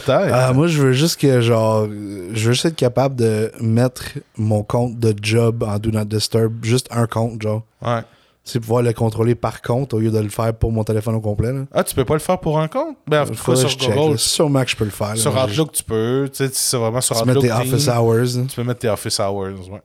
peut-être. 0.00 0.30
Ah, 0.32 0.52
moi, 0.52 0.66
je 0.66 0.80
veux 0.82 0.92
juste 0.92 1.20
que, 1.20 1.40
genre, 1.40 1.82
euh, 1.88 2.30
je 2.32 2.46
veux 2.46 2.52
juste 2.52 2.64
être 2.66 2.76
capable 2.76 3.16
de 3.16 3.50
mettre 3.60 4.04
mon 4.36 4.62
compte 4.62 4.98
de 4.98 5.14
job 5.20 5.62
en 5.62 5.78
Do 5.78 5.90
Not 5.90 6.04
Disturb, 6.06 6.64
juste 6.64 6.88
un 6.90 7.06
compte, 7.06 7.40
genre. 7.42 7.62
Ouais. 7.84 8.00
C'est 8.46 8.60
pouvoir 8.60 8.82
le 8.82 8.92
controller 8.92 9.34
par 9.34 9.62
compte 9.62 9.94
au 9.94 9.98
lieu 10.00 10.10
de 10.10 10.18
le 10.18 10.28
faire 10.28 10.52
pour 10.52 10.70
mon 10.70 10.84
téléphone 10.84 11.14
au 11.14 11.20
complet. 11.20 11.50
Là. 11.50 11.60
Ah, 11.72 11.82
tu 11.82 11.94
peux 11.94 12.04
pas 12.04 12.12
le 12.12 12.20
faire 12.20 12.38
pour 12.38 12.58
un 12.58 12.68
compte? 12.68 12.96
Ben, 13.08 13.22
en 13.22 13.26
tout 13.26 13.42
cas, 13.42 13.56
sur 13.56 13.74
Google. 13.78 14.18
Sûrement 14.18 14.62
que 14.64 14.70
je 14.70 14.76
peux 14.76 14.84
le 14.84 14.90
faire. 14.90 15.16
sur 15.16 15.34
Outlook, 15.42 15.72
tu 15.72 15.82
peux. 15.82 16.28
Tu 16.30 16.44
sais, 16.44 16.50
c'est 16.52 16.76
vraiment 16.76 17.00
sur 17.00 17.14
je- 17.16 17.20
Tu 17.22 17.26
mets 17.26 17.36
Outlook. 17.36 17.44
tes 17.46 17.52
office 17.72 17.88
hours. 17.88 18.14
là. 18.36 18.42
Tu 18.48 18.56
peux 18.56 18.64
mettre 18.64 18.80
tes 18.80 18.88
office 18.90 19.18
hours, 19.18 19.70
ouais. 19.70 19.80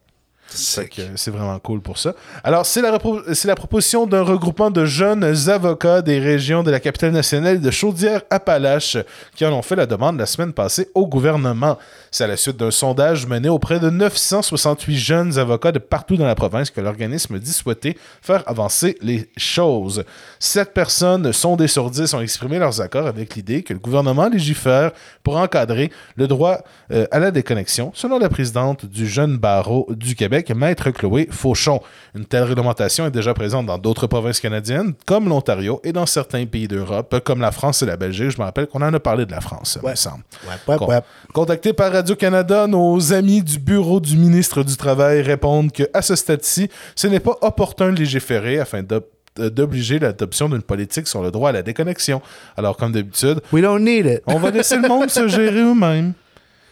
C'est 0.51 1.31
vraiment 1.31 1.59
cool 1.59 1.81
pour 1.81 1.97
ça. 1.97 2.13
Alors, 2.43 2.65
c'est 2.65 2.81
la, 2.81 3.55
proposition 3.55 4.07
d'un 4.07 4.23
regroupement 4.23 4.71
de 4.71 4.85
jeunes 4.85 5.23
avocats 5.49 6.01
des 6.01 6.19
régions 6.19 6.63
de 6.63 6.71
la 6.71 6.79
capitale 6.79 7.12
nationale 7.12 7.62
de 7.62 7.71
Chaudière-Appalaches 7.71 8.97
qui 9.35 9.45
en 9.45 9.53
ont 9.53 9.62
fait 9.62 9.75
la 9.75 9.85
demande 9.85 10.17
la 10.17 10.25
semaine 10.25 10.53
passée 10.53 10.89
au 10.95 11.07
gouvernement. 11.07 11.77
C'est 12.12 12.24
à 12.24 12.28
la 12.28 12.38
suite 12.38 12.58
d'un 12.58 12.72
sondage 12.72 13.28
mené 13.28 13.50
auprès 13.50 13.80
de 13.80 13.89
968 13.89 14.98
jeunes 14.98 15.38
avocats 15.39 15.72
de 15.72 15.80
partout 15.80 16.17
dans 16.17 16.26
la 16.26 16.36
province 16.36 16.72
que 16.72 16.82
l'organisme 16.82 17.39
dit 17.39 17.52
souhaiter 17.54 17.98
faire 18.22 18.43
avancer 18.48 18.98
les 19.02 19.30
choses. 19.38 20.04
Sept 20.39 20.74
personnes 20.74 21.32
sondées 21.34 21.67
sur 21.67 21.89
10 21.89 22.13
ont 22.13 22.22
exprimé 22.22 22.60
leurs 22.60 22.82
accords 22.82 23.08
avec 23.08 23.36
l'idée 23.36 23.63
que 23.63 23.74
le 23.74 23.80
gouvernement 23.80 24.28
légifère 24.30 24.91
pour 25.24 25.38
encadrer 25.38 25.91
le 26.15 26.28
droit 26.28 26.60
euh, 26.91 27.06
à 27.12 27.19
la 27.19 27.32
déconnexion, 27.32 27.91
selon 27.93 28.19
la 28.19 28.30
présidente 28.30 28.86
du 28.86 29.08
jeune 29.08 29.38
barreau 29.38 29.88
du 29.89 30.15
Québec, 30.15 30.52
Maître 30.52 30.89
Chloé 30.91 31.28
Fauchon. 31.32 31.82
Une 32.15 32.26
telle 32.26 32.43
réglementation 32.43 33.06
est 33.06 33.12
déjà 33.12 33.34
présente 33.34 33.65
dans 33.65 33.78
d'autres 33.78 34.08
provinces 34.08 34.39
canadiennes, 34.39 34.93
comme 35.06 35.30
l'Ontario, 35.30 35.80
et 35.84 35.91
dans 35.91 36.06
certains 36.06 36.45
pays 36.45 36.67
d'Europe, 36.67 37.19
comme 37.24 37.41
la 37.41 37.52
France 37.52 37.82
et 37.84 37.86
la 37.86 37.98
Belgique. 37.98 38.30
Je 38.32 38.38
me 38.39 38.43
rappelle 38.43 38.67
qu'on 38.67 38.82
en 38.82 38.93
a 38.93 39.00
parlé 39.00 39.26
de 39.26 39.32
la 39.32 39.41
France, 39.41 39.78
il 39.84 39.89
me 39.89 39.95
semble. 39.95 40.24
Ouais, 40.48 40.54
ouais, 40.67 40.78
Con- 40.78 40.88
ouais. 40.88 41.00
Contactés 41.34 41.74
par 41.74 41.93
Radio-Canada, 42.03 42.65
nos 42.65 43.12
amis 43.12 43.41
du 43.43 43.59
bureau 43.59 43.99
du 43.99 44.15
ministre 44.15 44.63
du 44.63 44.77
Travail 44.77 45.21
répondent 45.21 45.69
que 45.69 45.83
à 45.93 46.01
ce 46.01 46.15
stade-ci, 46.15 46.69
ce 46.95 47.07
n'est 47.07 47.19
pas 47.19 47.38
opportun 47.41 47.91
de 47.91 47.99
légiférer 47.99 48.57
afin 48.57 48.83
de 48.83 49.01
euh, 49.39 49.49
d'obliger 49.49 49.99
l'adoption 49.99 50.47
d'une 50.47 50.62
politique 50.62 51.09
sur 51.09 51.21
le 51.21 51.29
droit 51.29 51.49
à 51.49 51.51
la 51.51 51.62
déconnexion. 51.62 52.21
Alors, 52.55 52.77
comme 52.77 52.93
d'habitude, 52.93 53.41
We 53.51 53.62
don't 53.62 53.81
need 53.83 54.05
it. 54.05 54.21
on 54.27 54.39
va 54.39 54.49
laisser 54.49 54.77
le 54.77 54.88
monde 54.88 55.09
se 55.09 55.27
gérer 55.27 55.59
eux-mêmes. 55.62 56.13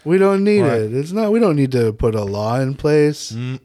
We 0.06 0.18
don't 0.18 0.40
need 0.46 0.62
Ouais. 0.64 0.86
it. 0.86 0.92
It's 1.04 1.12
not. 1.12 1.28
We 1.30 1.42
don't 1.42 1.56
need 1.56 1.72
to 1.74 1.92
put 1.92 2.16
a 2.16 2.24
law 2.24 2.54
in 2.62 2.72
place. 2.72 3.34
Mm. 3.34 3.58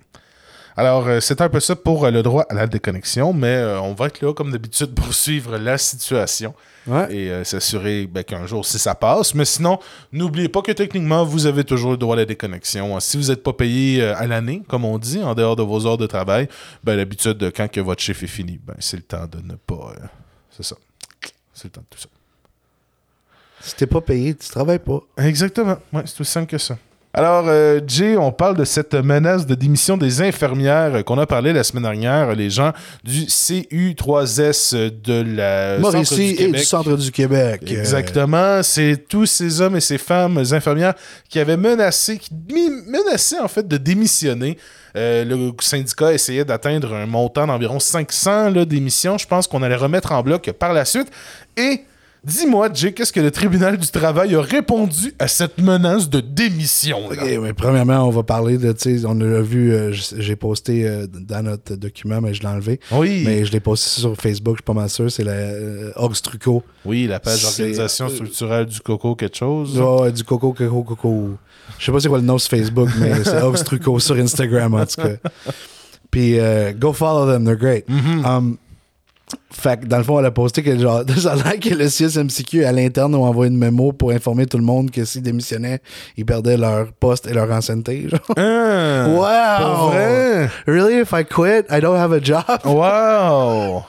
Alors, 0.77 1.07
euh, 1.07 1.21
c'est 1.21 1.41
un 1.41 1.49
peu 1.49 1.61
ça 1.61 1.77
pour 1.77 2.05
euh, 2.07 2.11
le 2.11 2.23
droit 2.23 2.45
à 2.49 2.55
la 2.55 2.67
déconnexion, 2.67 3.33
mais 3.33 3.49
euh, 3.57 3.81
on 3.81 3.93
va 3.95 4.07
être 4.07 4.21
là, 4.23 4.33
comme 4.33 4.51
d'habitude, 4.53 4.95
pour 4.95 5.13
suivre 5.13 5.59
la 5.59 5.79
situation 5.79 6.55
Ouais. 6.89 7.15
et 7.15 7.45
s'assurer 7.45 8.09
ben, 8.09 8.25
qu'un 8.25 8.45
jour, 8.45 8.67
si 8.67 8.77
ça 8.77 8.97
passe. 8.97 9.37
Mais 9.37 9.45
sinon, 9.45 9.79
n'oubliez 10.11 10.49
pas 10.49 10.63
que 10.63 10.73
techniquement, 10.73 11.25
vous 11.25 11.47
avez 11.47 11.63
toujours 11.63 11.93
le 11.93 11.97
droit 11.97 12.17
à 12.17 12.19
la 12.19 12.25
déconnexion. 12.25 12.99
Si 12.99 13.17
vous 13.17 13.29
n'êtes 13.29 13.45
pas 13.45 13.53
payé 13.53 14.03
à 14.03 14.27
l'année, 14.27 14.63
comme 14.67 14.85
on 14.85 14.99
dit, 14.99 15.23
en 15.23 15.35
dehors 15.37 15.55
de 15.55 15.63
vos 15.63 15.87
heures 15.87 15.97
de 15.97 16.09
travail, 16.09 16.49
ben, 16.83 16.97
l'habitude, 16.97 17.53
quand 17.55 17.71
que 17.71 17.81
votre 17.81 18.03
chiffre 18.03 18.25
est 18.25 18.27
fini, 18.27 18.59
ben, 18.61 18.75
c'est 18.81 18.97
le 18.97 19.05
temps 19.05 19.27
de 19.31 19.39
ne 19.47 19.55
pas... 19.55 19.93
euh, 19.97 20.07
c'est 20.51 20.65
ça. 20.65 20.75
C'est 21.55 21.65
le 21.67 21.71
temps 21.71 21.83
de 21.83 21.87
tout 21.89 22.01
ça. 22.03 22.09
Si 23.61 23.77
t'es 23.77 23.87
pas 23.87 24.01
payé, 24.01 24.35
tu 24.35 24.49
travailles 24.49 24.81
pas. 24.81 24.99
Exactement. 25.19 25.77
Ouais, 25.93 26.03
c'est 26.05 26.21
aussi 26.21 26.33
simple 26.33 26.49
que 26.51 26.59
ça. 26.59 26.77
Alors, 27.15 27.45
euh, 27.47 27.81
Jay, 27.87 28.17
on 28.17 28.33
parle 28.33 28.57
de 28.57 28.65
cette 28.65 28.95
menace 28.95 29.45
de 29.45 29.55
démission 29.55 29.99
des 29.99 30.23
infirmières 30.23 30.95
euh, 30.95 31.03
qu'on 31.03 31.19
a 31.19 31.27
parlé 31.27 31.53
la 31.53 31.63
semaine 31.63 31.83
dernière, 31.83 32.35
les 32.35 32.49
gens 32.49 32.73
du 33.05 33.27
CU3S 33.27 34.75
de 35.03 35.23
la 35.37 35.77
Centre 35.77 35.93
Mauricie 35.93 36.17
du 36.17 36.23
et 36.23 36.31
du 36.31 36.37
Québec. 36.37 36.65
centre 36.65 36.97
du 36.97 37.11
Québec. 37.11 37.63
Exactement. 37.71 38.63
C'est 38.63 39.05
tous 39.07 39.27
ces 39.27 39.61
hommes 39.61 39.77
et 39.77 39.81
ces 39.81 39.99
femmes 39.99 40.43
infirmières 40.53 40.95
qui 41.29 41.39
avaient 41.39 41.59
menacé, 41.59 42.17
qui 42.17 42.33
menaçaient 42.87 43.41
en 43.41 43.49
fait 43.49 43.69
de 43.69 43.77
démissionner. 43.77 44.57
Euh, 44.97 45.25
le 45.25 45.53
syndicat 45.61 46.15
essayait 46.15 46.47
d'atteindre 46.47 46.95
un 46.95 47.07
montant 47.07 47.47
d'environ 47.47 47.79
500 47.79 48.51
là, 48.51 48.65
démissions. 48.65 49.19
Je 49.19 49.27
pense 49.27 49.47
qu'on 49.47 49.63
allait 49.63 49.77
remettre 49.77 50.13
en 50.13 50.23
bloc 50.23 50.51
par 50.53 50.73
la 50.73 50.87
suite. 50.87 51.09
Et 51.59 51.83
dis-moi, 52.25 52.69
Jay, 52.73 52.93
qu'est-ce 52.93 53.13
que 53.13 53.21
le 53.21 53.31
tribunal 53.31 53.77
du 53.77 53.89
travail 53.89 54.35
a 54.35 54.41
répondu 54.41 55.15
à 55.19 55.29
cette 55.29 55.59
menace 55.59 56.09
de 56.09 56.21
démission? 56.21 57.11
là? 57.11 57.23
Ok, 57.23 57.39
mais 57.43 57.53
premièrement, 57.53 58.07
on 58.07 58.11
va 58.11 58.23
parler 58.23 58.59
de, 58.59 58.73
tu 58.73 58.99
sais, 58.99 59.07
on 59.07 59.21
a 59.21 59.41
vu, 59.41 59.73
euh, 59.73 59.93
j'ai 59.93 60.37
posté 60.37 60.87
euh, 60.87 61.07
dans 61.07 61.43
notre 61.43 61.75
document, 61.75 62.21
mais 62.21 62.35
je 62.35 62.43
l'ai 62.43 62.49
enlevé. 62.49 62.81
Oui. 62.93 63.23
Mais 63.25 63.45
je 63.45 63.53
l'ai 63.53 63.61
posté 63.61 64.01
sur 64.01 64.17
Facebook, 64.17 64.57
je 64.57 64.59
suis 64.59 64.65
pas 64.65 64.73
mal 64.73 64.89
sûr, 64.89 65.11
c'est 65.11 65.25
la 65.25 65.33
euh, 65.33 65.93
Orgs 65.97 66.21
Trucco. 66.23 66.63
Oui, 66.85 67.07
la 67.07 67.21
page 67.21 67.45
organisation 67.45 68.09
structurelle 68.09 68.67
du 68.67 68.81
coco, 68.81 69.15
quelque 69.15 69.37
chose. 69.37 69.79
Ouais, 69.79 70.13
du 70.13 70.25
coco, 70.25 70.53
coco, 70.53 70.83
coco. 70.83 71.31
Je 71.79 71.85
sais 71.85 71.93
pas 71.93 72.01
c'est 72.01 72.09
quoi 72.09 72.19
le 72.19 72.25
nom 72.25 72.39
sur 72.39 72.51
Facebook, 72.51 72.89
mais 72.99 73.13
c'est 73.25 73.41
Orgs 73.43 73.65
Trucco 73.65 73.99
sur 73.99 74.17
Instagram, 74.17 74.75
en 74.75 74.87
tout 74.87 75.01
cas. 75.01 75.31
Puis, 76.11 76.39
euh, 76.39 76.73
go 76.73 76.93
follow 76.93 77.27
them, 77.27 77.45
they're 77.45 77.57
great. 77.57 77.87
Um, 77.89 78.59
fait 79.51 79.81
que 79.81 79.87
dans 79.87 79.99
le 79.99 80.05
fond, 80.05 80.19
elle 80.19 80.27
a 80.27 80.31
posté 80.31 80.63
que 80.63 80.79
genre, 80.79 81.03
ça 81.19 81.33
a 81.33 81.37
l'air 81.37 81.61
que 81.61 81.75
le 81.75 81.87
CSMCQ 81.89 82.65
à 82.65 82.73
l'interne 82.73 83.15
ont 83.15 83.25
envoyé 83.25 83.51
une 83.51 83.59
mémo 83.59 83.93
pour 83.93 84.11
informer 84.11 84.47
tout 84.47 84.59
le 84.59 84.65
monde 84.65 84.91
que 84.91 85.05
s'ils 85.05 85.23
démissionnaient, 85.23 85.81
ils 86.17 86.25
perdaient 86.25 86.57
leur 86.57 86.93
poste 86.93 87.27
et 87.27 87.35
leur 87.35 87.51
ancienneté. 87.51 88.09
Genre. 88.11 88.21
Ah, 88.37 89.07
Wow! 89.09 89.91
Vrai? 89.91 90.51
Really? 90.67 91.01
If 91.03 91.13
I 91.13 91.25
quit, 91.25 91.67
I 91.71 91.81
don't 91.81 91.97
have 91.97 92.13
a 92.13 92.21
job? 92.23 92.45
Wow! 92.65 93.85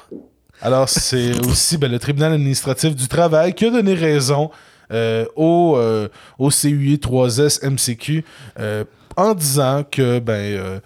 Alors, 0.62 0.88
c'est 0.88 1.38
aussi 1.46 1.78
ben, 1.78 1.92
le 1.92 2.00
tribunal 2.00 2.34
administratif 2.34 2.96
du 2.96 3.08
travail 3.08 3.54
qui 3.54 3.66
a 3.66 3.70
donné 3.70 3.94
raison 3.96 4.50
euh, 4.92 5.26
au, 5.36 5.76
euh, 5.78 6.08
au 6.40 6.50
CUI 6.50 6.96
3S 6.98 7.68
MCQ 7.68 8.24
euh, 8.60 8.84
en 9.18 9.34
disant 9.34 9.84
que, 9.90 10.20
ben, 10.20 10.34
euh, 10.34 10.80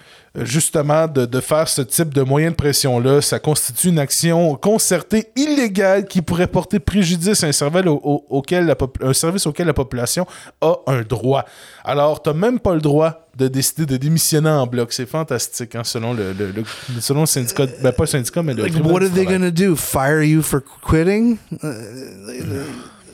justement, 0.46 1.08
de, 1.08 1.26
de 1.26 1.40
faire 1.40 1.68
ce 1.68 1.82
type 1.82 2.14
de 2.14 2.22
moyen 2.22 2.52
de 2.52 2.56
pression-là, 2.56 3.22
ça 3.22 3.40
constitue 3.40 3.90
une 3.90 4.00
action 4.00 4.56
concertée 4.56 5.28
illégale 5.36 6.06
qui 6.06 6.22
pourrait 6.22 6.48
porter 6.48 6.80
préjudice 6.80 7.44
à 7.44 7.48
un 7.48 7.52
service, 7.52 7.86
au- 7.88 8.02
au- 8.04 8.26
auquel 8.30 8.66
la 8.66 8.76
pop- 8.76 8.98
un 9.02 9.14
service 9.14 9.46
auquel 9.48 9.68
la 9.68 9.74
population 9.74 10.26
a 10.62 10.76
un 10.88 11.02
droit. 11.02 11.46
Alors, 11.84 12.22
tu 12.22 12.32
même 12.34 12.60
pas 12.60 12.74
le 12.76 12.82
droit 12.82 13.28
de 13.36 13.48
décider 13.48 13.86
de 13.86 13.98
démissionner 13.98 14.50
en 14.50 14.66
bloc. 14.68 14.92
C'est 14.94 15.06
fantastique, 15.08 15.76
hein, 15.76 15.84
selon, 15.84 16.14
le, 16.14 16.34
le- 16.34 16.52
le- 16.52 16.64
selon 17.02 17.22
le 17.22 17.26
syndicat. 17.28 17.66
Ben, 17.84 17.92
pas 17.92 18.04
le 18.04 18.08
syndicat, 18.08 18.42
mais 18.44 18.54
le 18.54 18.64
Like, 18.64 18.76
what 18.84 18.96
are 19.04 19.10
they 19.12 19.24
travail. 19.26 19.26
gonna 19.40 19.52
do? 19.52 19.76
Fire 19.76 20.24
you 20.24 20.42
for 20.42 20.62
quitting? 20.88 21.38
Uh, 21.64 21.68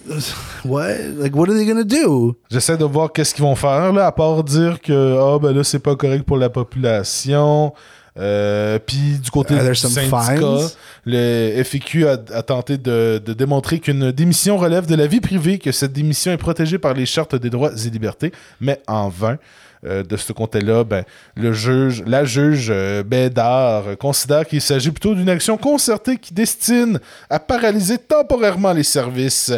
what? 0.66 0.98
Like, 1.18 1.36
what 1.36 1.50
are 1.50 1.56
they 1.56 1.66
gonna 1.66 1.84
do? 1.84 2.36
J'essaie 2.50 2.78
de 2.78 2.86
voir 2.86 3.12
qu'est-ce 3.12 3.34
qu'ils 3.34 3.44
vont 3.44 3.56
faire, 3.56 3.94
là, 3.94 4.08
à 4.08 4.12
part 4.12 4.44
dire 4.44 4.82
que 4.82 5.18
ah 5.20 5.40
ben 5.40 5.54
là, 5.54 5.64
c'est 5.64 5.80
pas 5.80 5.96
correct 5.96 6.24
pour 6.24 6.38
la 6.38 6.50
population. 6.50 7.74
Euh, 8.20 8.78
Puis 8.86 9.18
du 9.24 9.32
côté 9.32 9.56
there 9.56 9.70
du 9.70 9.76
syndicat, 9.76 10.36
fines? 10.36 10.70
le 11.06 11.64
FAQ 11.64 12.08
a, 12.08 12.12
a 12.12 12.44
tenté 12.44 12.78
de, 12.78 13.20
de 13.24 13.34
démontrer 13.34 13.80
qu'une 13.80 14.12
démission 14.12 14.56
relève 14.58 14.86
de 14.86 14.94
la 14.94 15.08
vie 15.08 15.20
privée, 15.20 15.58
que 15.58 15.72
cette 15.72 15.94
démission 15.94 16.32
est 16.32 16.38
protégée 16.38 16.78
par 16.78 16.94
les 16.94 17.08
chartes 17.08 17.36
des 17.36 17.50
droits 17.50 17.72
et 17.74 17.90
libertés, 17.90 18.32
mais 18.62 18.80
en 18.88 19.10
vain. 19.10 19.38
Euh, 19.86 20.02
de 20.02 20.16
ce 20.16 20.32
côté-là, 20.32 20.86
ben, 20.86 21.04
le 21.36 21.52
juge, 21.52 22.04
la 22.08 22.24
juge 22.24 22.68
euh, 22.70 23.04
Bédard 23.04 23.88
euh, 23.88 23.96
considère 23.96 24.46
qu'il 24.46 24.62
s'agit 24.62 24.92
plutôt 24.92 25.14
d'une 25.14 25.28
action 25.28 25.58
concertée 25.58 26.16
qui 26.18 26.34
destine 26.34 27.02
à 27.30 27.38
paralyser 27.38 27.98
temporairement 27.98 28.72
les 28.72 28.84
services. 28.84 29.52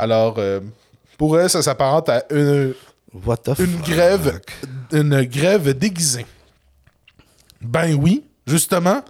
Alors, 0.00 0.36
euh, 0.38 0.60
pour 1.18 1.38
elle, 1.38 1.50
ça 1.50 1.60
s'apparente 1.62 2.08
à 2.08 2.24
une, 2.30 2.72
What 3.26 3.36
the 3.38 3.48
une 3.58 3.66
fuck? 3.78 3.86
grève, 3.90 4.40
une 4.92 5.22
grève 5.24 5.76
déguisée. 5.76 6.24
Ben 7.60 7.94
oui, 7.94 8.24
justement. 8.46 9.02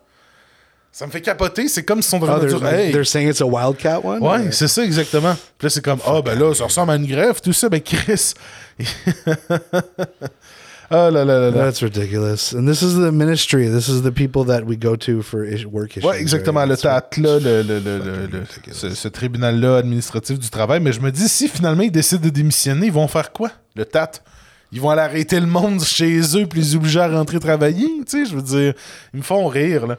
Ça 0.91 1.07
me 1.07 1.13
fait 1.13 1.21
capoter. 1.21 1.69
C'est 1.69 1.85
comme 1.85 2.03
si 2.03 2.13
on 2.13 2.19
Oh, 2.19 2.21
devrait 2.27 2.41
they're, 2.49 2.59
dire, 2.59 2.67
hey, 2.69 2.91
they're 2.93 3.07
saying 3.07 3.29
it's 3.29 3.41
a 3.41 3.47
wildcat 3.47 4.01
one? 4.05 4.21
Ouais, 4.21 4.51
c'est 4.51 4.67
ça 4.67 4.83
exactement. 4.85 5.35
Puis 5.57 5.67
là, 5.67 5.71
c'est 5.71 5.85
comme, 5.85 6.01
ah, 6.05 6.21
ben 6.21 6.37
là, 6.37 6.53
ça 6.55 6.65
ressemble 6.65 6.91
à 6.91 6.97
une 6.97 7.07
grève, 7.07 7.41
tout 7.41 7.53
ça. 7.53 7.69
Ben, 7.69 7.81
Chris. 7.81 8.35
Là 10.91 11.09
là 11.11 11.25
là 11.25 11.39
là. 11.39 11.53
That's 11.53 11.83
ridiculous. 11.83 12.53
And 12.53 12.67
this 12.67 12.83
is 12.83 12.95
the 12.97 13.13
ministry. 13.13 13.69
This 13.71 13.89
is 13.89 14.03
the 14.03 14.11
people 14.11 14.45
that 14.47 14.63
we 14.65 14.77
go 14.77 14.97
to 14.97 15.23
for 15.23 15.45
work 15.71 15.97
issues. 15.97 16.05
Ouais, 16.05 16.21
exactement. 16.21 16.65
Le 16.67 16.77
TAT, 16.77 17.17
là, 17.19 17.39
le, 17.39 17.63
le- 17.63 17.79
le- 17.79 18.27
le- 18.27 18.45
ce, 18.73 18.91
ce 18.91 19.07
tribunal-là 19.09 19.77
administratif 19.77 20.39
du 20.41 20.51
travail. 20.51 20.81
Mais 20.81 20.93
je 20.93 21.01
me 21.01 21.13
dis, 21.13 21.29
si 21.29 21.47
finalement 21.49 21.85
ils 21.85 21.93
décident 21.93 22.23
de 22.25 22.31
démissionner, 22.31 22.87
ils 22.87 22.93
vont 22.93 23.07
faire 23.07 23.31
quoi, 23.33 23.53
le 23.77 23.85
TAT? 23.85 24.11
Ils 24.73 24.81
vont 24.81 24.91
aller 24.91 25.03
arrêter 25.03 25.39
le 25.39 25.47
monde 25.47 25.81
chez 25.83 26.21
eux 26.37 26.47
puis 26.47 26.61
les 26.61 26.75
obliger 26.77 27.01
à 27.01 27.09
rentrer 27.09 27.39
travailler? 27.39 27.87
Tu 28.09 28.25
sais, 28.25 28.25
je 28.31 28.35
veux 28.35 28.43
dire, 28.43 28.75
ils 29.15 29.19
me 29.19 29.23
font 29.23 29.47
rire, 29.47 29.87
là. 29.87 29.97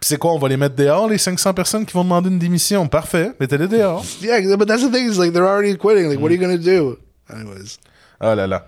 Puis 0.00 0.08
c'est 0.08 0.16
quoi, 0.18 0.32
on 0.32 0.38
va 0.38 0.48
les 0.48 0.56
mettre 0.56 0.74
dehors, 0.74 1.08
les 1.08 1.18
500 1.18 1.54
personnes 1.54 1.86
qui 1.86 1.92
vont 1.94 2.02
demander 2.04 2.28
une 2.30 2.38
démission? 2.40 2.86
Parfait, 2.88 3.30
mettez-les 3.38 3.68
dehors. 3.68 4.04
Yeah, 4.20 4.56
but 4.56 4.66
that's 4.66 4.82
the 4.82 4.90
thing. 4.92 5.08
Is 5.08 5.18
like 5.18 5.32
they're 5.32 5.46
already 5.46 5.76
quitting. 5.78 6.08
Like, 6.08 6.20
what 6.20 6.30
are 6.30 6.34
you 6.34 6.40
gonna 6.40 6.58
do? 6.58 6.98
Anyways, 7.32 7.78
Ah 8.20 8.34
là 8.34 8.46
là. 8.48 8.66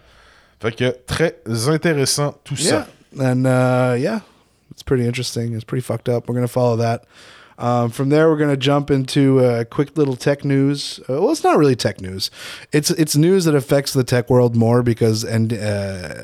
Fait 0.67 0.77
que 0.77 0.97
très 1.07 1.69
intéressant 1.69 2.35
tout 2.45 2.57
yeah, 2.59 2.87
ça. 3.17 3.25
and 3.25 3.47
uh, 3.47 3.95
yeah, 3.97 4.21
it's 4.73 4.83
pretty 4.83 5.07
interesting. 5.07 5.55
It's 5.55 5.65
pretty 5.65 5.83
fucked 5.83 6.09
up. 6.09 6.29
We're 6.29 6.35
gonna 6.35 6.49
follow 6.49 6.77
that. 6.77 7.05
Um, 7.59 7.91
from 7.91 8.11
there, 8.11 8.29
we're 8.29 8.37
gonna 8.37 8.57
jump 8.57 8.91
into 8.91 9.41
uh, 9.41 9.65
quick 9.65 9.97
little 9.97 10.17
tech 10.17 10.45
news. 10.45 10.99
Uh, 11.09 11.21
well, 11.21 11.31
it's 11.31 11.45
not 11.45 11.57
really 11.57 11.77
tech 11.77 12.01
news. 12.01 12.31
It's 12.73 12.91
it's 12.91 13.17
news 13.17 13.45
that 13.45 13.55
affects 13.55 13.93
the 13.93 14.05
tech 14.05 14.29
world 14.29 14.57
more 14.57 14.83
because 14.83 15.23
and 15.25 15.53
uh, 15.53 16.15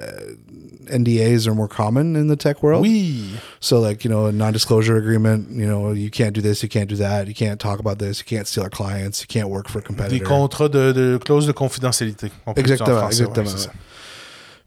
NDAs 0.87 1.47
are 1.47 1.55
more 1.55 1.69
common 1.69 2.17
in 2.17 2.27
the 2.27 2.37
tech 2.37 2.63
world. 2.63 2.83
Oui. 2.83 3.31
So, 3.61 3.81
like, 3.81 4.05
you 4.05 4.11
know, 4.11 4.27
a 4.27 4.33
non 4.33 4.53
disclosure 4.53 4.97
agreement, 4.97 5.51
you 5.51 5.67
know, 5.67 5.93
you 5.93 6.11
can't 6.11 6.35
do 6.35 6.41
this, 6.41 6.63
you 6.63 6.69
can't 6.69 6.89
do 6.89 6.97
that, 6.97 7.29
you 7.29 7.35
can't 7.35 7.61
talk 7.61 7.79
about 7.79 7.99
this, 7.99 8.19
you 8.19 8.25
can't 8.25 8.47
steal 8.47 8.65
our 8.65 8.71
clients, 8.71 9.21
you 9.21 9.27
can't 9.27 9.49
work 9.49 9.69
for 9.69 9.79
a 9.79 10.09
Des 10.09 10.21
contrats 10.21 10.69
de, 10.69 10.93
de 10.93 11.19
clauses 11.19 11.47
de 11.47 11.53
confidentialité. 11.53 12.31
On 12.47 12.55
peut 12.55 12.63
le 12.63 12.67
dire 12.67 12.83
en 12.83 12.85
Exactement, 12.85 13.01
ouais, 13.01 13.07
exactement. 13.07 13.47
ça. 13.47 13.71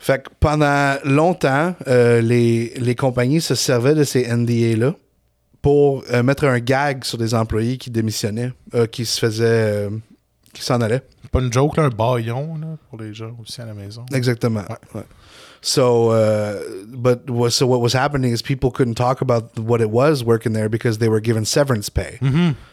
Fait 0.06 0.22
que 0.22 0.30
pendant 0.40 0.98
longtemps, 1.04 1.74
euh, 1.88 2.22
les, 2.22 2.76
les 2.76 2.94
compagnies 2.94 3.42
se 3.42 3.56
servaient 3.56 3.96
de 3.96 4.04
ces 4.04 4.28
NDA-là 4.32 4.94
pour 5.64 6.04
euh, 6.14 6.22
mettre 6.22 6.46
un 6.46 6.60
gag 6.60 7.04
sur 7.04 7.18
des 7.18 7.34
employés 7.34 7.80
qui 7.80 7.90
démissionnaient, 7.90 8.52
euh, 8.76 8.86
qui 8.86 9.04
se 9.04 9.20
faisaient. 9.20 9.90
qui 10.54 10.62
s'en 10.62 10.80
allaient. 10.82 11.02
Pas 11.32 11.42
une 11.42 11.52
joke, 11.52 11.78
là, 11.78 11.86
un 11.86 11.90
baillon 11.90 12.56
là, 12.62 12.78
pour 12.88 13.02
les 13.02 13.16
gens 13.16 13.36
aussi 13.42 13.60
à 13.62 13.66
la 13.66 13.74
maison. 13.74 14.06
Exactement. 14.14 14.62
Ouais. 14.94 15.02
So, 15.64 16.12
uh, 16.12 16.86
but 16.88 17.28
so 17.50 17.66
what 17.66 17.82
was 17.82 17.96
happening 17.96 18.32
is 18.32 18.44
people 18.44 18.70
couldn't 18.70 18.94
talk 18.94 19.22
about 19.22 19.58
what 19.58 19.82
it 19.82 19.90
was 19.90 20.24
working 20.24 20.54
there 20.54 20.70
because 20.70 21.00
they 21.00 21.10
were 21.10 21.20
given 21.20 21.46
severance 21.46 21.90
pay. 21.90 22.20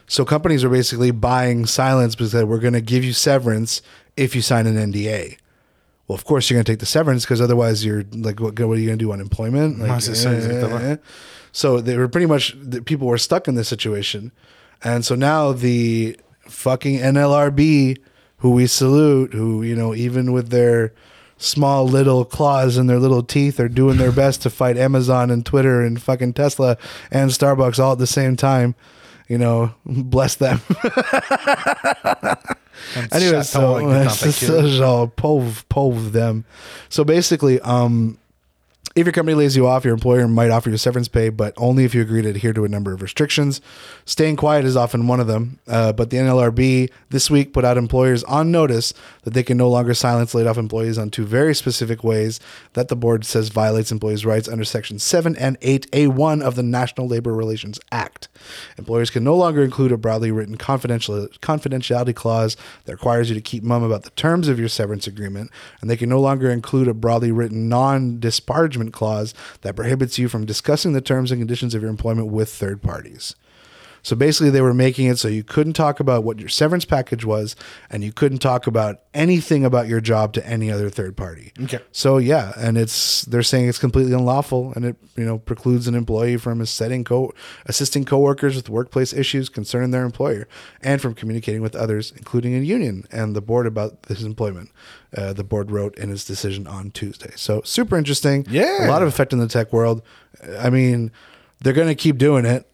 So 0.06 0.26
companies 0.26 0.64
were 0.64 0.76
basically 0.76 1.12
buying 1.12 1.64
silence 1.64 2.14
because 2.14 2.32
they 2.32 2.44
were 2.44 2.58
going 2.58 2.74
to 2.74 2.82
give 2.82 3.02
you 3.02 3.14
severance 3.14 3.80
if 4.18 4.34
you 4.36 4.42
sign 4.42 4.66
an 4.66 4.76
NDA. 4.76 5.38
Well, 6.12 6.18
of 6.18 6.26
course 6.26 6.50
you're 6.50 6.56
going 6.56 6.66
to 6.66 6.72
take 6.72 6.80
the 6.80 6.84
severance 6.84 7.24
because 7.24 7.40
otherwise 7.40 7.86
you're 7.86 8.04
like, 8.12 8.38
what, 8.38 8.60
what 8.60 8.76
are 8.76 8.80
you 8.80 8.84
going 8.86 8.98
to 8.98 9.02
do? 9.02 9.12
Unemployment? 9.12 9.78
Like, 9.78 9.92
Ouais, 9.92 10.00
c'est 10.02 10.12
ça. 10.14 10.98
So 11.52 11.80
they 11.80 11.96
were 11.96 12.06
pretty 12.06 12.26
much 12.26 12.54
the 12.60 12.82
people 12.82 13.06
were 13.06 13.16
stuck 13.16 13.48
in 13.48 13.54
this 13.54 13.66
situation, 13.66 14.30
and 14.84 15.06
so 15.06 15.14
now 15.14 15.52
the 15.54 16.18
fucking 16.48 16.98
NLRB, 16.98 17.96
who 18.38 18.50
we 18.50 18.66
salute, 18.66 19.32
who 19.32 19.62
you 19.62 19.74
know 19.74 19.94
even 19.94 20.32
with 20.34 20.50
their 20.50 20.92
small 21.38 21.86
little 21.86 22.26
claws 22.26 22.76
and 22.76 22.90
their 22.90 22.98
little 22.98 23.22
teeth 23.22 23.58
are 23.58 23.70
doing 23.70 23.96
their 23.96 24.12
best 24.12 24.42
to 24.42 24.50
fight 24.50 24.76
Amazon 24.76 25.30
and 25.30 25.46
Twitter 25.46 25.80
and 25.80 26.00
fucking 26.00 26.34
Tesla 26.34 26.76
and 27.10 27.30
Starbucks 27.30 27.78
all 27.78 27.92
at 27.92 27.98
the 27.98 28.06
same 28.06 28.36
time. 28.36 28.74
You 29.28 29.38
know, 29.38 29.74
bless 29.86 30.34
them. 30.34 30.60
Un 32.96 33.02
petit 33.06 33.14
Anyway, 33.16 33.42
chaton 33.44 33.44
so 33.44 33.74
avec 33.76 33.86
des 33.88 33.92
ouais, 33.92 34.08
c'est 34.10 34.26
tentacules. 34.26 34.48
ça, 34.48 34.66
genre 34.66 35.10
pauvre, 35.10 35.62
pauvre 35.68 36.10
them. 36.10 36.42
So 36.88 37.04
basically, 37.04 37.60
um, 37.64 38.16
if 38.94 39.06
your 39.06 39.12
company 39.12 39.34
lays 39.34 39.56
you 39.56 39.66
off, 39.66 39.84
your 39.84 39.94
employer 39.94 40.28
might 40.28 40.50
offer 40.50 40.68
you 40.68 40.76
severance 40.76 41.08
pay, 41.08 41.30
but 41.30 41.54
only 41.56 41.84
if 41.84 41.94
you 41.94 42.02
agree 42.02 42.20
to 42.20 42.28
adhere 42.28 42.52
to 42.52 42.64
a 42.64 42.68
number 42.68 42.92
of 42.92 43.00
restrictions. 43.00 43.60
Staying 44.04 44.36
quiet 44.36 44.66
is 44.66 44.76
often 44.76 45.06
one 45.06 45.18
of 45.18 45.26
them. 45.26 45.58
Uh, 45.66 45.92
but 45.92 46.10
the 46.10 46.18
NLRB 46.18 46.90
this 47.08 47.30
week 47.30 47.54
put 47.54 47.64
out 47.64 47.78
employers 47.78 48.22
on 48.24 48.50
notice 48.50 48.92
that 49.22 49.32
they 49.32 49.42
can 49.42 49.56
no 49.56 49.68
longer 49.70 49.94
silence 49.94 50.34
laid 50.34 50.46
off 50.46 50.58
employees 50.58 50.98
on 50.98 51.10
two 51.10 51.24
very 51.24 51.54
specific 51.54 52.04
ways 52.04 52.38
that 52.74 52.88
the 52.88 52.96
board 52.96 53.24
says 53.24 53.48
violates 53.48 53.90
employees' 53.90 54.26
rights 54.26 54.48
under 54.48 54.64
Section 54.64 54.98
7 54.98 55.36
and 55.36 55.58
8A1 55.60 56.42
of 56.42 56.54
the 56.54 56.62
National 56.62 57.06
Labor 57.06 57.32
Relations 57.32 57.80
Act. 57.90 58.28
Employers 58.76 59.10
can 59.10 59.24
no 59.24 59.36
longer 59.36 59.62
include 59.62 59.92
a 59.92 59.96
broadly 59.96 60.30
written 60.30 60.56
confidential 60.56 61.28
confidentiality 61.40 62.14
clause 62.14 62.56
that 62.84 62.92
requires 62.92 63.30
you 63.30 63.34
to 63.34 63.40
keep 63.40 63.62
mum 63.62 63.82
about 63.82 64.02
the 64.02 64.10
terms 64.10 64.48
of 64.48 64.58
your 64.58 64.68
severance 64.68 65.06
agreement, 65.06 65.50
and 65.80 65.88
they 65.88 65.96
can 65.96 66.10
no 66.10 66.20
longer 66.20 66.50
include 66.50 66.88
a 66.88 66.94
broadly 66.94 67.32
written 67.32 67.68
non-disparagement 68.82 68.92
clause 68.92 69.34
that 69.62 69.76
prohibits 69.76 70.18
you 70.18 70.28
from 70.28 70.44
discussing 70.44 70.92
the 70.92 71.00
terms 71.00 71.30
and 71.30 71.40
conditions 71.40 71.74
of 71.74 71.82
your 71.82 71.90
employment 71.90 72.28
with 72.28 72.48
third 72.48 72.82
parties. 72.82 73.34
So 74.02 74.16
basically, 74.16 74.50
they 74.50 74.60
were 74.60 74.74
making 74.74 75.06
it 75.06 75.18
so 75.18 75.28
you 75.28 75.44
couldn't 75.44 75.74
talk 75.74 76.00
about 76.00 76.24
what 76.24 76.40
your 76.40 76.48
severance 76.48 76.84
package 76.84 77.24
was, 77.24 77.54
and 77.88 78.02
you 78.02 78.12
couldn't 78.12 78.38
talk 78.38 78.66
about 78.66 79.00
anything 79.14 79.64
about 79.64 79.86
your 79.88 80.00
job 80.00 80.32
to 80.34 80.46
any 80.46 80.70
other 80.70 80.90
third 80.90 81.16
party. 81.16 81.52
Okay. 81.62 81.78
So 81.92 82.18
yeah, 82.18 82.52
and 82.56 82.76
it's 82.76 83.22
they're 83.22 83.42
saying 83.42 83.68
it's 83.68 83.78
completely 83.78 84.12
unlawful, 84.12 84.72
and 84.74 84.84
it 84.84 84.96
you 85.16 85.24
know 85.24 85.38
precludes 85.38 85.86
an 85.86 85.94
employee 85.94 86.36
from 86.36 86.64
setting 86.66 87.04
co 87.04 87.32
assisting 87.66 88.04
coworkers 88.04 88.56
with 88.56 88.68
workplace 88.68 89.12
issues 89.12 89.48
concerning 89.48 89.92
their 89.92 90.04
employer, 90.04 90.48
and 90.82 91.00
from 91.00 91.14
communicating 91.14 91.62
with 91.62 91.76
others, 91.76 92.12
including 92.16 92.54
a 92.54 92.58
union 92.58 93.04
and 93.10 93.36
the 93.36 93.40
board 93.40 93.66
about 93.66 94.04
this 94.04 94.22
employment. 94.22 94.70
Uh, 95.16 95.32
the 95.32 95.44
board 95.44 95.70
wrote 95.70 95.96
in 95.98 96.10
its 96.10 96.24
decision 96.24 96.66
on 96.66 96.90
Tuesday. 96.90 97.32
So 97.36 97.60
super 97.64 97.98
interesting. 97.98 98.46
Yeah. 98.48 98.86
a 98.86 98.90
lot 98.90 99.02
of 99.02 99.08
effect 99.08 99.34
in 99.34 99.38
the 99.38 99.46
tech 99.46 99.70
world. 99.72 100.02
I 100.58 100.70
mean, 100.70 101.12
they're 101.60 101.74
going 101.74 101.88
to 101.88 101.94
keep 101.94 102.16
doing 102.16 102.46
it. 102.46 102.66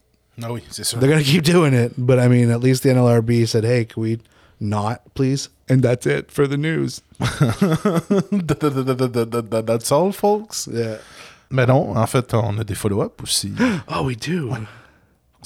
Oui, 0.49 0.63
c'est 0.69 0.83
sûr. 0.83 0.99
They're 0.99 1.09
going 1.09 1.23
to 1.23 1.29
keep 1.29 1.43
doing 1.43 1.73
it. 1.73 1.93
But 1.97 2.19
I 2.19 2.27
mean, 2.27 2.49
at 2.51 2.61
least 2.61 2.83
the 2.83 2.89
NLRB 2.89 3.47
said, 3.47 3.63
hey, 3.65 3.85
can 3.85 4.01
we 4.03 4.19
not, 4.59 5.01
please? 5.15 5.49
And 5.69 5.81
that's 5.83 6.05
it 6.07 6.31
for 6.31 6.47
the 6.47 6.57
news. 6.57 7.01
That's 9.65 9.91
all, 9.91 10.11
folks. 10.11 10.67
Yeah. 10.71 10.97
Mais 11.51 11.65
non, 11.67 11.95
en 11.97 12.05
fait, 12.07 12.33
on 12.33 12.59
a 12.59 12.63
des 12.63 12.75
follow-up 12.75 13.21
aussi. 13.23 13.51
Oh, 13.87 14.03
we 14.03 14.15
do. 14.15 14.51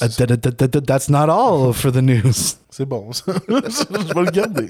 Uh, 0.01 0.07
da- 0.17 0.25
da- 0.25 0.35
da- 0.35 0.49
da- 0.51 0.67
da- 0.67 0.79
that's 0.79 1.07
not 1.09 1.29
all 1.29 1.71
for 1.71 1.91
the 1.91 2.01
news. 2.01 2.57
C'est 2.71 2.85
bon, 2.85 3.11
ça. 3.13 3.33
Je 3.47 4.13
vais 4.13 4.23
le 4.23 4.31
garder. 4.31 4.67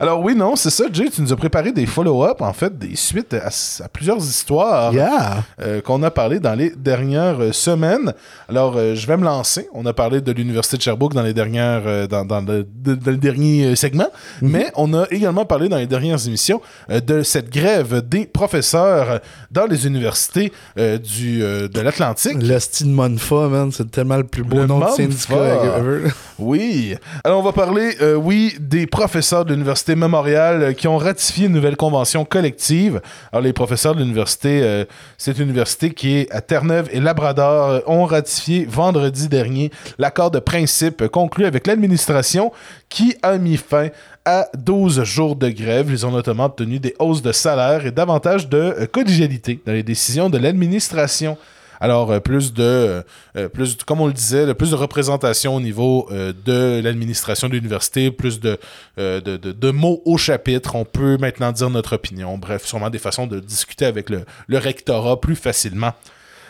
Alors 0.00 0.20
oui, 0.20 0.34
non, 0.34 0.56
c'est 0.56 0.70
ça, 0.70 0.84
Jay, 0.92 1.08
tu 1.10 1.22
nous 1.22 1.32
as 1.32 1.36
préparé 1.36 1.72
des 1.72 1.86
follow-up, 1.86 2.40
en 2.40 2.52
fait, 2.52 2.76
des 2.78 2.96
suites 2.96 3.34
à, 3.34 3.48
à 3.84 3.88
plusieurs 3.88 4.18
histoires 4.18 4.92
Yeah. 4.92 5.44
euh, 5.60 5.80
qu'on 5.80 6.02
a 6.02 6.10
parlé 6.10 6.40
dans 6.40 6.54
les 6.54 6.70
dernières 6.70 7.40
euh, 7.40 7.52
semaines. 7.52 8.12
Alors, 8.48 8.74
euh, 8.76 8.94
je 8.94 9.06
vais 9.06 9.16
me 9.16 9.24
lancer. 9.24 9.68
On 9.72 9.86
a 9.86 9.92
parlé 9.92 10.20
de 10.20 10.32
l'Université 10.32 10.76
de 10.76 10.82
Sherbrooke 10.82 11.14
dans 11.14 11.22
les 11.22 11.34
dernières, 11.34 11.82
euh, 11.86 12.06
dans, 12.06 12.24
dans 12.24 12.40
le, 12.40 12.66
de- 12.74 12.94
dans 12.94 13.10
le 13.10 13.16
dernier 13.16 13.74
segment, 13.76 14.08
mais 14.40 14.70
on 14.76 14.92
a 14.94 15.06
également 15.10 15.44
parlé 15.44 15.68
dans 15.68 15.76
les 15.78 15.86
dernières 15.86 16.26
émissions 16.26 16.60
de 16.88 17.22
cette 17.22 17.50
grève 17.50 18.02
des 18.06 18.26
professeurs 18.26 19.20
dans 19.50 19.66
les 19.66 19.86
universités 19.86 20.52
du, 20.76 21.38
de 21.40 21.80
l'Atlantique. 21.80 22.36
Le 22.42 22.58
style 22.58 22.88
Monfa, 22.90 23.48
man, 23.48 23.70
c'est 23.72 23.90
tellement 23.90 24.16
le 24.16 24.24
plus 24.24 24.42
beau 24.42 24.58
Le 24.58 24.66
nom 24.66 24.80
de 24.80 24.86
syndicat 24.90 25.76
ever. 25.78 26.10
Oui. 26.38 26.94
Alors, 27.24 27.38
on 27.40 27.42
va 27.42 27.52
parler, 27.52 27.96
oui, 28.16 28.54
des 28.60 28.86
professeurs 28.86 29.41
de 29.44 29.52
l'Université 29.52 29.94
Memorial 29.94 30.62
euh, 30.62 30.72
qui 30.72 30.88
ont 30.88 30.96
ratifié 30.96 31.46
une 31.46 31.52
nouvelle 31.52 31.76
convention 31.76 32.24
collective. 32.24 33.00
Alors, 33.32 33.42
les 33.42 33.52
professeurs 33.52 33.94
de 33.94 34.00
l'université, 34.00 34.62
euh, 34.62 34.84
cette 35.18 35.38
université 35.38 35.90
qui 35.90 36.16
est 36.16 36.30
à 36.32 36.40
Terre-Neuve 36.40 36.88
et 36.92 37.00
Labrador, 37.00 37.68
euh, 37.68 37.80
ont 37.86 38.04
ratifié 38.04 38.66
vendredi 38.68 39.28
dernier 39.28 39.70
l'accord 39.98 40.30
de 40.30 40.38
principe 40.38 41.06
conclu 41.08 41.44
avec 41.44 41.66
l'administration 41.66 42.52
qui 42.88 43.16
a 43.22 43.38
mis 43.38 43.56
fin 43.56 43.88
à 44.24 44.48
12 44.56 45.02
jours 45.04 45.36
de 45.36 45.48
grève. 45.48 45.88
Ils 45.90 46.06
ont 46.06 46.10
notamment 46.10 46.44
obtenu 46.44 46.78
des 46.78 46.94
hausses 46.98 47.22
de 47.22 47.32
salaire 47.32 47.86
et 47.86 47.90
davantage 47.90 48.48
de 48.48 48.88
collégialité 48.92 49.60
dans 49.66 49.72
les 49.72 49.82
décisions 49.82 50.30
de 50.30 50.38
l'administration. 50.38 51.36
Alors, 51.82 52.12
euh, 52.12 52.20
plus 52.20 52.52
de, 52.54 53.02
euh, 53.36 53.48
plus, 53.48 53.76
comme 53.84 54.00
on 54.00 54.06
le 54.06 54.12
disait, 54.12 54.54
plus 54.54 54.70
de 54.70 54.76
représentation 54.76 55.56
au 55.56 55.60
niveau 55.60 56.08
euh, 56.12 56.32
de 56.46 56.80
l'administration 56.82 57.48
de 57.48 57.54
l'université, 57.54 58.10
plus 58.12 58.38
de, 58.40 58.56
de, 58.96 59.18
de- 59.20 59.36
de 59.52 59.70
mots 59.72 60.00
au 60.04 60.16
chapitre. 60.16 60.76
On 60.76 60.84
peut 60.84 61.16
maintenant 61.20 61.50
dire 61.50 61.68
notre 61.70 61.94
opinion. 61.96 62.38
Bref, 62.38 62.64
sûrement 62.64 62.88
des 62.88 63.00
façons 63.00 63.26
de 63.26 63.40
discuter 63.40 63.84
avec 63.84 64.10
le, 64.10 64.24
le 64.46 64.58
rectorat 64.58 65.20
plus 65.20 65.34
facilement. 65.36 65.92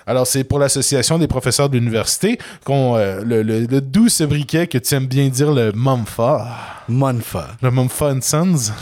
Alors, 0.06 0.26
c'est 0.26 0.44
pour 0.44 0.58
l'Association 0.58 1.18
des 1.18 1.28
professeurs 1.28 1.68
de 1.70 1.78
l'université 1.78 2.38
qu'on 2.64 2.96
euh, 2.96 3.22
le, 3.24 3.42
le, 3.42 3.60
le 3.66 3.80
doux 3.80 4.08
briquet 4.28 4.66
que 4.66 4.76
tu 4.78 4.94
aimes 4.94 5.06
bien 5.06 5.28
dire 5.28 5.52
le 5.52 5.72
MUMFA, 5.72 6.46
Monfa. 6.88 7.48
le 7.62 7.70
MUMFA 7.70 8.06
and 8.12 8.20
Sons. 8.20 8.72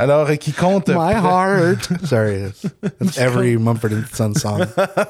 Alors, 0.00 0.30
qui 0.38 0.52
compte 0.52 0.88
My 0.88 1.12
heart. 1.12 1.90
Sorry. 2.06 2.50
That's 2.80 3.18
every 3.18 3.58
Mumford 3.58 3.92
and 3.92 4.04
Son 4.10 4.32
song. 4.32 4.64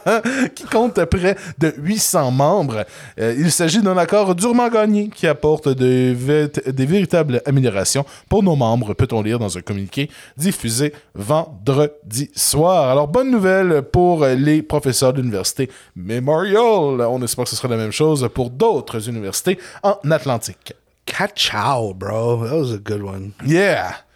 qui 0.56 0.64
compte 0.64 1.04
près 1.04 1.36
de 1.58 1.72
800 1.78 2.32
membres. 2.32 2.84
Euh, 3.20 3.36
il 3.38 3.52
s'agit 3.52 3.80
d'un 3.82 3.96
accord 3.96 4.34
durement 4.34 4.68
gagné 4.68 5.08
qui 5.08 5.28
apporte 5.28 5.68
des 5.68 6.12
véritables 6.12 7.40
améliorations 7.46 8.04
pour 8.28 8.42
nos 8.42 8.56
membres, 8.56 8.94
peut-on 8.94 9.22
lire 9.22 9.38
dans 9.38 9.56
un 9.56 9.60
communiqué 9.60 10.10
diffusé 10.36 10.92
vendredi 11.14 12.28
soir. 12.34 12.90
Alors, 12.90 13.06
bonne 13.06 13.30
nouvelle 13.30 13.82
pour 13.82 14.26
les 14.26 14.60
professeurs 14.60 15.12
de 15.12 15.20
l'université 15.20 15.70
Memorial. 15.94 17.00
On 17.00 17.22
espère 17.22 17.44
que 17.44 17.50
ce 17.50 17.56
sera 17.56 17.68
la 17.68 17.76
même 17.76 17.92
chose 17.92 18.28
pour 18.34 18.50
d'autres 18.50 19.08
universités 19.08 19.56
en 19.84 19.98
Atlantique. 20.10 20.74
Ka-chow, 21.06 21.94
bro. 21.94 22.44
That 22.44 22.56
was 22.56 22.74
a 22.74 22.78
good 22.78 23.02
one. 23.02 23.34
Yeah! 23.46 24.09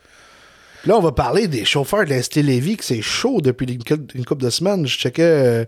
Là, 0.87 0.97
on 0.97 1.01
va 1.01 1.13
parler 1.13 1.49
des 1.49 1.65
chauffeurs 1.65 2.05
de 2.05 2.11
la 2.11 2.23
ST 2.23 2.37
Lévis, 2.37 2.77
que 2.77 2.85
c'est 2.85 3.01
chaud 3.03 3.41
depuis 3.41 3.67
une, 3.67 3.83
cou- 3.83 4.07
une 4.15 4.25
couple 4.25 4.45
de 4.45 4.51
semaines. 4.51 4.87
Je 4.87 4.99
checkais, 4.99 5.23
euh, 5.23 5.65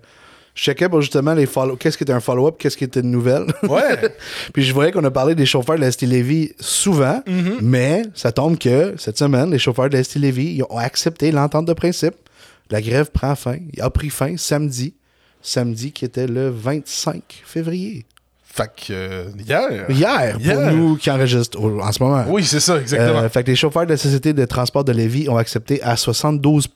je 0.55 0.63
checkais 0.63 0.89
pour 0.89 1.01
justement 1.01 1.33
les 1.35 1.47
follow 1.47 1.77
qu'est-ce 1.77 1.97
qui 1.97 2.05
était 2.05 2.13
un 2.13 2.21
follow-up, 2.21 2.57
qu'est-ce 2.59 2.77
qui 2.77 2.85
était 2.85 3.01
une 3.01 3.11
nouvelle. 3.11 3.47
Ouais. 3.63 3.97
Puis 4.53 4.63
je 4.65 4.75
voyais 4.75 4.93
qu'on 4.93 5.05
a 5.05 5.11
parlé 5.11 5.35
des 5.35 5.47
chauffeurs 5.47 5.77
de 5.77 5.81
la 5.81 5.91
ST 5.91 6.03
Lévis 6.03 6.53
souvent, 6.61 7.23
Mm-hmm. 7.27 7.59
mais 7.63 8.03
ça 8.15 8.31
tombe 8.33 8.59
que 8.59 8.95
cette 8.99 9.17
semaine, 9.19 9.51
les 9.51 9.59
chauffeurs 9.59 9.89
de 9.89 9.97
la 9.97 10.05
ST 10.05 10.17
Lévis 10.17 10.55
ils 10.57 10.63
ont 10.65 10.77
accepté 10.79 11.31
l'entente 11.33 11.67
de 11.67 11.73
principe. 11.73 12.15
La 12.71 12.83
grève 12.83 13.11
prend 13.11 13.35
fin. 13.37 13.57
Il 13.73 13.81
a 13.81 13.89
pris 13.91 14.11
fin 14.11 14.37
samedi. 14.37 14.95
Samedi 15.41 15.93
qui 15.93 16.05
était 16.05 16.27
le 16.27 16.51
25 16.51 17.23
février. 17.45 18.05
Fait 18.57 18.71
que, 18.75 18.93
euh, 18.93 19.25
hier. 19.47 19.85
Hier, 19.91 20.33
pour 20.33 20.41
Hier. 20.41 20.73
nous 20.73 20.97
qui 20.97 21.11
enregistrent 21.11 21.63
au- 21.63 21.79
en 21.79 21.93
ce 21.93 22.03
moment. 22.03 22.25
Oui, 22.29 22.43
c'est 22.43 22.59
ça, 22.61 22.81
exactement. 22.81 23.21
Euh, 23.21 23.29
fait 23.29 23.43
que 23.45 23.51
les 23.51 23.57
chauffeurs 23.57 23.85
de 23.85 23.91
la 23.91 23.99
Société 23.99 24.33
de 24.33 24.45
transport 24.47 24.83
de 24.83 24.93
Lévis 24.93 25.29
ont 25.29 25.37
accepté 25.37 25.83
à 25.83 25.95
72 25.97 26.67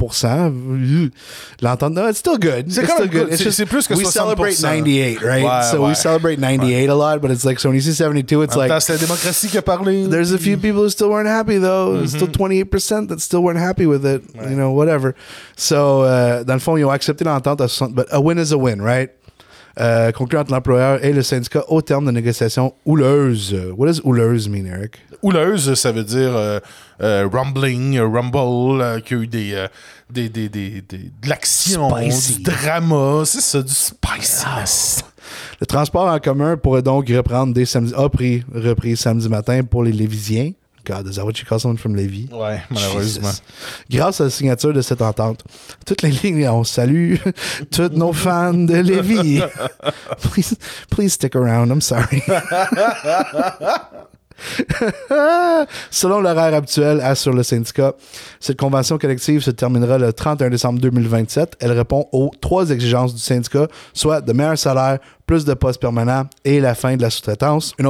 L'entente, 1.62 1.94
no, 1.94 2.08
it's 2.08 2.18
still 2.18 2.38
good. 2.38 2.66
C'est 2.68 2.84
still 2.84 3.08
même 3.10 3.28
good. 3.28 3.34
C'est- 3.34 3.64
plus 3.64 3.86
que 3.86 3.94
We 3.94 4.02
60%. 4.06 4.10
celebrate 4.10 4.60
98, 4.60 5.18
right? 5.22 5.42
Ouais, 5.44 5.62
so 5.70 5.78
ouais. 5.78 5.88
we 5.88 5.94
celebrate 5.96 6.36
98 6.38 6.88
a 6.90 6.94
lot, 6.94 7.18
but 7.20 7.30
it's 7.30 7.44
like, 7.44 7.58
so 7.60 7.68
when 7.70 7.76
you 7.76 7.82
see 7.82 7.94
72, 7.94 8.42
it's 8.44 8.56
like, 8.56 8.70
c'est 8.80 8.92
la 8.92 8.98
démocratie 8.98 9.48
qui 9.48 9.56
a 9.58 9.62
parlé. 9.62 10.06
there's 10.08 10.32
a 10.34 10.38
few 10.38 10.58
people 10.58 10.82
who 10.82 10.90
still 10.90 11.08
weren't 11.08 11.28
happy, 11.28 11.58
though. 11.58 11.96
There's 11.96 12.10
Still 12.14 12.28
28% 12.28 13.08
that 13.08 13.20
still 13.20 13.40
weren't 13.42 13.58
happy 13.60 13.86
with 13.86 14.04
it. 14.04 14.22
You 14.50 14.56
know, 14.56 14.70
whatever. 14.74 15.14
So, 15.56 16.04
euh, 16.04 16.44
dans 16.44 16.54
le 16.54 16.60
fond, 16.60 16.76
ils 16.76 16.84
ont 16.84 16.90
accepté 16.90 17.24
l'entente 17.24 17.60
à 17.62 17.68
60, 17.68 17.94
but 17.94 18.06
a 18.10 18.20
win 18.20 18.38
is 18.38 18.52
a 18.52 18.56
win, 18.58 18.82
right? 18.82 19.10
Euh, 19.78 20.10
entre 20.18 20.50
l'employeur 20.52 21.04
et 21.04 21.12
le 21.12 21.22
syndicat 21.22 21.62
au 21.68 21.80
terme 21.80 22.04
de 22.04 22.10
négociations 22.10 22.74
houleuses. 22.84 23.56
What 23.76 23.86
does 23.86 24.00
houleuse 24.04 24.48
mean, 24.48 24.66
Eric? 24.66 24.96
Houleuse, 25.22 25.74
ça 25.74 25.92
veut 25.92 26.02
dire 26.02 26.34
euh, 26.34 26.58
euh, 27.02 27.28
rumbling, 27.32 27.96
euh, 27.98 28.06
rumble, 28.08 29.00
qu'il 29.02 29.16
y 29.16 29.20
a 29.20 29.22
eu 29.22 29.26
des, 29.28 29.66
des, 30.10 30.28
des, 30.28 30.48
des, 30.48 30.80
des- 30.82 30.98
de 31.22 31.28
l'action, 31.28 31.88
du 31.88 32.42
drama, 32.42 33.22
c'est 33.24 33.40
ça, 33.40 33.62
du 33.62 33.72
spiciness. 33.72 35.04
Le 35.60 35.66
transport 35.66 36.08
en 36.08 36.18
commun 36.18 36.56
pourrait 36.56 36.82
donc 36.82 37.08
reprendre 37.08 37.54
dès 37.54 37.64
samedi, 37.64 37.92
a 37.96 38.08
pris, 38.08 38.42
repris 38.52 38.96
samedi 38.96 39.28
matin 39.28 39.62
pour 39.62 39.84
les 39.84 39.92
Lévisiens. 39.92 40.52
God, 40.84 41.06
is 41.06 41.16
that 41.16 41.24
what 41.24 41.38
you 41.38 41.46
call 41.46 41.58
someone 41.58 41.76
from 41.76 41.94
Lévis? 41.94 42.28
Ouais, 42.30 42.62
malheureusement. 42.70 43.28
Jesus. 43.28 43.42
Grâce 43.90 44.20
à 44.20 44.24
la 44.24 44.30
signature 44.30 44.72
de 44.72 44.80
cette 44.80 45.02
entente, 45.02 45.44
toutes 45.86 46.02
les 46.02 46.10
lignes, 46.10 46.48
on 46.48 46.64
salue 46.64 47.16
tous 47.70 47.90
nos 47.92 48.12
fans 48.12 48.54
de 48.54 48.80
Lévis. 48.80 49.42
please, 50.22 50.56
please 50.90 51.12
stick 51.12 51.36
around, 51.36 51.70
I'm 51.70 51.80
sorry. 51.80 52.22
Selon 55.90 56.20
l'horaire 56.20 56.54
actuel, 56.54 57.00
assure 57.00 57.32
le 57.32 57.42
syndicat, 57.42 57.94
cette 58.38 58.58
convention 58.58 58.98
collective 58.98 59.42
se 59.42 59.50
terminera 59.50 59.98
le 59.98 60.12
31 60.12 60.50
décembre 60.50 60.80
2027. 60.80 61.56
Elle 61.60 61.72
répond 61.72 62.06
aux 62.12 62.30
trois 62.40 62.70
exigences 62.70 63.14
du 63.14 63.20
syndicat, 63.20 63.66
soit 63.92 64.20
de 64.20 64.32
meilleurs 64.32 64.58
salaires, 64.58 64.98
plus 65.30 65.44
de 65.44 65.54
postes 65.54 65.80
permanents 65.80 66.24
et 66.44 66.58
la 66.58 66.74
fin 66.74 66.96
de 66.96 67.02
la 67.02 67.08
sous-traitance. 67.08 67.72
Une 67.78 67.86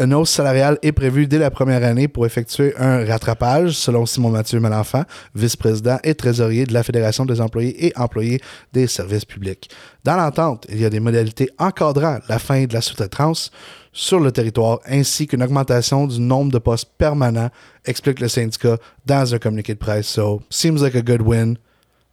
une 0.00 0.14
hausse 0.14 0.30
salariale 0.30 0.76
est 0.82 0.90
prévue 0.90 1.28
dès 1.28 1.38
la 1.38 1.52
première 1.52 1.84
année 1.84 2.08
pour 2.08 2.26
effectuer 2.26 2.74
un 2.76 3.06
rattrapage, 3.06 3.74
selon 3.74 4.06
Simon 4.06 4.30
Mathieu 4.30 4.58
Malenfant, 4.58 5.04
vice-président 5.36 5.98
et 6.02 6.16
trésorier 6.16 6.66
de 6.66 6.74
la 6.74 6.82
Fédération 6.82 7.24
des 7.24 7.40
employés 7.40 7.86
et 7.86 7.92
employés 7.96 8.40
des 8.72 8.88
services 8.88 9.24
publics. 9.24 9.70
Dans 10.02 10.16
l'entente, 10.16 10.66
il 10.68 10.80
y 10.80 10.84
a 10.84 10.90
des 10.90 10.98
modalités 10.98 11.50
encadrant 11.58 12.18
la 12.28 12.40
fin 12.40 12.64
de 12.64 12.74
la 12.74 12.80
sous-traitance 12.80 13.52
sur 13.92 14.20
le 14.20 14.30
territoire 14.32 14.78
ainsi 14.86 15.26
qu'une 15.26 15.42
augmentation 15.42 16.06
du 16.06 16.20
nombre 16.20 16.52
de 16.52 16.58
postes 16.58 16.90
permanents, 16.96 17.50
explique 17.84 18.20
le 18.20 18.28
syndicat 18.28 18.76
dans 19.06 19.34
un 19.34 19.38
communiqué 19.38 19.74
de 19.74 19.78
presse. 19.78 20.06
So, 20.06 20.42
seems 20.50 20.80
like 20.82 20.94
a 20.94 21.02
good 21.02 21.22
win. 21.22 21.56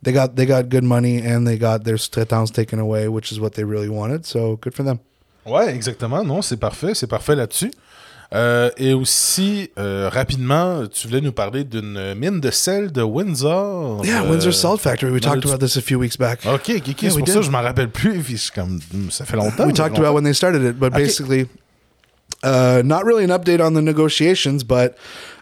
They 0.04 0.14
got 0.14 0.36
they 0.36 0.46
got 0.46 0.64
good 0.70 0.84
money 0.84 1.22
and 1.28 1.46
they 1.46 1.58
got 1.58 1.80
their 1.84 1.98
sous-traitance 1.98 2.52
taken 2.52 2.80
away, 2.80 3.08
which 3.08 3.32
is 3.32 3.40
what 3.40 3.52
they 3.52 3.64
really 3.64 3.90
wanted. 3.90 4.26
So, 4.26 4.58
good 4.62 4.74
for 4.76 4.84
them. 4.86 5.00
Ouais, 5.46 5.74
exactement. 5.74 6.24
Non, 6.24 6.42
c'est 6.42 6.58
parfait. 6.58 6.94
C'est 6.94 7.08
parfait 7.08 7.36
là-dessus. 7.36 7.72
Euh, 8.34 8.70
et 8.76 8.94
aussi, 8.94 9.70
euh, 9.80 10.10
rapidement, 10.12 10.86
tu 10.88 11.08
voulais 11.08 11.22
nous 11.22 11.32
parler 11.32 11.64
d'une 11.64 12.14
mine 12.16 12.42
de 12.42 12.52
sel 12.52 12.92
de 12.92 13.02
Windsor. 13.02 14.04
Yeah, 14.06 14.24
Euh, 14.24 14.30
Windsor 14.30 14.54
Salt 14.54 14.80
Factory. 14.80 15.12
We 15.14 15.22
talked 15.22 15.46
about 15.46 15.60
this 15.60 15.78
a 15.78 15.82
few 15.82 15.98
weeks 15.98 16.18
back. 16.18 16.40
Ok, 16.46 16.70
ok, 16.78 16.84
ok, 16.90 17.02
Yeah, 17.04 17.12
c'est 17.12 17.20
pour 17.20 17.28
ça 17.28 17.34
did. 17.34 17.40
que 17.40 17.46
je 17.46 17.52
m'en 17.52 17.62
rappelle 17.62 17.90
plus. 17.90 18.20
Puis 18.24 18.50
comme, 18.54 18.80
hmm, 18.94 19.10
ça 19.10 19.24
fait 19.26 19.38
longtemps. 19.38 19.66
we 19.66 19.74
talked 19.74 19.92
longtemps. 19.98 20.02
about 20.02 20.14
when 20.16 20.24
they 20.26 20.34
started 20.34 20.62
it, 20.64 20.78
but 20.78 20.92
basically, 20.92 21.48
uh, 22.44 22.82
not 22.86 23.06
really 23.06 23.24
an 23.24 23.30
update 23.30 23.64
on 23.66 23.74
the 23.74 23.82
negotiations, 23.82 24.64
but 24.64 24.98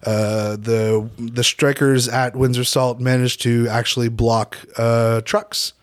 uh, 0.05 0.55
the 0.55 1.09
the 1.17 1.43
strikers 1.43 2.07
at 2.07 2.36
Windsor 2.36 2.63
Salt 2.63 2.99
managed 2.99 3.41
to 3.41 3.67
actually 3.69 4.09
block 4.09 4.57
uh, 4.77 5.21
trucks. 5.21 5.73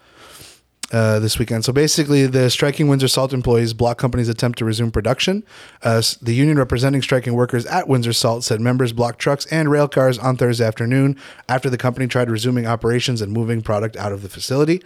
Uh, 0.93 1.19
this 1.21 1.39
weekend. 1.39 1.65
So 1.65 1.73
basically, 1.73 2.27
the 2.27 2.51
striking 2.51 2.87
Windsor 2.87 3.09
Salt 3.09 3.33
employees 3.33 3.73
block 3.73 3.97
company's 3.97 4.29
attempt 4.29 4.59
to 4.59 4.67
resume 4.67 4.91
production. 4.91 5.43
Uh, 5.83 6.03
the 6.21 6.35
union 6.35 6.59
representing 6.59 7.01
striking 7.01 7.33
workers 7.33 7.65
at 7.65 7.89
Windsor 7.89 8.13
Salt 8.13 8.45
said 8.45 8.61
members 8.61 8.93
blocked 8.93 9.19
trucks 9.19 9.47
and 9.47 9.71
rail 9.71 9.89
cars 9.89 10.19
on 10.19 10.37
Thursday 10.37 10.67
afternoon 10.67 11.19
after 11.49 11.71
the 11.71 11.79
company 11.79 12.07
tried 12.09 12.29
resuming 12.29 12.67
operations 12.67 13.23
and 13.23 13.33
moving 13.33 13.63
product 13.63 13.97
out 13.97 14.13
of 14.13 14.21
the 14.21 14.29
facility. 14.29 14.83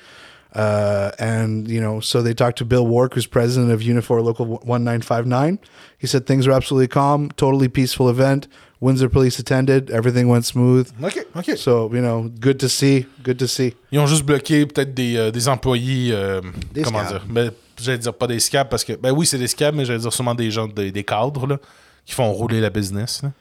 Uh, 0.57 1.11
and 1.19 1.69
you 1.69 1.81
know, 1.83 2.01
so 2.01 2.23
they 2.23 2.33
talked 2.33 2.57
to 2.59 2.65
Bill 2.65 2.87
Wark, 2.87 3.13
who's 3.15 3.27
president 3.27 3.71
of 3.73 3.81
Unifor 3.83 4.23
Local 4.25 4.47
1959. 4.47 5.59
He 5.99 6.07
said 6.07 6.27
things 6.27 6.47
were 6.47 6.55
absolutely 6.57 6.89
calm, 6.89 7.29
totally 7.37 7.69
peaceful 7.69 8.09
event. 8.09 8.49
Windsor 8.81 9.09
police 9.11 9.39
attended, 9.39 9.91
everything 9.91 10.29
went 10.29 10.45
smooth. 10.45 10.91
Ok, 11.03 11.27
ok. 11.35 11.57
So 11.57 11.91
you 11.93 12.01
know, 12.01 12.31
good 12.41 12.59
to 12.61 12.69
see, 12.69 13.07
good 13.23 13.39
to 13.39 13.47
see. 13.49 13.75
Ils 13.91 13.99
ont 13.99 14.07
juste 14.07 14.25
bloqué 14.25 14.67
peut-être 14.67 14.95
des, 14.95 15.17
euh, 15.17 15.31
des 15.31 15.49
employés. 15.49 16.13
euh, 16.13 16.41
Des 16.73 16.83
comment 16.83 17.01
scabs. 17.05 17.23
dire? 17.25 17.27
Ben, 17.35 17.51
J'allais 17.79 17.99
dire 17.99 18.15
pas 18.15 18.27
des 18.27 18.41
scabs 18.41 18.69
parce 18.71 18.85
que. 18.85 18.95
Ben 18.95 19.13
oui, 19.13 19.27
c'est 19.27 19.37
des 19.39 19.49
scabs, 19.49 19.75
mais 19.75 19.85
j'allais 19.85 19.99
dire 19.99 20.13
sûrement 20.13 20.35
des 20.35 20.51
gens, 20.51 20.67
des, 20.67 20.91
des 20.91 21.05
cadres 21.05 21.47
là, 21.47 21.59
qui 22.07 22.15
font 22.15 22.33
rouler 22.33 22.61
la 22.63 22.71
business. 22.71 23.21
là. 23.23 23.33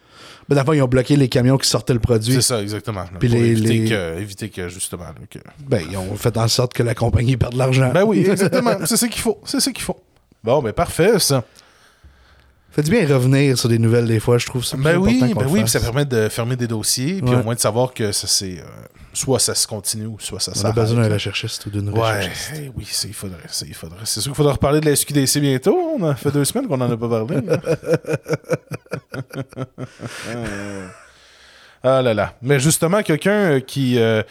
Mais 0.47 0.55
d'abord, 0.55 0.75
ils 0.75 0.81
ont 0.81 0.87
bloqué 0.87 1.15
les 1.15 1.27
camions 1.27 1.57
qui 1.57 1.67
sortaient 1.67 1.93
le 1.93 1.99
produit. 1.99 2.33
C'est 2.35 2.41
ça, 2.41 2.61
exactement. 2.61 3.03
Puis 3.19 3.29
pour 3.29 3.39
les- 3.39 3.47
éviter, 3.51 3.67
les- 3.79 3.89
Que, 3.89 4.19
éviter 4.19 4.49
que, 4.49 4.69
justement. 4.69 5.05
que- 5.29 5.39
Ben, 5.67 5.81
ils 5.89 5.97
ont 5.97 6.15
fait 6.15 6.37
en 6.37 6.47
sorte 6.47 6.73
que 6.73 6.83
la 6.83 6.93
compagnie 6.93 7.35
perde 7.35 7.53
de 7.53 7.57
l'argent. 7.57 7.91
Ben 7.93 8.03
oui, 8.03 8.19
exactement. 8.29 8.71
c'est 8.85 8.97
ça 8.97 9.07
qu'il 9.07 9.21
faut. 9.21 9.39
C'est 9.45 9.59
ça 9.59 9.71
qu'il 9.71 9.83
faut. 9.83 9.97
Bon, 10.43 10.61
ben 10.61 10.71
parfait, 10.73 11.17
ça. 11.19 11.43
Fait 12.75 12.83
du 12.83 12.91
bien 12.91 13.07
revenir 13.07 13.57
sur 13.57 13.69
des 13.69 13.79
nouvelles 13.79 14.05
des 14.05 14.19
fois, 14.19 14.37
je 14.37 14.45
trouve 14.45 14.65
ça. 14.65 14.75
plus 14.75 14.83
Ben 14.83 14.97
oui, 14.97 15.19
important 15.23 15.39
ben 15.41 15.47
oui, 15.49 15.61
fasse. 15.61 15.71
ça 15.71 15.79
permet 15.79 16.03
de 16.03 16.27
fermer 16.27 16.57
des 16.57 16.67
dossiers, 16.67 17.21
puis 17.21 17.31
Ouais. 17.33 17.39
au 17.39 17.43
moins 17.43 17.55
de 17.55 17.59
savoir 17.61 17.93
que 17.93 18.11
ça 18.11 18.27
c'est. 18.27 18.59
euh, 18.59 18.63
soit 19.13 19.39
ça 19.39 19.55
se 19.55 19.65
continue, 19.65 20.07
ou 20.07 20.17
soit 20.19 20.41
ça 20.41 20.51
On 20.53 20.59
a 20.59 20.61
s'arrête. 20.61 20.75
besoin 20.75 21.07
d'un 21.07 21.13
recherchiste 21.13 21.65
ou 21.67 21.69
d'une 21.69 21.87
Ouais, 21.89 22.17
recherchiste. 22.17 22.51
oui, 22.75 22.85
il 23.05 23.13
faudrait, 23.13 23.37
c'est, 23.47 23.65
il 23.65 23.73
faudrait. 23.73 23.99
C'est 24.03 24.19
sûr 24.19 24.31
qu'il 24.33 24.35
faudra 24.35 24.51
reparler 24.51 24.81
de 24.81 24.89
la 24.89 24.95
SQDC 24.95 25.39
bientôt. 25.39 25.77
On 25.97 26.03
a 26.03 26.15
fait 26.15 26.31
deux 26.31 26.43
semaines 26.43 26.67
qu'on 26.67 26.81
en 26.81 26.91
a 26.91 26.97
pas 26.97 27.07
parlé. 27.07 27.37
ah 31.83 32.01
là 32.01 32.13
là. 32.13 32.33
Mais 32.41 32.59
justement, 32.59 33.01
quelqu'un 33.03 33.31
euh, 33.53 33.59
qui. 33.59 33.99
euh, 33.99 34.23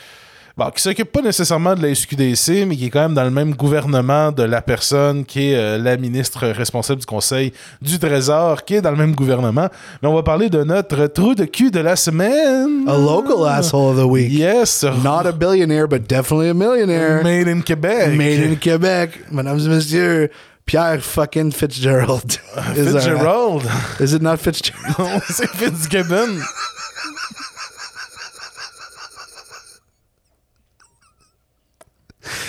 Bon, 0.57 0.71
qui 0.71 0.81
s'occupe 0.81 1.11
pas 1.11 1.21
nécessairement 1.21 1.75
de 1.75 1.83
la 1.85 1.93
SQDC, 1.93 2.65
mais 2.65 2.77
qui 2.77 2.87
est 2.87 2.91
quand 2.91 3.01
même 3.01 3.15
dans 3.15 3.25
le 3.25 3.31
même 3.33 3.55
gouvernement 3.57 4.31
de 4.31 4.45
la 4.45 4.63
personne 4.63 5.25
qui 5.25 5.51
est 5.51 5.57
euh, 5.57 5.79
la 5.79 5.97
ministre 5.97 6.47
responsable 6.47 7.01
du 7.01 7.07
Conseil 7.07 7.53
du 7.83 7.99
Trésor, 7.99 8.65
qui 8.65 8.75
est 8.77 8.81
dans 8.81 8.93
le 8.93 8.97
même 8.97 9.17
gouvernement. 9.17 9.69
Mais 10.01 10.09
on 10.09 10.15
va 10.15 10.23
parler 10.23 10.49
de 10.49 10.63
notre 10.63 11.09
trou 11.09 11.35
de 11.35 11.45
cul 11.45 11.73
de 11.73 11.81
la 11.81 11.97
semaine. 11.97 12.85
A 12.89 12.97
local 12.97 13.49
asshole 13.49 13.97
of 13.99 14.05
the 14.05 14.09
week. 14.09 14.31
Yes. 14.33 14.85
Not 15.03 15.27
a 15.27 15.33
billionaire, 15.33 15.89
but 15.89 16.09
definitely 16.09 16.51
a 16.51 16.55
millionaire. 16.55 17.25
Made 17.25 17.49
in 17.49 17.61
Québec. 17.63 18.17
Made 18.17 18.53
in 18.53 18.55
Québec. 18.55 19.11
Mesdames 19.33 19.59
et 19.59 19.69
messieurs, 19.69 20.31
Pierre 20.67 21.01
fucking 21.03 21.51
Fitzgerald. 21.51 22.39
is 22.77 22.95
our- 22.95 23.01
Fitzgerald? 23.01 23.63
Is 23.99 24.13
it 24.15 24.23
not 24.23 24.37
Fitzgerald? 24.37 25.21
C'est 25.29 25.49
Fitzgibbon. 25.49 26.39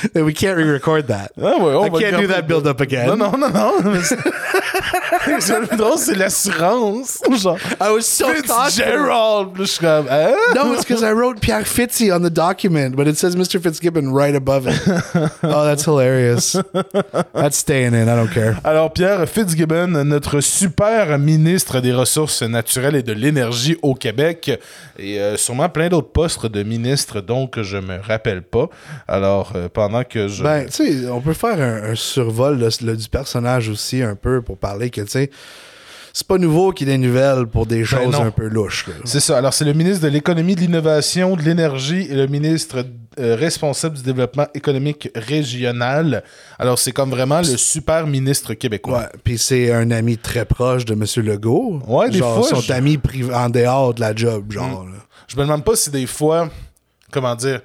we 0.16 0.34
can't 0.34 0.58
re-record 0.58 1.08
that. 1.08 1.32
Ah 1.42 1.58
ouais, 1.58 1.74
on 1.74 1.86
I 1.86 1.90
va 1.90 2.00
can't 2.00 2.12
do 2.22 2.28
garder- 2.28 2.28
that 2.28 2.42
build-up 2.48 2.82
again. 2.82 3.08
Non, 3.08 3.16
non, 3.18 3.38
non, 3.38 3.50
non. 3.50 3.82
mais 3.92 4.02
c'est- 4.02 4.18
plus 5.26 5.78
drôle, 5.78 5.98
c'est 5.98 6.16
l'assurance. 6.16 7.20
Genre, 7.32 7.58
I 7.82 7.90
was 7.92 8.02
so 8.02 8.28
Fitzgerald. 8.30 9.50
Je 9.58 9.64
suis 9.66 9.80
comme, 9.80 10.08
hein? 10.10 10.34
No, 10.56 10.74
it's 10.74 10.86
because 10.86 11.02
I 11.04 11.12
wrote 11.12 11.40
Pierre 11.40 11.66
Fitzy 11.68 12.12
on 12.12 12.22
the 12.22 12.30
document, 12.32 12.96
but 12.96 13.08
it 13.08 13.18
says 13.18 13.36
Mr. 13.36 13.60
Fitzgibbon 13.62 14.14
right 14.14 14.36
above 14.36 14.68
it. 14.68 14.80
oh, 15.44 15.64
that's 15.66 15.84
hilarious. 15.86 16.56
That's 17.34 17.58
staying 17.58 17.94
in. 17.94 18.08
I 18.10 18.16
don't 18.16 18.32
care. 18.32 18.58
Alors, 18.64 18.92
Pierre 18.92 19.28
Fitzgibbon, 19.28 20.04
notre 20.06 20.42
super 20.42 21.18
ministre 21.18 21.80
des 21.80 21.94
Ressources 21.94 22.42
naturelles 22.44 22.96
et 22.96 23.04
de 23.04 23.14
l'énergie 23.14 23.78
au 23.82 23.94
Québec, 23.96 24.52
et 24.98 25.20
euh, 25.20 25.38
sûrement 25.38 25.70
plein 25.70 25.90
d'autres 25.90 26.12
postes 26.12 26.46
de 26.46 26.64
ministre, 26.64 27.22
donc 27.22 27.62
je 27.62 27.78
me 27.78 28.00
rappelle 28.02 28.42
pas. 28.42 28.68
Alors, 29.08 29.54
euh, 29.56 29.68
pendant 29.72 29.95
que 30.04 30.28
je. 30.28 30.44
Ben, 30.44 30.66
tu 30.66 30.72
sais, 31.04 31.10
on 31.10 31.22
peut 31.22 31.34
faire 31.34 31.60
un, 31.60 31.92
un 31.92 31.96
survol 31.96 32.58
du 32.58 33.10
personnage 33.10 33.70
aussi 33.70 34.02
un 34.02 34.16
peu 34.16 34.42
pour 34.42 34.58
parler 34.58 34.90
que, 34.90 35.02
tu 35.02 35.08
sais, 35.10 35.30
c'est 36.14 36.28
pas 36.28 36.38
nouveau 36.38 36.72
qu'il 36.72 36.88
y 36.88 36.92
ait 36.92 36.98
des 36.98 37.08
nouvelles 37.08 37.46
pour 37.46 37.66
des 37.66 37.84
choses 37.84 38.14
non. 38.14 38.24
un 38.24 38.32
peu 38.32 38.48
louches. 38.48 38.86
C'est 39.04 39.20
ça. 39.20 39.38
Alors, 39.38 39.54
c'est 39.54 39.66
le 39.66 39.74
ministre 39.74 40.02
de 40.04 40.08
l'économie, 40.08 40.56
de 40.56 40.62
l'innovation, 40.62 41.36
de 41.36 41.42
l'énergie 41.42 42.08
et 42.10 42.16
le 42.16 42.28
ministre 42.28 42.86
euh, 43.20 43.36
responsable 43.36 43.98
du 43.98 44.04
développement 44.04 44.48
économique 44.54 45.10
régional. 45.14 46.24
Alors, 46.58 46.80
c'est 46.80 46.94
comme 46.94 47.10
vraiment 47.10 47.40
le 47.40 47.58
super 47.58 48.08
ministre 48.08 48.54
québécois. 48.54 49.00
Ouais, 49.00 49.20
puis 49.26 49.38
c'est 49.38 49.74
un 49.74 49.92
ami 49.92 50.18
très 50.18 50.46
proche 50.46 50.86
de 50.86 50.94
M. 50.94 51.04
Legault. 51.26 51.82
Ouais, 51.86 52.10
des 52.10 52.20
genre, 52.20 52.36
fois, 52.46 52.48
son 52.48 52.62
je- 52.62 52.72
ami 52.72 52.98
en 53.34 53.50
dehors 53.50 53.94
de 53.94 54.00
la 54.00 54.16
job, 54.16 54.52
genre. 54.54 54.86
là. 54.86 54.92
Je 55.28 55.36
me 55.36 55.42
demande 55.42 55.66
pas 55.66 55.76
si 55.76 55.90
des 55.90 56.06
fois, 56.08 56.50
comment 57.12 57.36
dire, 57.36 57.62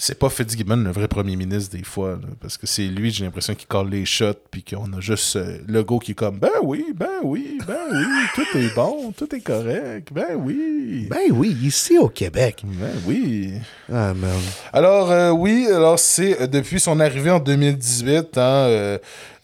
c'est 0.00 0.16
pas 0.16 0.30
Fitzgibbon 0.30 0.76
le 0.76 0.92
vrai 0.92 1.08
premier 1.08 1.34
ministre 1.34 1.76
des 1.76 1.82
fois, 1.82 2.12
là, 2.12 2.28
parce 2.40 2.56
que 2.56 2.68
c'est 2.68 2.86
lui, 2.86 3.10
j'ai 3.10 3.24
l'impression, 3.24 3.56
qui 3.56 3.66
colle 3.66 3.90
les 3.90 4.04
shots, 4.04 4.34
puis 4.48 4.62
qu'on 4.62 4.92
a 4.92 5.00
juste 5.00 5.34
euh, 5.34 5.58
Legault 5.66 5.98
qui 5.98 6.12
est 6.12 6.14
comme, 6.14 6.38
ben 6.38 6.52
oui, 6.62 6.86
ben 6.94 7.18
oui, 7.24 7.58
ben 7.66 7.76
oui, 7.90 8.04
tout 8.32 8.58
est 8.58 8.72
bon, 8.76 9.10
tout 9.10 9.34
est 9.34 9.40
correct, 9.40 10.10
ben 10.12 10.36
oui. 10.36 11.08
Ben 11.10 11.32
oui, 11.32 11.56
ici 11.64 11.98
au 11.98 12.08
Québec. 12.08 12.62
Ben 12.64 12.92
oui. 13.06 13.54
Ah, 13.92 14.14
man. 14.14 14.30
Alors, 14.72 15.10
euh, 15.10 15.30
oui, 15.30 15.66
alors 15.66 15.98
c'est 15.98 16.42
euh, 16.42 16.46
depuis 16.46 16.78
son 16.78 17.00
arrivée 17.00 17.32
en 17.32 17.40
2018, 17.40 18.38
hein, 18.38 18.40
euh, 18.40 18.98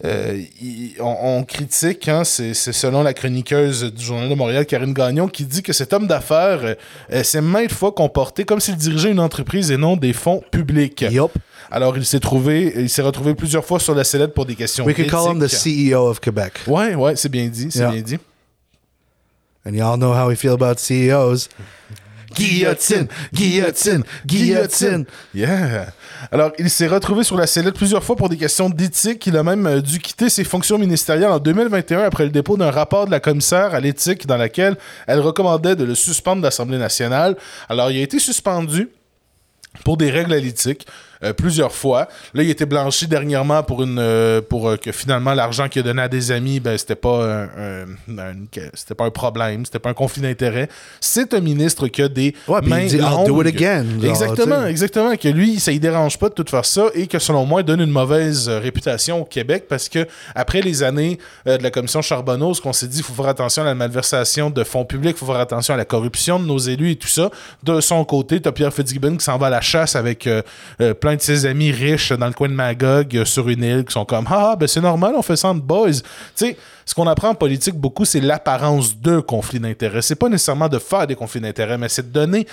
euh, 0.05 0.39
il- 0.61 0.95
on, 1.01 1.39
on 1.39 1.45
critique, 1.45 2.09
hein, 2.09 2.25
c'est 2.25 2.53
selon 2.55 3.03
la 3.03 3.15
chroniqueuse 3.15 3.85
du 3.93 4.05
Journal 4.05 4.29
de 4.29 4.35
Montréal, 4.35 4.67
Karine 4.67 4.93
Gagnon, 4.93 5.29
qui 5.29 5.45
dit 5.45 5.63
que 5.63 5.73
cet 5.73 5.93
homme 5.93 6.07
d'affaires 6.07 6.61
euh, 6.65 6.75
euh, 7.13 7.23
s'est 7.23 7.41
maintes 7.41 7.73
fois 7.73 7.93
comporté 7.93 8.45
comme 8.45 8.61
s'il 8.61 8.77
dirigeait 8.77 9.11
une 9.11 9.21
entreprise 9.21 9.71
et 9.71 9.77
non 9.77 9.97
des 9.97 10.13
fonds 10.13 10.43
publics. 10.51 11.03
Yup. 11.11 11.31
Alors, 11.71 11.97
il 11.97 12.05
s'est 12.05 12.21
trouvé, 12.21 12.73
il 12.77 12.91
s'est 12.91 13.03
retrouvé 13.03 13.35
plusieurs 13.35 13.65
fois 13.65 13.81
sur 13.81 13.95
la 13.95 14.05
sellette 14.05 14.35
pour 14.35 14.45
des 14.47 14.55
questions 14.55 14.85
We 14.85 14.95
could 14.95 15.11
call 15.11 15.33
him 15.35 15.41
the. 15.41 15.49
CEO 15.49 16.09
of 16.11 16.21
Quebec. 16.21 16.53
Ouais, 16.67 16.95
ouais, 16.95 17.17
c'est 17.17 17.31
bien 17.31 17.47
dit, 17.47 17.69
c'est 17.71 17.79
Yeah. 17.81 17.91
bien 17.91 18.03
dit. 18.03 18.19
And 19.67 19.73
y'all 19.73 19.97
know 19.97 20.13
how 20.13 20.29
we 20.29 20.37
feel 20.37 20.51
about 20.53 20.75
CEOs. 20.79 21.49
Guillotine, 22.35 23.07
guillotine, 23.33 24.03
guillotine. 24.27 25.05
Yeah. 25.35 25.87
Alors, 26.31 26.53
il 26.59 26.71
s'est 26.71 26.87
retrouvé 26.87 27.25
sur 27.25 27.37
la 27.37 27.47
sellette 27.47 27.75
plusieurs 27.75 28.03
fois 28.03 28.17
pour 28.17 28.29
des 28.29 28.37
questions 28.37 28.69
d'éthique. 28.69 29.27
Il 29.27 29.37
a 29.37 29.43
même 29.43 29.67
euh, 29.67 29.81
dû 29.81 29.99
quitter 29.99 30.29
ses 30.29 30.45
fonctions 30.45 30.79
ministérielles 30.79 31.31
en 31.31 31.39
2021 31.39 32.01
après 32.01 32.25
le 32.25 32.31
dépôt 32.31 32.57
d'un 32.57 32.71
rapport 32.71 33.07
de 33.07 33.11
la 33.11 33.21
commissaire 33.21 33.75
à 33.75 33.81
l'éthique 33.81 34.27
dans 34.27 34.37
laquelle 34.37 34.77
elle 35.07 35.21
recommandait 35.21 35.77
de 35.77 35.85
le 35.85 35.95
suspendre 35.95 36.43
de 36.43 36.47
l'Assemblée 36.47 36.79
nationale. 36.79 37.37
Alors, 37.69 37.91
il 37.91 37.99
a 37.99 38.03
été 38.03 38.19
suspendu 38.19 38.89
pour 39.85 39.97
des 39.97 40.11
règles 40.11 40.33
à 40.33 40.39
l'éthique. 40.39 40.87
Euh, 41.25 41.33
plusieurs 41.33 41.73
fois. 41.73 42.09
Là, 42.35 42.43
il 42.43 42.49
a 42.49 42.53
été 42.53 42.67
blanchi 42.67 43.07
dernièrement 43.07 43.63
pour 43.63 43.83
une 43.83 43.99
euh, 43.99 44.41
pour 44.41 44.69
euh, 44.69 44.77
que 44.77 44.93
finalement 44.93 45.35
l'argent 45.35 45.69
qu'il 45.69 45.81
a 45.81 45.83
donné 45.83 46.03
à 46.03 46.09
des 46.09 46.31
amis, 46.33 46.61
ben 46.61 46.77
c'était 46.79 46.95
pas 46.95 47.25
un, 47.25 47.43
un- 47.45 48.19
un- 48.19 48.35
c'était 48.75 48.95
pas 48.95 49.05
un 49.05 49.11
problème, 49.11 49.65
c'était 49.65 49.79
pas 49.79 49.91
un 49.91 49.95
conflit 49.95 50.23
d'intérêt. 50.23 50.69
C'est 51.01 51.35
un 51.35 51.41
ministre 51.41 51.89
qui 51.89 52.03
a 52.03 52.09
des 52.09 52.35
Ouais, 52.49 52.61
puis 52.61 52.71
il 52.71 52.75
mains 52.75 52.85
dit, 52.87 53.27
do 53.27 53.43
it 53.43 53.49
again, 53.49 53.85
genre, 54.01 54.11
exactement, 54.11 54.57
tu 54.59 54.63
sais. 54.65 54.71
exactement. 54.71 55.17
Que 55.17 55.29
lui, 55.29 55.59
ça 55.61 55.73
ne 55.73 55.79
dérange 55.79 56.19
pas 56.19 56.29
de 56.29 56.35
tout 56.35 56.45
faire 56.49 56.65
ça 56.65 56.87
et 56.95 57.07
que 57.07 57.19
selon 57.19 57.45
moi, 57.47 57.61
il 57.63 57.65
donne 57.65 57.81
une 57.81 57.91
mauvaise 57.91 58.49
réputation 58.49 59.23
au 59.23 59.25
Québec 59.25 59.65
parce 59.69 59.89
que 59.89 60.07
après 60.35 60.61
les 60.61 60.83
années 60.83 61.19
de 61.47 61.63
la 61.63 61.71
commission 61.71 62.03
Charbonneau, 62.03 62.55
ce 62.55 62.61
qu'on 62.61 62.73
s'est 62.73 62.87
dit, 62.89 62.99
il 62.99 63.03
faut 63.05 63.15
faire 63.15 63.29
attention 63.29 63.63
à 63.63 63.67
la 63.67 63.75
malversation 63.75 64.51
de 64.51 64.65
fonds 64.65 64.85
publics, 64.85 65.17
il 65.17 65.19
faut 65.19 65.27
faire 65.27 65.41
attention 65.41 65.75
à 65.75 65.77
la 65.77 65.85
corruption 65.85 66.39
de 66.39 66.45
nos 66.47 66.59
élus 66.59 66.93
et 66.93 66.97
tout 66.97 67.09
ça. 67.09 67.31
De 67.63 67.81
son 67.81 68.05
côté, 68.05 68.41
tu 68.41 68.49
as 68.49 68.53
Pierre 68.53 68.73
Fitzgibbon 68.73 69.17
qui 69.17 69.25
s'en 69.25 69.39
va 69.39 69.47
à 69.47 69.51
la 69.51 69.61
chasse 69.61 69.97
avec 69.97 70.27
euh, 70.27 70.43
euh, 70.81 70.95
plein 71.15 71.17
de 71.17 71.23
ses 71.39 71.47
amis 71.47 71.71
riches 71.71 72.13
dans 72.13 72.27
le 72.27 72.33
coin 72.33 72.49
de 72.49 72.55
Magog 72.55 73.17
euh, 73.17 73.25
sur 73.25 73.49
une 73.49 73.63
île 73.63 73.85
qui 73.85 73.93
sont 73.93 74.05
comme 74.05 74.27
Ah, 74.31 74.57
ben 74.59 74.67
c'est 74.67 74.81
normal, 74.81 75.15
on 75.17 75.23
fait 75.23 75.37
ça 75.37 75.49
entre 75.49 75.63
boys. 75.63 75.91
Tu 75.93 76.01
sais, 76.35 76.57
ce 76.85 76.95
qu'on 76.95 77.07
apprend 77.07 77.31
en 77.31 77.35
politique 77.35 77.75
beaucoup, 77.75 78.05
c'est 78.05 78.21
l'apparence 78.21 78.99
de 78.99 79.21
conflits 79.21 79.61
d'intérêts. 79.61 80.03
C'est 80.03 80.15
pas 80.17 80.29
nécessairement 80.29 80.69
de 80.69 80.79
faire 80.79 81.07
des 81.07 81.15
conflits 81.15 81.41
d'intérêts, 81.41 81.79
mais 81.79 81.89
c'est 81.89 82.03
de 82.11 82.13
donner 82.13 82.47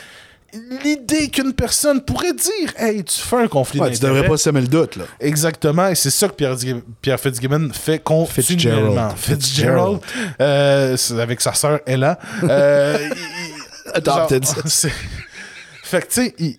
l'idée 0.84 1.30
qu'une 1.30 1.54
personne 1.54 2.02
pourrait 2.02 2.34
dire 2.34 2.74
Hey, 2.78 3.04
tu 3.04 3.20
fais 3.20 3.38
un 3.38 3.48
conflit 3.48 3.80
Ouais, 3.80 3.88
tu 3.88 3.94
d'intérêts. 3.96 4.14
devrais 4.16 4.30
pas 4.30 4.38
semer 4.38 4.62
le 4.62 4.68
doute, 4.68 4.96
là. 4.98 5.06
Exactement, 5.20 5.88
et 5.88 5.96
c'est 5.96 6.10
ça 6.12 6.28
que 6.28 6.34
Pierre, 6.34 6.56
Pierre 7.02 7.20
Fitzgibbon 7.20 7.70
fait 7.74 8.00
continuellement. 8.00 9.10
Fitzgerald. 9.16 9.18
Fitzgerald, 9.18 10.00
euh, 10.42 10.98
avec 11.22 11.42
sa 11.42 11.54
sœur 11.54 11.80
Ella. 11.86 12.20
Euh, 12.44 12.98
Adopted. 13.94 14.46
genre, 14.46 14.56
fait 15.84 16.02
que, 16.02 16.14
tu 16.14 16.34
sais, 16.38 16.58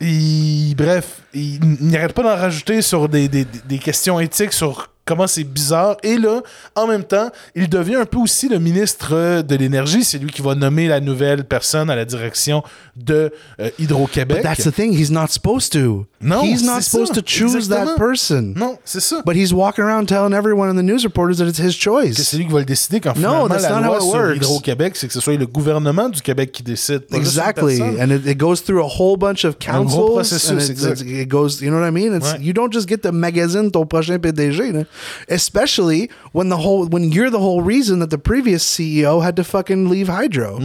il, 0.00 0.74
bref, 0.76 1.20
il 1.32 1.60
il 1.80 1.88
n'arrête 1.90 2.12
pas 2.12 2.22
d'en 2.22 2.36
rajouter 2.36 2.82
sur 2.82 3.08
des, 3.08 3.28
des- 3.28 3.44
des 3.44 3.78
questions 3.78 4.18
éthiques, 4.20 4.52
sur 4.52 4.88
comment 5.04 5.26
c'est 5.26 5.44
bizarre. 5.44 5.96
Et 6.02 6.16
là, 6.16 6.42
en 6.74 6.86
même 6.86 7.04
temps, 7.04 7.30
il 7.54 7.68
devient 7.68 7.96
un 7.96 8.06
peu 8.06 8.18
aussi 8.18 8.48
le 8.48 8.58
ministre 8.58 9.42
de 9.42 9.54
l'Énergie. 9.56 10.04
C'est 10.04 10.18
lui 10.18 10.30
qui 10.30 10.42
va 10.42 10.54
nommer 10.54 10.88
la 10.88 11.00
nouvelle 11.00 11.44
personne 11.44 11.90
à 11.90 11.96
la 11.96 12.04
direction 12.04 12.62
de 12.96 13.32
euh, 13.60 13.70
Hydro-Québec. 13.78 14.38
But 14.38 14.42
that's 14.42 14.64
the 14.64 14.74
thing, 14.74 14.92
he's 14.92 15.10
not 15.10 15.28
supposed 15.28 15.72
to. 15.72 16.06
Non, 16.20 16.42
he's 16.42 16.64
not 16.64 16.80
supposed 16.80 17.14
ça, 17.14 17.20
to 17.20 17.26
choose 17.26 17.54
exactement. 17.56 17.92
that 17.92 17.98
person. 17.98 18.54
Non, 18.56 18.78
c'est 18.84 19.00
ça. 19.00 19.22
But 19.26 19.36
he's 19.36 19.52
walking 19.52 19.84
around 19.84 20.06
telling 20.06 20.32
everyone 20.32 20.70
in 20.70 20.74
the 20.76 20.84
news 20.84 21.04
reporters 21.04 21.36
that 21.38 21.46
it's 21.48 21.58
his 21.58 21.76
que 21.76 21.82
choice. 21.82 22.14
c'est 22.22 22.36
lui 22.38 22.46
qui 22.46 22.52
va 22.52 22.60
le 22.60 22.64
décider 22.64 23.00
quand 23.00 23.10
No, 23.16 23.46
finalement 23.46 23.48
that's 23.48 23.62
la 23.64 23.80
not 23.80 23.86
loi 23.86 23.90
how 23.90 23.96
it 23.96 24.02
sur 24.02 24.12
works. 24.20 24.36
Hydro-Québec, 24.36 24.96
c'est 24.96 25.06
que 25.08 25.12
ce 25.12 25.20
soit 25.20 25.36
le 25.36 25.46
gouvernement 25.46 26.08
du 26.08 26.22
Québec 26.22 26.50
qui 26.52 26.62
décide. 26.62 27.02
Exactly, 27.12 27.80
and 27.82 28.10
it, 28.10 28.26
it 28.26 28.38
goes 28.38 28.62
through 28.64 28.80
a 28.82 28.88
whole 28.88 29.16
bunch 29.18 29.44
of 29.44 29.56
Un 29.68 29.82
gros 29.84 30.14
councils. 30.14 30.14
processus, 30.14 30.84
and 30.84 30.92
it, 30.92 31.02
it, 31.02 31.28
goes, 31.28 31.60
you 31.60 31.68
know 31.70 31.78
what 31.78 31.86
I 31.86 31.90
mean? 31.90 32.14
It's, 32.14 32.24
Ouais. 32.24 32.40
You 32.40 32.52
don't 32.54 32.72
just 32.72 32.88
get 32.88 33.02
to 33.02 33.12
magazine 33.12 33.70
ton 33.70 33.84
prochain 33.86 34.18
PDG, 34.18 34.72
là. 34.72 34.84
Especially 35.28 36.08
when 36.32 36.48
the 36.48 36.56
whole 36.56 36.86
when 36.90 37.10
you're 37.12 37.30
the 37.30 37.34
whole 37.40 37.62
reason 37.62 37.98
that 38.00 38.08
the 38.08 38.18
previous 38.20 38.62
CEO 38.64 39.22
had 39.24 39.34
to 39.36 39.44
fucking 39.44 39.88
leave 39.90 40.08
Hydro. 40.08 40.58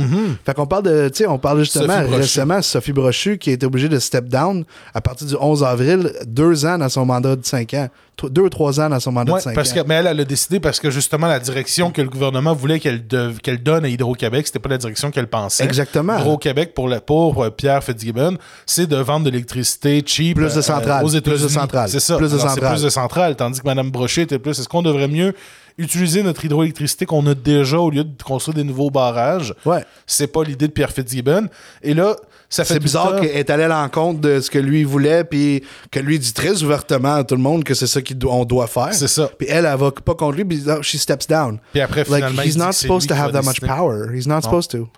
Fait 0.45 0.53
qu'on 0.53 0.65
parle 0.67 0.83
de, 0.83 1.09
tu 1.09 1.17
sais, 1.23 1.25
on 1.27 1.37
parle 1.39 1.59
justement 1.59 1.79
Mm-hmm. 1.89 1.89
Sophie 1.89 2.07
Brochu. 2.09 2.21
récemment 2.21 2.61
Sophie 2.61 2.93
Brochu 2.93 3.37
qui 3.37 3.49
a 3.49 3.53
été 3.53 3.65
obligée 3.65 3.89
de 3.89 3.99
step 3.99 4.25
down 4.25 4.63
à 4.93 5.01
partir 5.01 5.27
du 5.27 5.35
11 5.39 5.63
avril, 5.63 6.11
deux 6.25 6.65
ans 6.65 6.77
dans 6.77 6.89
son 6.89 7.05
mandat 7.05 7.35
de 7.35 7.45
cinq 7.45 7.73
ans, 7.73 7.87
deux 8.23 8.41
ou 8.43 8.49
trois 8.49 8.79
ans 8.81 8.89
dans 8.89 8.99
son 8.99 9.11
mandat 9.11 9.31
Ouais, 9.33 9.39
de 9.39 9.43
cinq 9.43 9.55
parce 9.55 9.71
ans. 9.71 9.75
que, 9.75 9.87
mais 9.87 9.95
elle, 9.95 10.07
elle 10.07 10.19
a 10.19 10.25
décidé 10.25 10.59
parce 10.59 10.79
que 10.79 10.89
justement, 10.91 11.27
la 11.27 11.39
direction 11.39 11.91
que 11.91 12.01
le 12.01 12.09
gouvernement 12.09 12.53
voulait 12.53 12.79
qu'elle 12.79 13.03
qu'elle 13.41 13.63
donne 13.63 13.85
à 13.85 13.87
Hydro-Québec, 13.89 14.47
c'était 14.47 14.59
pas 14.59 14.69
la 14.69 14.77
direction 14.77 15.09
qu'elle 15.11 15.27
pensait. 15.27 15.63
Exactement. 15.63 16.17
Hydro-Québec, 16.17 16.73
pour, 16.73 16.89
pour 17.05 17.43
euh, 17.43 17.49
Pierre 17.49 17.83
Fitzgibbon, 17.83 18.37
c'est 18.65 18.87
de 18.87 18.97
vendre 18.97 19.25
de 19.25 19.29
l'électricité 19.29 20.03
cheap 20.05 20.35
Plus 20.37 20.53
de 20.53 20.59
euh, 20.59 20.61
centrales, 20.61 21.03
aux 21.03 21.07
plus 21.07 21.13
de 21.13 21.17
États-Unis. 21.19 21.49
centrales, 21.49 21.89
C'est 21.89 21.99
ça. 21.99 22.17
plus 22.17 22.31
de 22.31 22.37
centrales. 22.37 22.73
plus 22.73 22.83
de 22.83 22.89
centrales, 22.89 23.35
tandis 23.35 23.59
que 23.61 23.65
Mme 23.65 23.91
Était 24.21 24.39
plus. 24.39 24.59
Est-ce 24.59 24.67
qu'on 24.69 24.81
devrait 24.81 25.07
mieux 25.07 25.33
utiliser 25.77 26.23
notre 26.23 26.43
hydroélectricité 26.43 27.05
qu'on 27.05 27.25
a 27.27 27.33
déjà 27.33 27.79
au 27.79 27.89
lieu 27.89 28.03
de 28.03 28.23
construire 28.23 28.55
des 28.55 28.63
nouveaux 28.63 28.89
barrages? 28.89 29.53
Ouais. 29.65 29.83
C'est 30.05 30.27
pas 30.27 30.43
l'idée 30.43 30.67
de 30.67 30.73
Pierre 30.73 30.91
Fitzgibbon. 30.91 31.47
Et 31.81 31.93
là, 31.93 32.15
ça 32.49 32.65
fait 32.65 32.73
C'est 32.73 32.79
tout 32.79 32.83
bizarre 32.83 33.21
qu'elle 33.21 33.37
est 33.37 33.49
allée 33.49 33.63
à 33.63 33.67
l'encontre 33.67 34.19
de 34.21 34.39
ce 34.41 34.49
que 34.49 34.57
lui 34.59 34.83
voulait, 34.83 35.23
puis 35.23 35.63
que 35.91 35.99
lui 35.99 36.17
dit 36.19 36.33
très 36.33 36.63
ouvertement 36.63 37.15
à 37.15 37.23
tout 37.23 37.35
le 37.35 37.41
monde 37.41 37.63
que 37.63 37.73
c'est 37.75 37.87
ça 37.87 38.01
qu'on 38.01 38.43
doit 38.45 38.67
faire. 38.67 38.93
C'est 38.93 39.07
ça. 39.07 39.29
Puis 39.37 39.47
elle, 39.49 39.65
elle 39.65 39.77
va 39.77 39.91
pas 39.91 40.15
contre 40.15 40.35
lui, 40.37 40.45
puis 40.45 40.63
she 40.81 40.97
steps 40.97 41.27
down. 41.27 41.59
Puis 41.71 41.81
après, 41.81 42.03
Like, 42.09 42.25
il 42.33 42.39
he's 42.41 42.53
dit 42.53 42.59
not 42.59 42.67
que 42.69 42.71
c'est 42.73 42.81
supposed 42.81 43.03
lui 43.03 43.07
to 43.09 43.13
qui 43.15 43.19
have 43.21 43.31
va 43.31 43.39
that 43.39 43.45
much 43.45 43.59
décider. 43.61 43.67
power. 43.67 44.15
He's 44.15 44.27
not 44.27 44.41
supposed 44.41 44.71
to. 44.71 44.89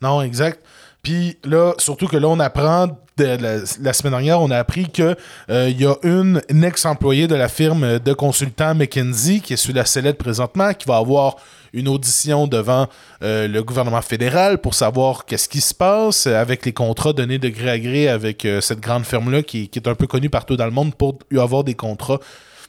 Non, 0.00 0.22
exact. 0.22 0.60
Puis 1.02 1.38
là, 1.44 1.72
surtout 1.78 2.06
que 2.06 2.16
là, 2.16 2.28
on 2.28 2.40
apprend, 2.40 2.88
de 3.16 3.38
la, 3.82 3.92
semaine 3.92 4.12
dernière, 4.12 4.40
on 4.40 4.50
a 4.50 4.58
appris 4.58 4.90
que 4.90 5.16
euh, 5.50 5.70
y 5.70 5.86
a 5.86 5.94
une, 6.02 6.42
une 6.48 6.64
ex-employée 6.64 7.26
de 7.26 7.34
la 7.34 7.48
firme 7.48 7.98
de 7.98 8.12
consultants 8.12 8.74
McKinsey 8.74 9.40
qui 9.40 9.54
est 9.54 9.56
sur 9.56 9.74
la 9.74 9.84
sellette 9.84 10.18
présentement, 10.18 10.72
qui 10.72 10.86
va 10.86 10.96
avoir 10.96 11.36
une 11.72 11.88
audition 11.88 12.46
devant 12.46 12.88
euh, 13.22 13.46
le 13.46 13.62
gouvernement 13.62 14.02
fédéral 14.02 14.58
pour 14.58 14.74
savoir 14.74 15.24
qu'est-ce 15.24 15.48
qui 15.48 15.60
se 15.60 15.74
passe 15.74 16.26
avec 16.26 16.66
les 16.66 16.72
contrats 16.72 17.12
donnés 17.12 17.38
de 17.38 17.48
gré 17.48 17.70
à 17.70 17.78
gré 17.78 18.08
avec 18.08 18.44
euh, 18.44 18.60
cette 18.60 18.80
grande 18.80 19.04
firme-là 19.04 19.42
qui, 19.42 19.68
qui 19.68 19.78
est 19.78 19.88
un 19.88 19.94
peu 19.94 20.06
connue 20.06 20.30
partout 20.30 20.56
dans 20.56 20.64
le 20.64 20.72
monde 20.72 20.94
pour 20.94 21.18
avoir 21.36 21.64
des 21.64 21.74
contrats 21.74 22.18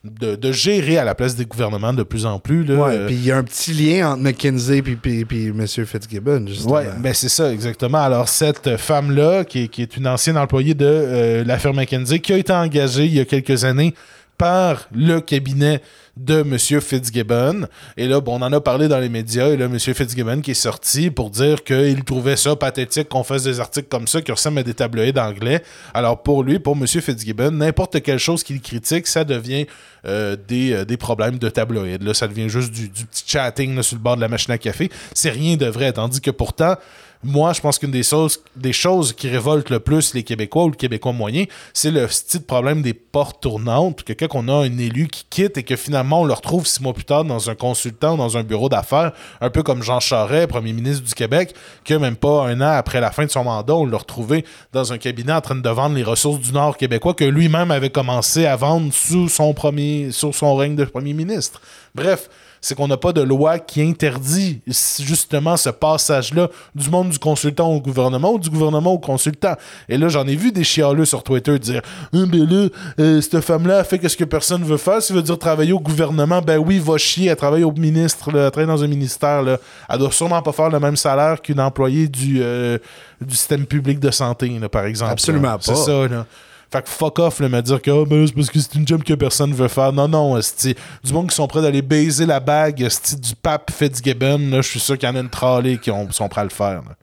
de, 0.03 0.35
de 0.35 0.51
gérer 0.51 0.97
à 0.97 1.03
la 1.03 1.13
place 1.13 1.35
des 1.35 1.45
gouvernements 1.45 1.93
de 1.93 2.01
plus 2.03 2.25
en 2.25 2.39
plus. 2.39 2.63
Là, 2.63 2.73
Ouais, 2.75 2.95
Euh, 2.97 3.05
puis 3.05 3.15
il 3.15 3.23
y 3.25 3.31
a 3.31 3.37
un 3.37 3.43
petit 3.43 3.71
lien 3.71 4.11
entre 4.13 4.23
McKinsey 4.23 4.81
puis, 4.81 4.95
puis, 4.95 5.25
puis 5.25 5.47
M. 5.49 5.67
Fitzgibbon, 5.67 6.45
justement. 6.47 6.73
Ouais, 6.75 6.87
ben 6.97 7.13
c'est 7.13 7.29
ça, 7.29 7.53
exactement. 7.53 7.99
Alors, 8.01 8.27
cette 8.27 8.77
femme-là, 8.77 9.43
qui, 9.43 9.63
est- 9.63 9.67
qui 9.67 9.83
est 9.83 9.95
une 9.97 10.07
ancienne 10.07 10.37
employée 10.37 10.73
de 10.73 10.85
euh, 10.87 11.43
la 11.43 11.59
firme 11.59 11.75
McKinsey, 11.77 12.19
qui 12.19 12.33
a 12.33 12.37
été 12.37 12.51
engagée 12.51 13.05
il 13.05 13.13
y 13.13 13.19
a 13.19 13.25
quelques 13.25 13.63
années 13.63 13.93
par 14.41 14.87
le 14.91 15.19
cabinet 15.21 15.83
de 16.17 16.39
M. 16.41 16.57
Fitzgibbon. 16.57 17.67
Et 17.95 18.07
là, 18.07 18.19
bon, 18.21 18.39
on 18.39 18.41
en 18.41 18.51
a 18.51 18.59
parlé 18.59 18.87
dans 18.87 18.97
les 18.97 19.07
médias. 19.07 19.49
Et 19.49 19.55
là, 19.55 19.65
M. 19.65 19.77
Fitzgibbon 19.77 20.41
qui 20.41 20.51
est 20.51 20.55
sorti 20.55 21.11
pour 21.11 21.29
dire 21.29 21.63
qu'il 21.63 22.03
trouvait 22.03 22.35
ça 22.35 22.55
pathétique 22.55 23.07
qu'on 23.07 23.23
fasse 23.23 23.43
des 23.43 23.59
articles 23.59 23.87
comme 23.87 24.07
ça 24.07 24.19
qui 24.19 24.31
ressemblent 24.31 24.57
à 24.57 24.63
des 24.63 24.73
tabloïds 24.73 25.19
anglais. 25.19 25.61
Alors, 25.93 26.23
pour 26.23 26.41
lui, 26.41 26.57
pour 26.57 26.75
M. 26.75 26.87
Fitzgibbon, 26.87 27.51
n'importe 27.51 28.01
quelle 28.01 28.17
chose 28.17 28.43
qu'il 28.43 28.61
critique, 28.61 29.05
ça 29.05 29.25
devient 29.25 29.67
euh, 30.07 30.35
des, 30.47 30.73
euh, 30.73 30.85
des 30.85 30.97
problèmes 30.97 31.37
de 31.37 31.47
tabloïd. 31.47 32.01
Là, 32.01 32.15
ça 32.15 32.27
devient 32.27 32.49
juste 32.49 32.71
du, 32.71 32.89
petit 32.89 33.23
chatting 33.27 33.79
sur 33.83 33.95
le 33.95 34.01
bord 34.01 34.15
de 34.15 34.21
la 34.21 34.27
machine 34.27 34.51
à 34.55 34.57
café. 34.57 34.89
C'est 35.13 35.29
rien 35.29 35.55
de 35.55 35.67
vrai. 35.67 35.93
Tandis 35.93 36.19
que 36.19 36.31
pourtant, 36.31 36.77
moi, 37.23 37.53
je 37.53 37.61
pense 37.61 37.77
qu'une 37.77 37.91
des 37.91 38.03
choses, 38.03 38.39
des 38.55 38.73
choses 38.73 39.13
qui 39.13 39.29
révoltent 39.29 39.69
le 39.69 39.79
plus 39.79 40.13
les 40.13 40.23
Québécois 40.23 40.63
ou 40.63 40.69
le 40.69 40.75
Québécois 40.75 41.13
moyen, 41.13 41.45
c'est 41.73 41.91
le 41.91 42.07
style 42.07 42.41
problème 42.41 42.81
des 42.81 42.93
portes 42.93 43.41
tournantes. 43.41 44.03
Que 44.03 44.13
quand 44.13 44.27
on 44.33 44.47
a 44.47 44.65
un 44.65 44.77
élu 44.77 45.07
qui 45.07 45.25
quitte 45.29 45.57
et 45.57 45.63
que 45.63 45.75
finalement 45.75 46.21
on 46.21 46.25
le 46.25 46.33
retrouve 46.33 46.65
six 46.65 46.81
mois 46.81 46.93
plus 46.93 47.05
tard 47.05 47.23
dans 47.23 47.49
un 47.49 47.55
consultant, 47.55 48.17
dans 48.17 48.37
un 48.37 48.43
bureau 48.43 48.69
d'affaires, 48.69 49.11
un 49.39 49.49
peu 49.49 49.61
comme 49.61 49.83
Jean 49.83 49.99
Charest, 49.99 50.47
premier 50.47 50.73
ministre 50.73 51.03
du 51.03 51.13
Québec, 51.13 51.53
que 51.85 51.93
même 51.93 52.15
pas 52.15 52.47
un 52.47 52.59
an 52.61 52.71
après 52.71 52.99
la 52.99 53.11
fin 53.11 53.25
de 53.25 53.31
son 53.31 53.43
mandat, 53.43 53.75
on 53.75 53.85
l'a 53.85 53.97
retrouvé 53.97 54.43
dans 54.73 54.91
un 54.91 54.97
cabinet 54.97 55.33
en 55.33 55.41
train 55.41 55.55
de 55.55 55.69
vendre 55.69 55.95
les 55.95 56.03
ressources 56.03 56.39
du 56.39 56.51
Nord 56.51 56.77
québécois 56.77 57.13
que 57.13 57.25
lui-même 57.25 57.69
avait 57.69 57.91
commencé 57.91 58.45
à 58.45 58.55
vendre 58.55 58.91
sous 58.93 59.29
son 59.29 59.53
premier, 59.53 60.11
sous 60.11 60.33
son 60.33 60.55
règne 60.55 60.75
de 60.75 60.85
premier 60.85 61.13
ministre. 61.13 61.61
Bref 61.93 62.29
c'est 62.61 62.75
qu'on 62.75 62.87
n'a 62.87 62.97
pas 62.97 63.11
de 63.11 63.21
loi 63.21 63.57
qui 63.57 63.81
interdit 63.81 64.61
justement 64.67 65.57
ce 65.57 65.69
passage-là 65.69 66.49
du 66.75 66.89
monde 66.89 67.09
du 67.09 67.17
consultant 67.17 67.69
au 67.69 67.81
gouvernement 67.81 68.33
ou 68.33 68.39
du 68.39 68.49
gouvernement 68.49 68.93
au 68.93 68.99
consultant. 68.99 69.55
Et 69.89 69.97
là, 69.97 70.09
j'en 70.09 70.27
ai 70.27 70.35
vu 70.35 70.51
des 70.51 70.63
chialeux 70.63 71.05
sur 71.05 71.23
Twitter 71.23 71.57
dire 71.57 71.81
Ah, 72.13 72.17
ben 72.27 72.47
là, 72.47 72.67
euh, 72.99 73.19
cette 73.19 73.41
femme-là 73.41 73.79
a 73.79 73.83
fait 73.83 73.97
que 73.97 74.07
ce 74.07 74.15
que 74.15 74.23
personne 74.23 74.63
veut 74.63 74.77
faire. 74.77 75.01
Ça 75.01 75.13
veut 75.13 75.23
dire 75.23 75.39
travailler 75.39 75.73
au 75.73 75.79
gouvernement. 75.79 76.41
Ben 76.41 76.59
oui, 76.59 76.77
va 76.77 76.97
chier, 76.97 77.29
elle 77.29 77.35
travaille 77.35 77.63
au 77.63 77.71
ministre, 77.71 78.31
là, 78.31 78.45
elle 78.45 78.51
travaille 78.51 78.67
dans 78.67 78.83
un 78.83 78.87
ministère. 78.87 79.41
Là. 79.41 79.57
Elle 79.89 79.97
doit 79.97 80.11
sûrement 80.11 80.41
pas 80.41 80.51
faire 80.51 80.69
le 80.69 80.79
même 80.79 80.95
salaire 80.95 81.41
qu'une 81.41 81.59
employée 81.59 82.07
du, 82.07 82.41
euh, 82.41 82.77
du 83.19 83.35
système 83.35 83.65
public 83.65 83.99
de 83.99 84.11
santé, 84.11 84.49
là, 84.59 84.69
par 84.69 84.85
exemple. 84.85 85.11
Absolument 85.11 85.47
là. 85.49 85.57
pas. 85.57 85.63
C'est 85.63 85.75
ça, 85.75 86.07
là. 86.07 86.25
Fait 86.71 86.81
que 86.83 86.89
fuck 86.89 87.19
off, 87.19 87.39
là, 87.41 87.49
me 87.49 87.61
dire 87.61 87.81
que 87.81 87.91
Ah, 87.91 88.05
ben, 88.07 88.25
c'est 88.25 88.33
parce 88.33 88.49
que 88.49 88.59
c'est 88.59 88.75
une 88.75 88.87
job 88.87 89.03
que 89.03 89.13
personne 89.13 89.53
veut 89.53 89.67
faire. 89.67 89.91
Non, 89.91 90.07
non, 90.07 90.37
esti. 90.37 90.73
Du 91.03 91.11
monde 91.11 91.27
qui 91.29 91.35
sont 91.35 91.45
prêts 91.47 91.61
d'aller 91.61 91.81
baiser 91.81 92.25
la 92.25 92.39
bague 92.39 92.81
esti, 92.81 93.17
du 93.17 93.35
pape 93.35 93.71
Fitzgibbon, 93.71 94.37
là, 94.49 94.61
je 94.61 94.69
suis 94.69 94.79
sûr 94.79 94.97
qu'il 94.97 95.09
y 95.09 95.11
en 95.11 95.15
a 95.15 95.19
une 95.19 95.29
trollée 95.29 95.77
qui 95.77 95.91
ont- 95.91 96.09
sont 96.11 96.29
prêts 96.29 96.41
à 96.41 96.45
le 96.45 96.49
faire. 96.49 96.81
là. 96.83 96.95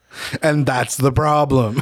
And 0.50 0.62
that's 0.64 0.96
the 0.96 1.10
problem. 1.10 1.74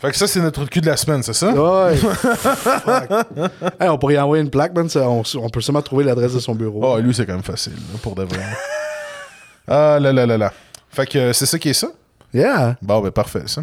Fait 0.00 0.10
que 0.12 0.16
ça, 0.16 0.28
c'est 0.28 0.40
notre 0.40 0.64
cul 0.66 0.80
de 0.80 0.86
la 0.86 0.96
semaine, 0.96 1.22
c'est 1.24 1.32
ça? 1.32 1.50
ouais. 1.50 1.96
Hey, 3.80 3.88
on 3.88 3.98
pourrait 3.98 4.14
y 4.14 4.18
envoyer 4.18 4.42
une 4.44 4.50
plaque, 4.50 4.72
man. 4.74 4.86
On, 4.96 5.22
on 5.36 5.48
peut 5.48 5.60
seulement 5.60 5.82
trouver 5.82 6.04
l'adresse 6.04 6.34
de 6.34 6.38
son 6.40 6.54
bureau. 6.54 6.80
Oh, 6.84 6.98
lui, 7.00 7.12
c'est 7.14 7.26
quand 7.26 7.32
même 7.34 7.42
facile, 7.42 7.72
là, 7.72 7.98
pour 8.00 8.14
de 8.14 8.22
vrai. 8.22 8.38
ah 9.66 9.98
là 10.00 10.12
là 10.12 10.24
là 10.26 10.38
là. 10.38 10.52
Fait 10.90 11.06
que 11.06 11.18
euh, 11.18 11.32
c'est 11.32 11.46
ça 11.46 11.58
qui 11.58 11.70
est 11.70 11.74
ça? 11.74 11.88
Yeah. 12.32 12.76
Bon, 12.80 13.00
ben 13.00 13.10
parfait, 13.10 13.42
ça. 13.46 13.62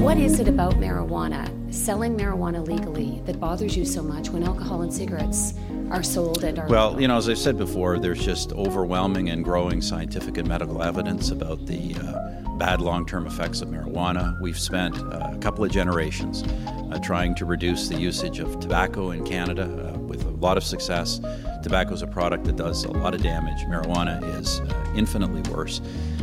What 0.00 0.16
is 0.16 0.40
it 0.40 0.48
about 0.48 0.76
marijuana 0.76 1.72
selling 1.72 2.16
marijuana 2.16 2.66
legally 2.66 3.20
that 3.26 3.38
bothers 3.38 3.76
you 3.76 3.84
so 3.84 4.02
much 4.02 4.30
when 4.30 4.42
alcohol 4.42 4.80
and 4.80 4.92
cigarettes 4.92 5.52
are 5.90 6.02
sold 6.02 6.42
and 6.42 6.58
are 6.58 6.66
Well, 6.66 6.98
you 6.98 7.06
know, 7.06 7.18
as 7.18 7.28
I 7.28 7.34
said 7.34 7.58
before, 7.58 7.98
there's 7.98 8.24
just 8.24 8.50
overwhelming 8.52 9.28
and 9.28 9.44
growing 9.44 9.82
scientific 9.82 10.38
and 10.38 10.48
medical 10.48 10.82
evidence 10.82 11.30
about 11.30 11.66
the 11.66 11.94
uh, 11.96 12.56
bad 12.56 12.80
long 12.80 13.04
term 13.04 13.26
effects 13.26 13.60
of 13.60 13.68
marijuana. 13.68 14.40
We've 14.40 14.58
spent 14.58 14.98
uh, 14.98 15.32
a 15.34 15.38
couple 15.38 15.64
of 15.64 15.70
generations 15.70 16.44
uh, 16.44 16.98
trying 17.02 17.34
to 17.34 17.44
reduce 17.44 17.88
the 17.88 18.00
usage 18.00 18.38
of 18.38 18.58
tobacco 18.58 19.10
in 19.10 19.22
Canada 19.24 19.64
uh, 19.64 19.98
with 19.98 20.24
a 20.24 20.30
lot 20.30 20.56
of 20.56 20.64
success. 20.64 21.20
Tobacco 21.62 21.92
is 21.92 22.00
a 22.00 22.06
product 22.06 22.44
that 22.44 22.56
does 22.56 22.84
a 22.84 22.90
lot 22.90 23.14
of 23.14 23.22
damage. 23.22 23.60
Marijuana 23.66 24.22
is 24.40 24.60
uh, 24.60 24.92
infinitely 24.96 25.42
worse. 25.52 25.82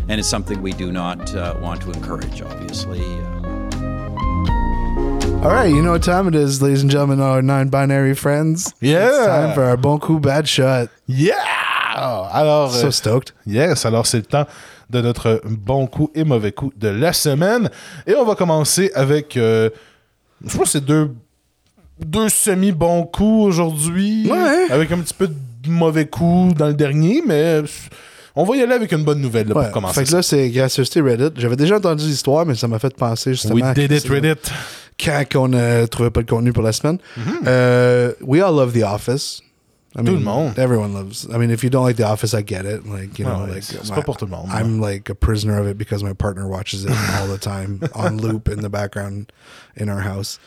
And 0.10 0.20
it's 0.20 0.28
something 0.28 0.62
we 0.62 0.74
do 0.74 0.92
not 0.92 1.36
uh, 1.36 1.58
want 1.62 1.82
to 1.84 1.92
encourage, 1.92 2.42
obviously. 2.42 3.02
All 5.44 5.54
right, 5.54 5.70
you 5.70 5.82
know 5.82 5.92
what 5.92 6.02
time 6.04 6.28
it 6.28 6.36
is, 6.36 6.62
ladies 6.62 6.82
and 6.82 6.90
gentlemen, 6.92 7.22
our 7.22 7.42
non-binary 7.42 8.16
friends. 8.16 8.74
Yeah. 8.82 9.08
It's 9.08 9.26
time 9.28 9.54
for 9.54 9.64
our 9.64 9.78
bon 9.78 10.00
coup, 10.00 10.20
bad 10.20 10.48
shot. 10.48 10.90
Yeah! 11.08 11.36
Alors, 11.96 12.72
So 12.74 12.88
euh, 12.88 12.92
stoked. 12.92 13.32
yes, 13.46 13.86
alors 13.86 14.06
c'est 14.08 14.18
le 14.18 14.24
temps 14.24 14.46
de 14.90 15.02
notre 15.02 15.42
bon 15.46 15.88
coup 15.88 16.12
et 16.16 16.24
mauvais 16.24 16.52
coup 16.52 16.72
de 16.78 16.90
la 16.90 17.14
semaine. 17.14 17.70
Et 18.06 18.16
on 18.16 18.26
va 18.26 18.36
commencer 18.36 18.92
avec, 18.94 19.38
euh, 19.38 19.70
je 20.46 20.58
pense 20.58 20.66
que 20.66 20.70
c'est 20.74 20.86
deux, 20.86 21.12
deux 22.00 22.30
semi-bons 22.30 23.04
coups 23.04 23.46
aujourd'hui. 23.48 24.30
Ouais. 24.30 24.68
Avec 24.70 24.92
un 24.92 25.00
petit 25.00 25.14
peu 25.14 25.28
de 25.28 25.70
mauvais 25.70 26.08
coups 26.08 26.56
dans 26.56 26.68
le 26.68 26.74
dernier, 26.74 27.22
mais 27.26 27.62
on 28.36 28.44
va 28.44 28.56
y 28.58 28.62
aller 28.62 28.74
avec 28.74 28.92
une 28.92 29.04
bonne 29.04 29.22
nouvelle 29.22 29.48
là, 29.48 29.56
Ouais. 29.56 29.64
pour 29.66 29.72
commencer. 29.72 30.02
Fait 30.02 30.06
que 30.10 30.16
là, 30.16 30.22
c'est 30.22 30.50
gracieuseté 30.50 31.00
Reddit. 31.02 31.32
J'avais 31.38 31.56
déjà 31.56 31.78
entendu 31.78 32.06
l'histoire, 32.06 32.46
mais 32.46 32.56
ça 32.56 32.68
m'a 32.68 32.80
fait 32.80 32.96
penser 32.96 33.32
justement. 33.32 33.56
We 33.56 33.64
à- 33.64 33.74
did 33.74 33.92
it, 33.92 34.08
Reddit. 34.10 34.52
Quand 35.00 35.36
on 35.36 35.48
ne 35.50 35.86
trouvait 35.86 36.10
pas 36.12 36.22
de 36.24 36.30
contenu 36.30 36.54
pour 36.54 36.64
la 36.64 36.72
semaine. 36.72 36.98
Euh, 37.46 38.14
we 38.22 38.42
all 38.42 38.54
love 38.56 38.74
The 38.74 38.84
Office. 38.84 39.42
I 39.96 40.00
Mm-hmm. 40.02 40.06
Tout 40.06 40.14
le 40.16 40.20
monde. 40.24 40.60
Everyone 40.60 40.94
loves. 40.94 41.28
I 41.34 41.38
mean, 41.38 41.50
if 41.50 41.64
you 41.64 41.70
don't 41.72 41.84
like 41.86 41.96
The 41.98 42.04
Office, 42.06 42.34
I 42.36 42.42
get 42.44 42.66
it. 42.66 42.86
Like, 42.86 43.18
you 43.18 43.26
know, 43.26 43.46
Ouais, 43.46 43.54
like 43.56 43.64
c'est- 43.64 43.94
pas 43.94 44.02
pour 44.04 44.16
tout 44.18 44.26
le 44.26 44.32
monde, 44.32 44.50
I'm 44.52 44.80
like 44.80 45.10
a 45.10 45.16
prisoner 45.16 45.58
of 45.60 45.68
it 45.68 45.78
because 45.78 46.04
my 46.04 46.14
partner 46.14 46.48
watches 46.48 46.84
it 46.86 46.92
all 47.20 47.28
the 47.28 47.40
time 47.40 47.80
on 47.96 48.18
loop 48.18 48.48
in 48.48 48.62
the 48.62 48.70
background 48.70 49.32
in 49.76 49.90
our 49.90 50.02
house. 50.02 50.40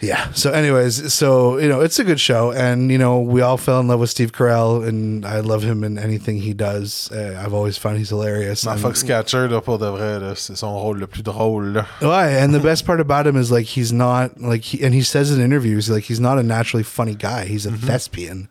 Yeah. 0.00 0.32
So, 0.32 0.50
anyways, 0.50 1.12
so 1.12 1.58
you 1.58 1.68
know, 1.68 1.80
it's 1.80 1.98
a 1.98 2.04
good 2.04 2.20
show, 2.20 2.52
and 2.52 2.90
you 2.90 2.98
know, 2.98 3.20
we 3.20 3.40
all 3.42 3.56
fell 3.56 3.80
in 3.80 3.88
love 3.88 4.00
with 4.00 4.10
Steve 4.10 4.32
Carell, 4.32 4.86
and 4.86 5.24
I 5.24 5.40
love 5.40 5.62
him 5.62 5.84
in 5.84 5.98
anything 5.98 6.38
he 6.38 6.52
does. 6.52 7.10
Uh, 7.12 7.40
I've 7.42 7.54
always 7.54 7.78
found 7.78 7.98
he's 7.98 8.10
hilarious. 8.10 8.66
And- 8.66 8.80
Foxcatcher, 8.80 9.48
là, 9.48 9.62
pour 9.62 9.78
de 9.78 9.86
vrai, 9.90 10.18
là, 10.20 10.34
c'est 10.36 10.56
son 10.56 10.72
rôle 10.78 10.98
le 10.98 11.06
plus 11.06 11.22
drôle. 11.22 11.72
Là. 11.74 11.86
Ouais, 12.02 12.40
and 12.42 12.52
the 12.54 12.60
best 12.60 12.84
part 12.84 13.00
about 13.00 13.26
him 13.26 13.36
is 13.36 13.50
like 13.50 13.66
he's 13.66 13.92
not 13.92 14.40
like 14.40 14.62
he, 14.62 14.82
and 14.84 14.94
he 14.94 15.02
says 15.02 15.30
in 15.30 15.40
interviews 15.40 15.88
like 15.88 16.04
he's 16.04 16.20
not 16.20 16.38
a 16.38 16.42
naturally 16.42 16.82
funny 16.84 17.14
guy. 17.14 17.44
He's 17.46 17.66
a 17.66 17.70
thespian. 17.72 18.48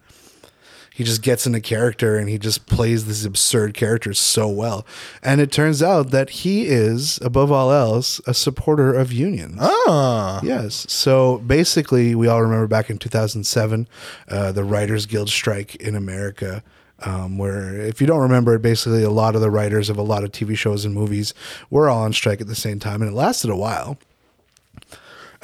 He 0.93 1.03
just 1.03 1.23
gets 1.23 1.47
into 1.47 1.59
character 1.59 2.17
and 2.17 2.29
he 2.29 2.37
just 2.37 2.67
plays 2.67 3.05
these 3.05 3.25
absurd 3.25 3.73
characters 3.73 4.19
so 4.19 4.47
well. 4.47 4.85
And 5.23 5.41
it 5.41 5.51
turns 5.51 5.81
out 5.81 6.11
that 6.11 6.29
he 6.29 6.67
is, 6.67 7.17
above 7.23 7.51
all 7.51 7.71
else, 7.71 8.21
a 8.27 8.33
supporter 8.33 8.93
of 8.93 9.11
unions. 9.11 9.57
Ah! 9.59 10.39
Yes. 10.43 10.85
So 10.87 11.39
basically, 11.39 12.13
we 12.13 12.27
all 12.27 12.43
remember 12.43 12.67
back 12.67 12.91
in 12.91 12.99
2007, 12.99 13.87
uh, 14.29 14.51
the 14.51 14.63
Writers 14.63 15.07
Guild 15.07 15.29
strike 15.29 15.75
in 15.77 15.95
America, 15.95 16.63
um, 16.99 17.39
where, 17.39 17.75
if 17.75 17.99
you 17.99 18.05
don't 18.05 18.21
remember 18.21 18.53
it, 18.53 18.61
basically 18.61 19.03
a 19.03 19.09
lot 19.09 19.35
of 19.35 19.41
the 19.41 19.49
writers 19.49 19.89
of 19.89 19.97
a 19.97 20.03
lot 20.03 20.23
of 20.23 20.31
TV 20.31 20.55
shows 20.55 20.85
and 20.85 20.93
movies 20.93 21.33
were 21.71 21.89
all 21.89 22.03
on 22.03 22.13
strike 22.13 22.39
at 22.39 22.47
the 22.47 22.55
same 22.55 22.79
time, 22.79 23.01
and 23.01 23.11
it 23.11 23.15
lasted 23.15 23.49
a 23.49 23.55
while. 23.55 23.97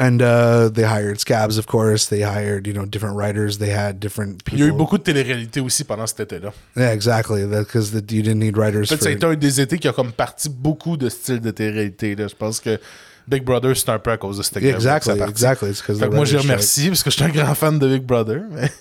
And 0.01 0.21
uh, 0.21 0.69
they 0.73 0.85
hired 0.85 1.19
scabs, 1.19 1.57
of 1.57 1.65
course. 1.67 2.07
They 2.07 2.21
hired, 2.21 2.65
you 2.65 2.73
know, 2.73 2.85
different 2.85 3.17
writers. 3.17 3.57
They 3.57 3.71
had 3.71 3.99
different 3.99 4.41
Il 4.53 4.57
y 4.59 4.61
a 4.61 4.65
eu 4.65 4.69
people. 4.69 4.77
beaucoup 4.77 4.97
de 4.97 5.03
télé-réalité 5.03 5.59
aussi 5.59 5.83
pendant 5.83 6.07
cet 6.07 6.21
été-là. 6.21 6.53
Yeah, 6.77 6.93
exactly. 6.93 7.45
Because 7.45 7.91
you 7.93 8.21
didn't 8.23 8.39
need 8.39 8.55
writers 8.57 8.87
for. 8.87 8.97
que 8.97 9.03
ça 9.03 9.09
a 9.09 9.11
été 9.11 9.25
un 9.25 9.35
des 9.35 9.59
étés 9.59 9.77
qui 9.77 9.89
a 9.89 9.91
comme 9.93 10.13
parti 10.13 10.47
beaucoup 10.49 10.95
de 10.95 11.09
styles 11.09 11.41
de 11.41 11.51
télé-réalité. 11.51 12.15
là. 12.15 12.27
Je 12.29 12.35
pense 12.35 12.61
que 12.61 12.79
Big 13.27 13.43
Brother, 13.43 13.75
c'est 13.75 13.89
un 13.89 13.99
peu 13.99 14.11
à 14.11 14.17
cause 14.17 14.37
de 14.37 14.43
cette 14.43 14.55
Yeah, 14.63 14.71
grève-là 14.71 14.79
ça 14.79 14.97
exactly, 14.97 15.17
parti. 15.19 15.31
exactly. 15.33 15.69
It's 15.71 15.81
'cause 15.81 15.99
Fait 15.99 16.09
moi, 16.09 16.25
strike. 16.25 16.41
remercié 16.43 16.87
parce 16.87 17.03
que 17.03 17.09
je 17.11 17.15
suis 17.17 17.25
un 17.25 17.29
grand 17.29 17.53
fan 17.53 17.77
de 17.77 17.87
Big 17.87 18.03
Brother. 18.03 18.41
mais- 18.49 18.71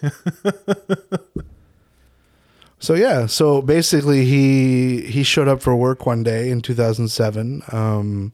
So 2.80 2.94
yeah, 2.94 3.26
so 3.26 3.60
basically 3.60 4.24
he 4.24 5.02
he 5.10 5.24
showed 5.24 5.48
up 5.48 5.60
for 5.60 5.74
work 5.74 6.06
one 6.06 6.22
day 6.22 6.48
in 6.52 6.60
2007. 6.60 7.62
Um, 7.72 8.30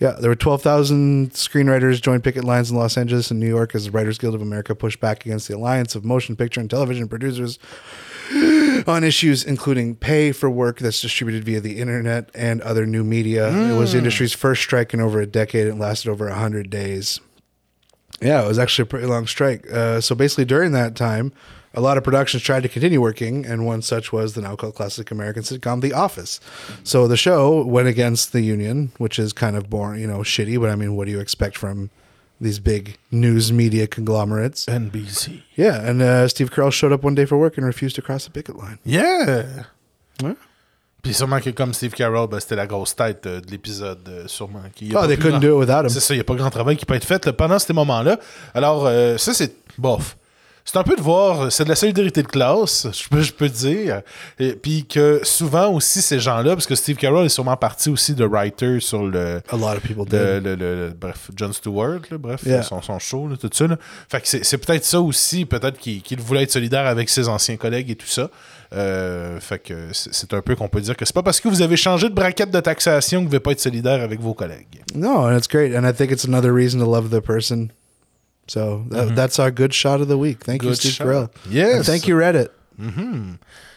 yeah, 0.00 0.12
there 0.12 0.30
were 0.30 0.36
12,000 0.36 1.32
screenwriters 1.32 2.00
joined 2.00 2.24
picket 2.24 2.42
lines 2.42 2.70
in 2.70 2.76
Los 2.76 2.96
Angeles 2.96 3.30
and 3.30 3.38
New 3.38 3.46
York 3.46 3.74
as 3.74 3.84
the 3.84 3.90
Writers 3.90 4.16
Guild 4.16 4.34
of 4.34 4.40
America 4.40 4.74
pushed 4.74 4.98
back 4.98 5.26
against 5.26 5.46
the 5.46 5.54
alliance 5.54 5.94
of 5.94 6.06
motion 6.06 6.36
picture 6.36 6.58
and 6.58 6.70
television 6.70 7.06
producers 7.06 7.58
on 8.86 9.04
issues 9.04 9.44
including 9.44 9.94
pay 9.94 10.32
for 10.32 10.48
work 10.48 10.78
that's 10.78 11.02
distributed 11.02 11.44
via 11.44 11.60
the 11.60 11.78
internet 11.78 12.30
and 12.34 12.62
other 12.62 12.86
new 12.86 13.04
media. 13.04 13.50
It 13.50 13.76
was 13.76 13.92
the 13.92 13.98
industry's 13.98 14.32
first 14.32 14.62
strike 14.62 14.94
in 14.94 15.00
over 15.02 15.20
a 15.20 15.26
decade 15.26 15.66
and 15.66 15.78
lasted 15.78 16.10
over 16.10 16.26
100 16.28 16.70
days. 16.70 17.20
Yeah, 18.22 18.42
it 18.42 18.48
was 18.48 18.58
actually 18.58 18.84
a 18.84 18.86
pretty 18.86 19.06
long 19.06 19.26
strike. 19.26 19.70
Uh, 19.70 20.00
so 20.00 20.14
basically, 20.14 20.46
during 20.46 20.72
that 20.72 20.94
time, 20.94 21.32
a 21.74 21.80
lot 21.80 21.96
of 21.96 22.02
productions 22.04 22.42
tried 22.42 22.62
to 22.62 22.68
continue 22.68 23.00
working, 23.00 23.46
and 23.46 23.64
one 23.64 23.80
such 23.82 24.12
was 24.12 24.34
the 24.34 24.40
now 24.40 24.56
cult 24.56 24.74
classic 24.74 25.10
American 25.10 25.42
sitcom 25.42 25.80
The 25.80 25.92
Office. 25.92 26.40
So 26.84 27.06
the 27.06 27.16
show 27.16 27.64
went 27.64 27.86
against 27.88 28.32
the 28.32 28.40
union, 28.40 28.90
which 28.98 29.18
is 29.18 29.32
kind 29.32 29.56
of 29.56 29.68
boring, 29.70 30.00
you 30.00 30.06
know, 30.08 30.18
shitty. 30.24 30.58
But 30.60 30.70
I 30.70 30.76
mean, 30.76 30.96
what 30.96 31.06
do 31.06 31.12
you 31.12 31.20
expect 31.20 31.56
from 31.56 31.90
these 32.40 32.58
big 32.58 32.96
news 33.12 33.52
media 33.52 33.86
conglomerates? 33.86 34.66
NBC. 34.66 35.42
Yeah, 35.56 35.80
and 35.88 36.02
uh, 36.02 36.26
Steve 36.26 36.50
Carell 36.50 36.72
showed 36.72 36.92
up 36.92 37.04
one 37.04 37.14
day 37.14 37.24
for 37.26 37.38
work 37.38 37.56
and 37.56 37.64
refused 37.66 37.94
to 37.96 38.02
cross 38.02 38.24
the 38.24 38.30
picket 38.30 38.56
line. 38.56 38.78
Yeah! 38.84 39.64
Ouais. 40.22 40.34
Puis 41.02 41.14
sûrement 41.14 41.40
que 41.40 41.50
comme 41.52 41.72
Steve 41.72 41.92
Carroll, 41.94 42.28
ben, 42.28 42.40
c'était 42.40 42.56
la 42.56 42.66
grosse 42.66 42.94
tête 42.94 43.24
euh, 43.26 43.40
de 43.40 43.50
l'épisode, 43.50 44.06
euh, 44.08 44.24
sûrement. 44.26 44.60
qu'il 44.74 44.88
y 44.92 44.94
a 44.94 44.98
Oh, 44.98 45.00
pas 45.02 45.06
they 45.08 45.16
plus 45.16 45.22
couldn't 45.30 45.40
grand- 45.40 45.40
do 45.40 45.62
it 45.62 45.66
without 45.68 45.82
him. 45.84 45.88
C'est 45.88 46.00
ça, 46.00 46.12
il 46.12 46.18
n'y 46.18 46.20
a 46.20 46.24
pas 46.24 46.34
grand 46.34 46.50
travail 46.50 46.76
qui 46.76 46.84
peut 46.84 46.92
être 46.94 47.06
fait 47.06 47.24
là, 47.24 47.32
pendant 47.32 47.58
ces 47.58 47.72
moments-là. 47.72 48.18
Alors, 48.52 48.86
euh, 48.86 49.16
ça, 49.16 49.32
c'est 49.32 49.54
bof. 49.78 50.16
C'est 50.64 50.76
un 50.78 50.82
peu 50.84 50.94
de 50.94 51.00
voir, 51.00 51.50
c'est 51.50 51.64
de 51.64 51.68
la 51.68 51.74
solidarité 51.74 52.22
de 52.22 52.28
classe, 52.28 52.86
je 52.92 53.08
peux, 53.08 53.22
je 53.22 53.32
peux 53.32 53.48
dire. 53.48 54.02
Et 54.38 54.52
puis 54.52 54.84
que 54.86 55.20
souvent 55.24 55.68
aussi, 55.72 56.00
ces 56.02 56.20
gens-là, 56.20 56.54
parce 56.54 56.66
que 56.66 56.74
Steve 56.74 56.96
Carroll 56.96 57.26
est 57.26 57.30
sûrement 57.30 57.56
parti 57.56 57.88
aussi 57.90 58.14
de 58.14 58.24
writer 58.24 58.78
sur 58.80 59.02
le. 59.04 59.40
A 59.50 59.56
lot 59.56 59.66
of 59.76 59.80
people 59.80 60.04
le, 60.10 60.38
le- 60.54 60.92
bref, 60.98 61.30
John 61.34 61.52
Stewart, 61.52 62.00
là, 62.10 62.18
bref, 62.18 62.42
Yeah. 62.44 62.62
son, 62.62 62.80
son 62.82 62.98
show, 62.98 63.28
là, 63.28 63.36
tout 63.36 63.50
ça. 63.52 63.66
là. 63.66 63.76
Fait 64.08 64.20
que 64.20 64.28
c'est 64.44 64.58
peut-être 64.58 64.84
ça 64.84 65.00
aussi, 65.00 65.44
peut-être 65.44 65.78
qu'il 65.78 66.02
voulait 66.20 66.42
être 66.44 66.52
solidaire 66.52 66.86
avec 66.86 67.08
ses 67.08 67.28
anciens 67.28 67.56
collègues 67.56 67.90
et 67.90 67.96
tout 67.96 68.06
ça. 68.06 68.30
Euh, 68.72 69.40
fait 69.40 69.58
que 69.58 69.88
c'est 69.92 70.32
un 70.32 70.40
peu 70.42 70.54
qu'on 70.54 70.68
peut 70.68 70.80
dire 70.80 70.96
que 70.96 71.04
c'est 71.04 71.14
pas 71.14 71.24
parce 71.24 71.40
que 71.40 71.48
vous 71.48 71.60
avez 71.62 71.76
changé 71.76 72.08
de 72.08 72.14
braquette 72.14 72.52
de 72.52 72.60
taxation 72.60 73.18
que 73.18 73.22
vous 73.24 73.28
ne 73.28 73.30
devez 73.32 73.40
pas 73.40 73.50
être 73.52 73.60
solidaire 73.60 74.00
avec 74.02 74.20
vos 74.20 74.34
collègues. 74.34 74.82
No, 74.94 75.26
and 75.26 75.36
it's 75.36 75.48
great, 75.48 75.74
and 75.74 75.84
I 75.88 75.92
think 75.92 76.12
it's 76.12 76.24
another 76.24 76.52
reason 76.54 76.78
to 76.78 76.86
love 76.88 77.10
the 77.10 77.20
person. 77.20 77.68
So 78.50 78.82
that, 78.90 79.14
that's 79.14 79.38
our 79.38 79.52
good 79.52 79.72
shot 79.72 80.00
of 80.00 80.08
the 80.08 80.16
week. 80.16 80.42
Thank 80.44 80.64
you, 80.64 80.70
Good 80.70 80.78
Steve 80.78 80.92
shot. 80.94 81.06
Carell. 81.06 81.28
Yes. 81.48 81.76
And 81.76 81.84
thank 81.84 82.08
you, 82.08 82.16
Reddit. 82.16 82.48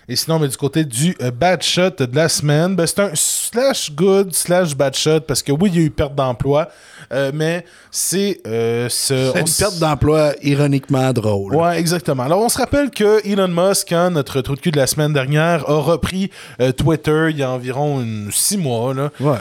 Et 0.09 0.15
sinon, 0.17 0.39
mais 0.39 0.49
du 0.49 0.57
côté 0.57 0.83
du 0.83 1.15
euh, 1.21 1.29
bad 1.31 1.61
shot 1.63 1.91
de 1.99 2.13
la 2.15 2.27
semaine, 2.27 2.75
ben, 2.75 2.85
c'est 2.85 2.99
un 2.99 3.11
slash 3.13 3.89
good 3.93 4.33
slash 4.33 4.75
bad 4.75 4.95
shot 4.95 5.21
parce 5.21 5.41
que 5.43 5.51
oui, 5.53 5.69
il 5.73 5.79
y 5.79 5.83
a 5.83 5.85
eu 5.85 5.91
perte 5.91 6.13
d'emploi, 6.15 6.69
euh, 7.13 7.31
mais 7.33 7.63
c'est 7.91 8.41
euh, 8.47 8.89
ce. 8.89 9.31
C'est 9.33 9.39
une 9.39 9.47
s- 9.47 9.57
perte 9.59 9.77
d'emploi 9.79 10.33
ironiquement 10.41 11.13
drôle. 11.13 11.55
Ouais, 11.55 11.79
exactement. 11.79 12.23
Alors, 12.23 12.41
on 12.41 12.49
se 12.49 12.57
rappelle 12.57 12.89
que 12.89 13.25
Elon 13.25 13.47
Musk, 13.47 13.93
hein, 13.93 14.09
notre 14.09 14.41
trou 14.41 14.55
de 14.55 14.59
cul 14.59 14.71
de 14.71 14.77
la 14.77 14.87
semaine 14.87 15.13
dernière, 15.13 15.69
a 15.69 15.77
repris 15.79 16.31
Twitter 16.75 17.27
il 17.29 17.37
y 17.37 17.43
a 17.43 17.51
environ 17.51 18.01
une- 18.01 18.29
six 18.31 18.57
mois. 18.57 18.93
Là. 18.93 19.09
Ouais. 19.21 19.37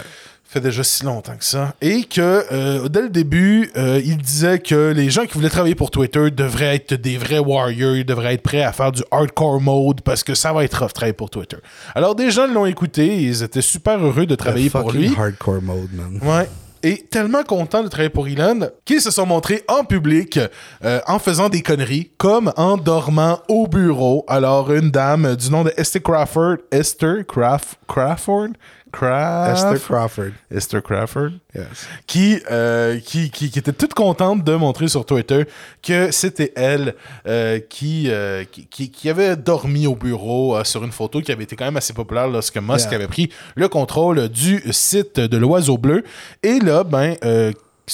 Fait 0.53 0.61
déjà 0.61 0.85
si 0.85 1.05
longtemps 1.05 1.37
que 1.37 1.45
ça. 1.45 1.75
Et 1.81 2.05
que 2.05 2.45
euh, 2.53 2.89
dès 2.89 3.03
le 3.03 3.09
début, 3.09 3.71
euh, 3.77 4.01
il 4.05 4.19
disait 4.19 4.59
que 4.59 4.93
les 4.93 5.11
gens 5.11 5.25
qui 5.25 5.35
voulaient 5.35 5.49
travailler 5.49 5.75
pour 5.75 5.91
Twitter 5.91 6.31
devraient 6.31 6.77
être 6.77 6.95
des 6.95 7.17
vrais 7.17 7.39
warriors, 7.39 7.97
ils 7.97 8.05
devraient 8.05 8.35
être 8.35 8.43
prêts 8.43 8.63
à 8.63 8.73
faire 8.73 8.93
du 8.93 9.03
hardcore 9.11 9.61
mode 9.61 10.03
parce 10.03 10.23
que 10.23 10.35
ça 10.35 10.53
va 10.53 10.65
être 10.65 10.79
rough 10.79 10.89
de 10.89 10.93
travailler 10.93 11.13
pour 11.15 11.31
Twitter. 11.31 11.57
Alors 11.95 12.15
des 12.15 12.31
gens 12.31 12.47
l'ont 12.47 12.67
écouté, 12.67 13.23
ils 13.23 13.43
étaient 13.43 13.63
super 13.63 13.99
heureux 13.99 14.27
de 14.27 14.35
travailler 14.35 14.69
The 14.69 14.73
pour 14.73 14.93
lui. 14.93 15.15
hardcore 15.17 15.63
mode, 15.63 15.93
man. 15.95 16.21
Ouais. 16.23 16.49
Et 16.85 17.07
tellement 17.09 17.45
contents 17.45 17.85
de 17.85 17.89
travailler 17.89 18.11
pour 18.11 18.27
Elon 18.27 18.69
qu'ils 18.85 19.01
se 19.01 19.13
sont 19.13 19.25
montrés 19.25 19.63
en 19.69 19.85
public 19.85 20.41
euh, 20.85 21.01
en 21.07 21.21
faisant 21.21 21.49
des 21.49 21.63
conneries, 21.63 22.11
comme 22.19 22.53
en 22.57 22.77
dormant 22.77 23.39
au 23.49 23.69
bureau. 23.69 24.25
Alors, 24.27 24.73
une 24.73 24.91
dame 24.91 25.37
du 25.37 25.49
nom 25.49 25.63
de 25.63 25.73
Esther 25.77 26.03
Crawford, 26.03 26.57
Esther 26.73 27.25
Craft, 27.25 27.79
Crawford, 27.87 28.49
Craft, 28.93 29.57
Esther 29.57 29.81
Crawford. 29.81 30.31
Esther 30.51 30.83
Crawford, 30.83 31.31
Yes. 31.55 31.67
qui, 32.07 32.41
euh, 32.51 32.99
qui, 33.01 33.31
qui, 33.31 33.51
qui 33.51 33.59
était 33.59 33.73
toute 33.73 33.95
contente 33.95 34.45
de 34.45 34.55
montrer 34.55 34.89
sur 34.89 35.05
Twitter 35.05 35.45
que 35.83 36.11
c'était 36.11 36.53
elle 36.55 36.95
euh, 37.27 37.59
qui, 37.59 38.07
euh, 38.11 38.45
qui, 38.45 39.09
avait 39.11 39.37
dormi 39.37 39.87
au 39.87 39.95
bureau 39.97 40.63
sur 40.65 40.85
une 40.85 40.93
photo 40.93 41.21
qui 41.21 41.33
avait 41.33 41.45
été 41.45 41.57
quand 41.57 41.65
même 41.65 41.77
assez 41.77 41.93
populaire 41.93 42.29
lorsque 42.29 42.57
Musk 42.59 42.91
Yeah. 42.91 42.97
avait 42.97 43.09
pris 43.09 43.31
le 43.57 43.69
contrôle 43.69 44.29
du 44.29 44.63
site 44.71 45.19
de 45.19 45.37
l'Oiseau 45.37 45.79
Bleu. 45.79 46.05
Et 46.43 46.59
là, 46.59 46.85
ben, 46.85 47.17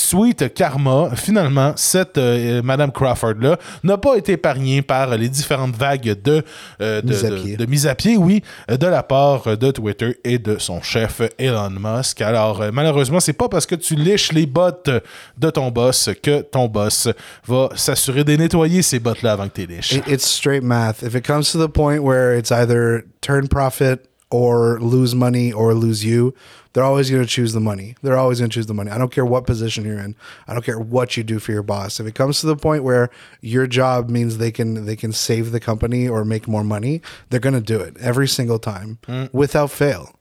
Sweet 0.01 0.55
Karma, 0.55 1.11
finalement, 1.16 1.72
cette 1.74 2.18
euh, 2.18 2.62
Madame 2.62 2.92
Crawford-là 2.92 3.59
n'a 3.82 3.99
pas 3.99 4.14
été 4.16 4.32
épargnée 4.32 4.80
par 4.80 5.16
les 5.16 5.28
différentes 5.28 5.74
vagues 5.74 6.16
de, 6.22 6.44
euh, 6.80 7.03
de, 7.03 7.09
Mise 7.09 7.24
à 7.24 7.30
pied. 7.32 7.57
de 7.57 7.66
mise 7.66 7.86
à 7.88 7.94
pied, 7.96 8.16
oui, 8.16 8.42
euh, 8.70 8.76
de 8.76 8.86
la 8.86 9.03
part 9.03 9.57
de 9.57 9.70
Twitter 9.72 10.16
et 10.22 10.38
de 10.38 10.57
son 10.59 10.80
chef 10.82 11.20
Elon 11.36 11.70
Musk. 11.70 12.20
Alors, 12.20 12.62
euh, 12.62 12.70
malheureusement, 12.72 13.18
c'est 13.18 13.32
pas 13.32 13.49
parce 13.49 13.66
que 13.66 13.74
tu 13.74 13.96
liches 13.96 14.30
les 14.32 14.46
bottes 14.46 14.88
de 15.36 15.51
ton 15.51 15.70
boss 15.72 16.11
que 16.22 16.42
ton 16.42 16.68
boss 16.68 17.09
va 17.49 17.70
s'assurer 17.74 18.22
de 18.22 18.36
nettoyer 18.36 18.82
ces 18.82 19.01
bottes-là 19.01 19.32
avant 19.32 19.49
que 19.49 19.55
tu 19.61 19.66
les 19.66 19.76
liches. 19.78 19.92
It- 19.94 20.07
it's 20.07 20.24
straight 20.26 20.62
math. 20.62 21.03
If 21.03 21.16
it 21.16 21.26
comes 21.26 21.51
to 21.51 21.59
the 21.66 21.68
point 21.70 21.99
where 21.99 22.38
it's 22.38 22.53
either 22.53 23.05
turn 23.20 23.49
profit 23.49 24.08
or 24.31 24.79
lose 24.81 25.14
money 25.14 25.53
or 25.53 25.74
lose 25.74 26.05
you, 26.05 26.35
they're 26.72 26.85
always 26.85 27.11
going 27.11 27.22
to 27.22 27.29
choose 27.29 27.53
the 27.55 27.61
money. 27.61 27.95
They're 28.03 28.16
always 28.18 28.39
going 28.41 28.51
to 28.51 28.55
choose 28.55 28.66
the 28.66 28.74
money. 28.74 28.91
I 28.91 28.99
don't 28.99 29.11
care 29.11 29.24
what 29.24 29.47
position 29.47 29.85
you're 29.85 29.99
in. 29.99 30.14
I 30.47 30.53
don't 30.53 30.64
care 30.64 30.79
what 30.79 31.16
you 31.16 31.24
do 31.24 31.39
for 31.39 31.53
your 31.53 31.62
boss. 31.62 31.99
If 31.99 32.07
it 32.07 32.14
comes 32.14 32.41
to 32.41 32.47
the 32.47 32.57
point 32.57 32.85
where 32.85 33.09
your 33.41 33.66
job 33.66 34.11
means 34.11 34.37
they 34.37 34.53
can 34.53 34.85
they 34.87 34.97
can 34.97 35.12
save 35.12 35.51
the 35.51 35.61
company 35.61 36.07
or 36.09 36.24
make 36.24 36.47
more 36.47 36.64
money, 36.64 37.01
they're 37.31 37.41
going 37.41 37.55
to 37.55 37.61
do 37.61 37.81
it 37.81 37.97
every 37.99 38.29
single 38.29 38.59
time 38.59 38.99
without 39.33 39.70
fail. 39.70 40.14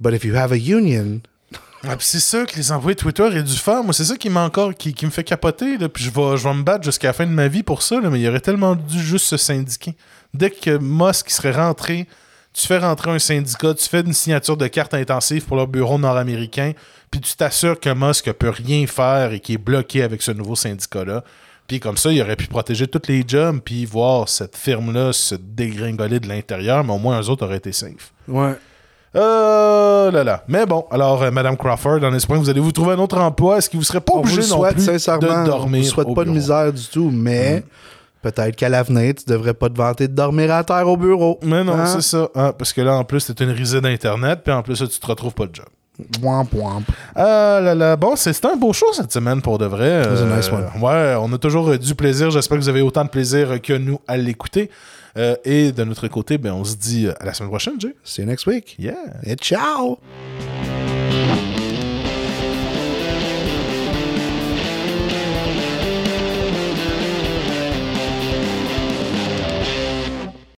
But 0.00 0.14
if 0.14 0.24
you 0.24 0.34
have 0.34 0.50
a 0.52 0.58
union, 0.58 1.22
Ah, 1.82 1.96
c'est 1.98 2.20
ça 2.20 2.44
que 2.44 2.56
les 2.56 2.72
employés 2.72 2.94
de 2.94 3.00
Twitter 3.00 3.24
aient 3.34 3.42
dû 3.42 3.56
faire. 3.56 3.82
Moi, 3.82 3.94
c'est 3.94 4.04
ça 4.04 4.16
qui 4.16 4.28
m'a 4.28 4.44
encore, 4.44 4.74
qui, 4.74 4.92
qui 4.92 5.06
me 5.06 5.10
fait 5.10 5.24
capoter. 5.24 5.78
Là. 5.78 5.88
Puis 5.88 6.04
je 6.04 6.10
vais, 6.10 6.36
je 6.36 6.44
vais 6.46 6.52
me 6.54 6.62
battre 6.62 6.84
jusqu'à 6.84 7.08
la 7.08 7.12
fin 7.14 7.24
de 7.26 7.32
ma 7.32 7.48
vie 7.48 7.62
pour 7.62 7.80
ça. 7.80 7.98
là, 8.00 8.10
mais 8.10 8.20
il 8.20 8.28
aurait 8.28 8.40
tellement 8.40 8.76
dû 8.76 9.00
juste 9.00 9.24
se 9.24 9.38
syndiquer. 9.38 9.96
Dès 10.34 10.50
que 10.50 10.76
Musk 10.76 11.30
serait 11.30 11.52
rentré, 11.52 12.06
tu 12.52 12.66
fais 12.66 12.78
rentrer 12.78 13.10
un 13.10 13.18
syndicat, 13.18 13.74
tu 13.74 13.88
fais 13.88 14.00
une 14.00 14.12
signature 14.12 14.56
de 14.56 14.66
carte 14.66 14.94
intensive 14.94 15.44
pour 15.44 15.56
leur 15.56 15.66
bureau 15.66 15.98
nord-américain, 15.98 16.72
puis 17.10 17.20
tu 17.20 17.34
t'assures 17.36 17.78
que 17.78 17.90
Musk 17.92 18.30
peut 18.32 18.50
rien 18.50 18.86
faire 18.86 19.32
et 19.32 19.40
qu'il 19.40 19.56
est 19.56 19.58
bloqué 19.58 20.02
avec 20.02 20.22
ce 20.22 20.32
nouveau 20.32 20.56
syndicat-là. 20.56 21.24
Puis 21.66 21.78
comme 21.78 21.96
ça, 21.96 22.10
il 22.10 22.20
aurait 22.20 22.36
pu 22.36 22.48
protéger 22.48 22.88
toutes 22.88 23.06
les 23.06 23.22
jobs, 23.26 23.60
puis 23.64 23.84
voir 23.84 24.28
cette 24.28 24.56
firme-là 24.56 25.12
se 25.12 25.36
dégringoler 25.36 26.18
de 26.18 26.28
l'intérieur, 26.28 26.82
mais 26.82 26.92
au 26.92 26.98
moins 26.98 27.20
eux 27.20 27.28
autres 27.28 27.44
auraient 27.46 27.58
été 27.58 27.72
safe. 27.72 28.12
ouais. 28.28 28.56
Euh 29.16 30.10
là 30.12 30.22
là. 30.22 30.44
Mais 30.46 30.66
bon, 30.66 30.86
alors, 30.90 31.22
euh, 31.22 31.30
Madame 31.32 31.56
Crawford, 31.56 32.04
en 32.04 32.14
espérant 32.14 32.38
que 32.38 32.44
vous 32.44 32.50
allez 32.50 32.60
vous 32.60 32.70
trouver 32.70 32.92
un 32.94 32.98
autre 32.98 33.18
emploi, 33.18 33.58
est-ce 33.58 33.68
qu'il 33.68 33.78
vous 33.80 33.84
serait 33.84 34.00
pas 34.00 34.12
obligé 34.14 34.40
non 34.42 34.58
souhaite 34.58 34.74
plus 34.74 34.84
sincèrement. 34.84 35.42
de 35.42 35.46
dormir 35.48 35.80
on 35.80 35.82
vous 35.82 35.90
souhaite 35.90 36.06
au 36.06 36.14
pas 36.14 36.20
de 36.20 36.26
bureau? 36.26 36.36
Mm. 36.36 36.38
misère 36.38 36.72
du 36.72 36.86
tout, 36.86 37.10
mais 37.12 37.64
peut-être 38.22 38.56
qu'à 38.56 38.68
l'avenir, 38.68 39.14
tu 39.14 39.24
devrais 39.26 39.54
pas 39.54 39.68
te 39.68 39.76
vanter 39.76 40.08
de 40.08 40.14
dormir 40.14 40.52
à 40.52 40.64
terre 40.64 40.86
au 40.88 40.96
bureau. 40.96 41.38
Mais 41.42 41.64
non, 41.64 41.74
Hein? 41.74 41.86
c'est 41.86 42.02
ça. 42.02 42.28
hein, 42.34 42.52
parce 42.56 42.72
que 42.72 42.80
là, 42.80 42.96
en 42.96 43.04
plus, 43.04 43.26
t'es 43.26 43.44
une 43.44 43.50
risée 43.50 43.80
d'Internet, 43.80 44.40
puis 44.44 44.52
en 44.52 44.62
plus, 44.62 44.80
là, 44.80 44.86
tu 44.86 44.98
te 44.98 45.06
retrouves 45.06 45.34
pas 45.34 45.46
de 45.46 45.54
job. 45.54 45.66
Wamp, 46.22 46.46
wamp. 46.54 46.84
Ah 47.14 47.60
là 47.62 47.74
là. 47.74 47.94
Bon, 47.96 48.16
c'est- 48.16 48.32
c'était 48.32 48.48
un 48.48 48.56
beau 48.56 48.72
show 48.72 48.86
cette 48.94 49.12
semaine 49.12 49.42
pour 49.42 49.58
de 49.58 49.66
vrai. 49.66 50.02
Euh, 50.06 50.34
nice 50.36 50.50
one. 50.50 50.64
Ouais, 50.80 51.14
on 51.20 51.30
a 51.32 51.36
toujours 51.36 51.68
euh, 51.68 51.76
du 51.78 51.94
plaisir. 51.94 52.30
J'espère 52.30 52.56
que 52.56 52.62
vous 52.62 52.70
avez 52.70 52.80
autant 52.80 53.04
de 53.04 53.10
plaisir 53.10 53.60
que 53.60 53.74
nous 53.74 54.00
à 54.08 54.16
l'écouter. 54.16 54.70
Euh, 55.18 55.34
et 55.44 55.72
de 55.72 55.84
notre 55.84 56.08
côté, 56.08 56.38
ben, 56.38 56.52
on 56.52 56.64
se 56.64 56.76
dit 56.76 57.06
euh, 57.06 57.12
à 57.20 57.26
la 57.26 57.34
semaine 57.34 57.50
prochaine, 57.50 57.74
Jay. 57.78 57.94
See 58.02 58.22
you 58.22 58.26
next 58.28 58.46
week. 58.46 58.76
Yeah. 58.78 58.94
Et 59.24 59.34
ciao! 59.36 59.98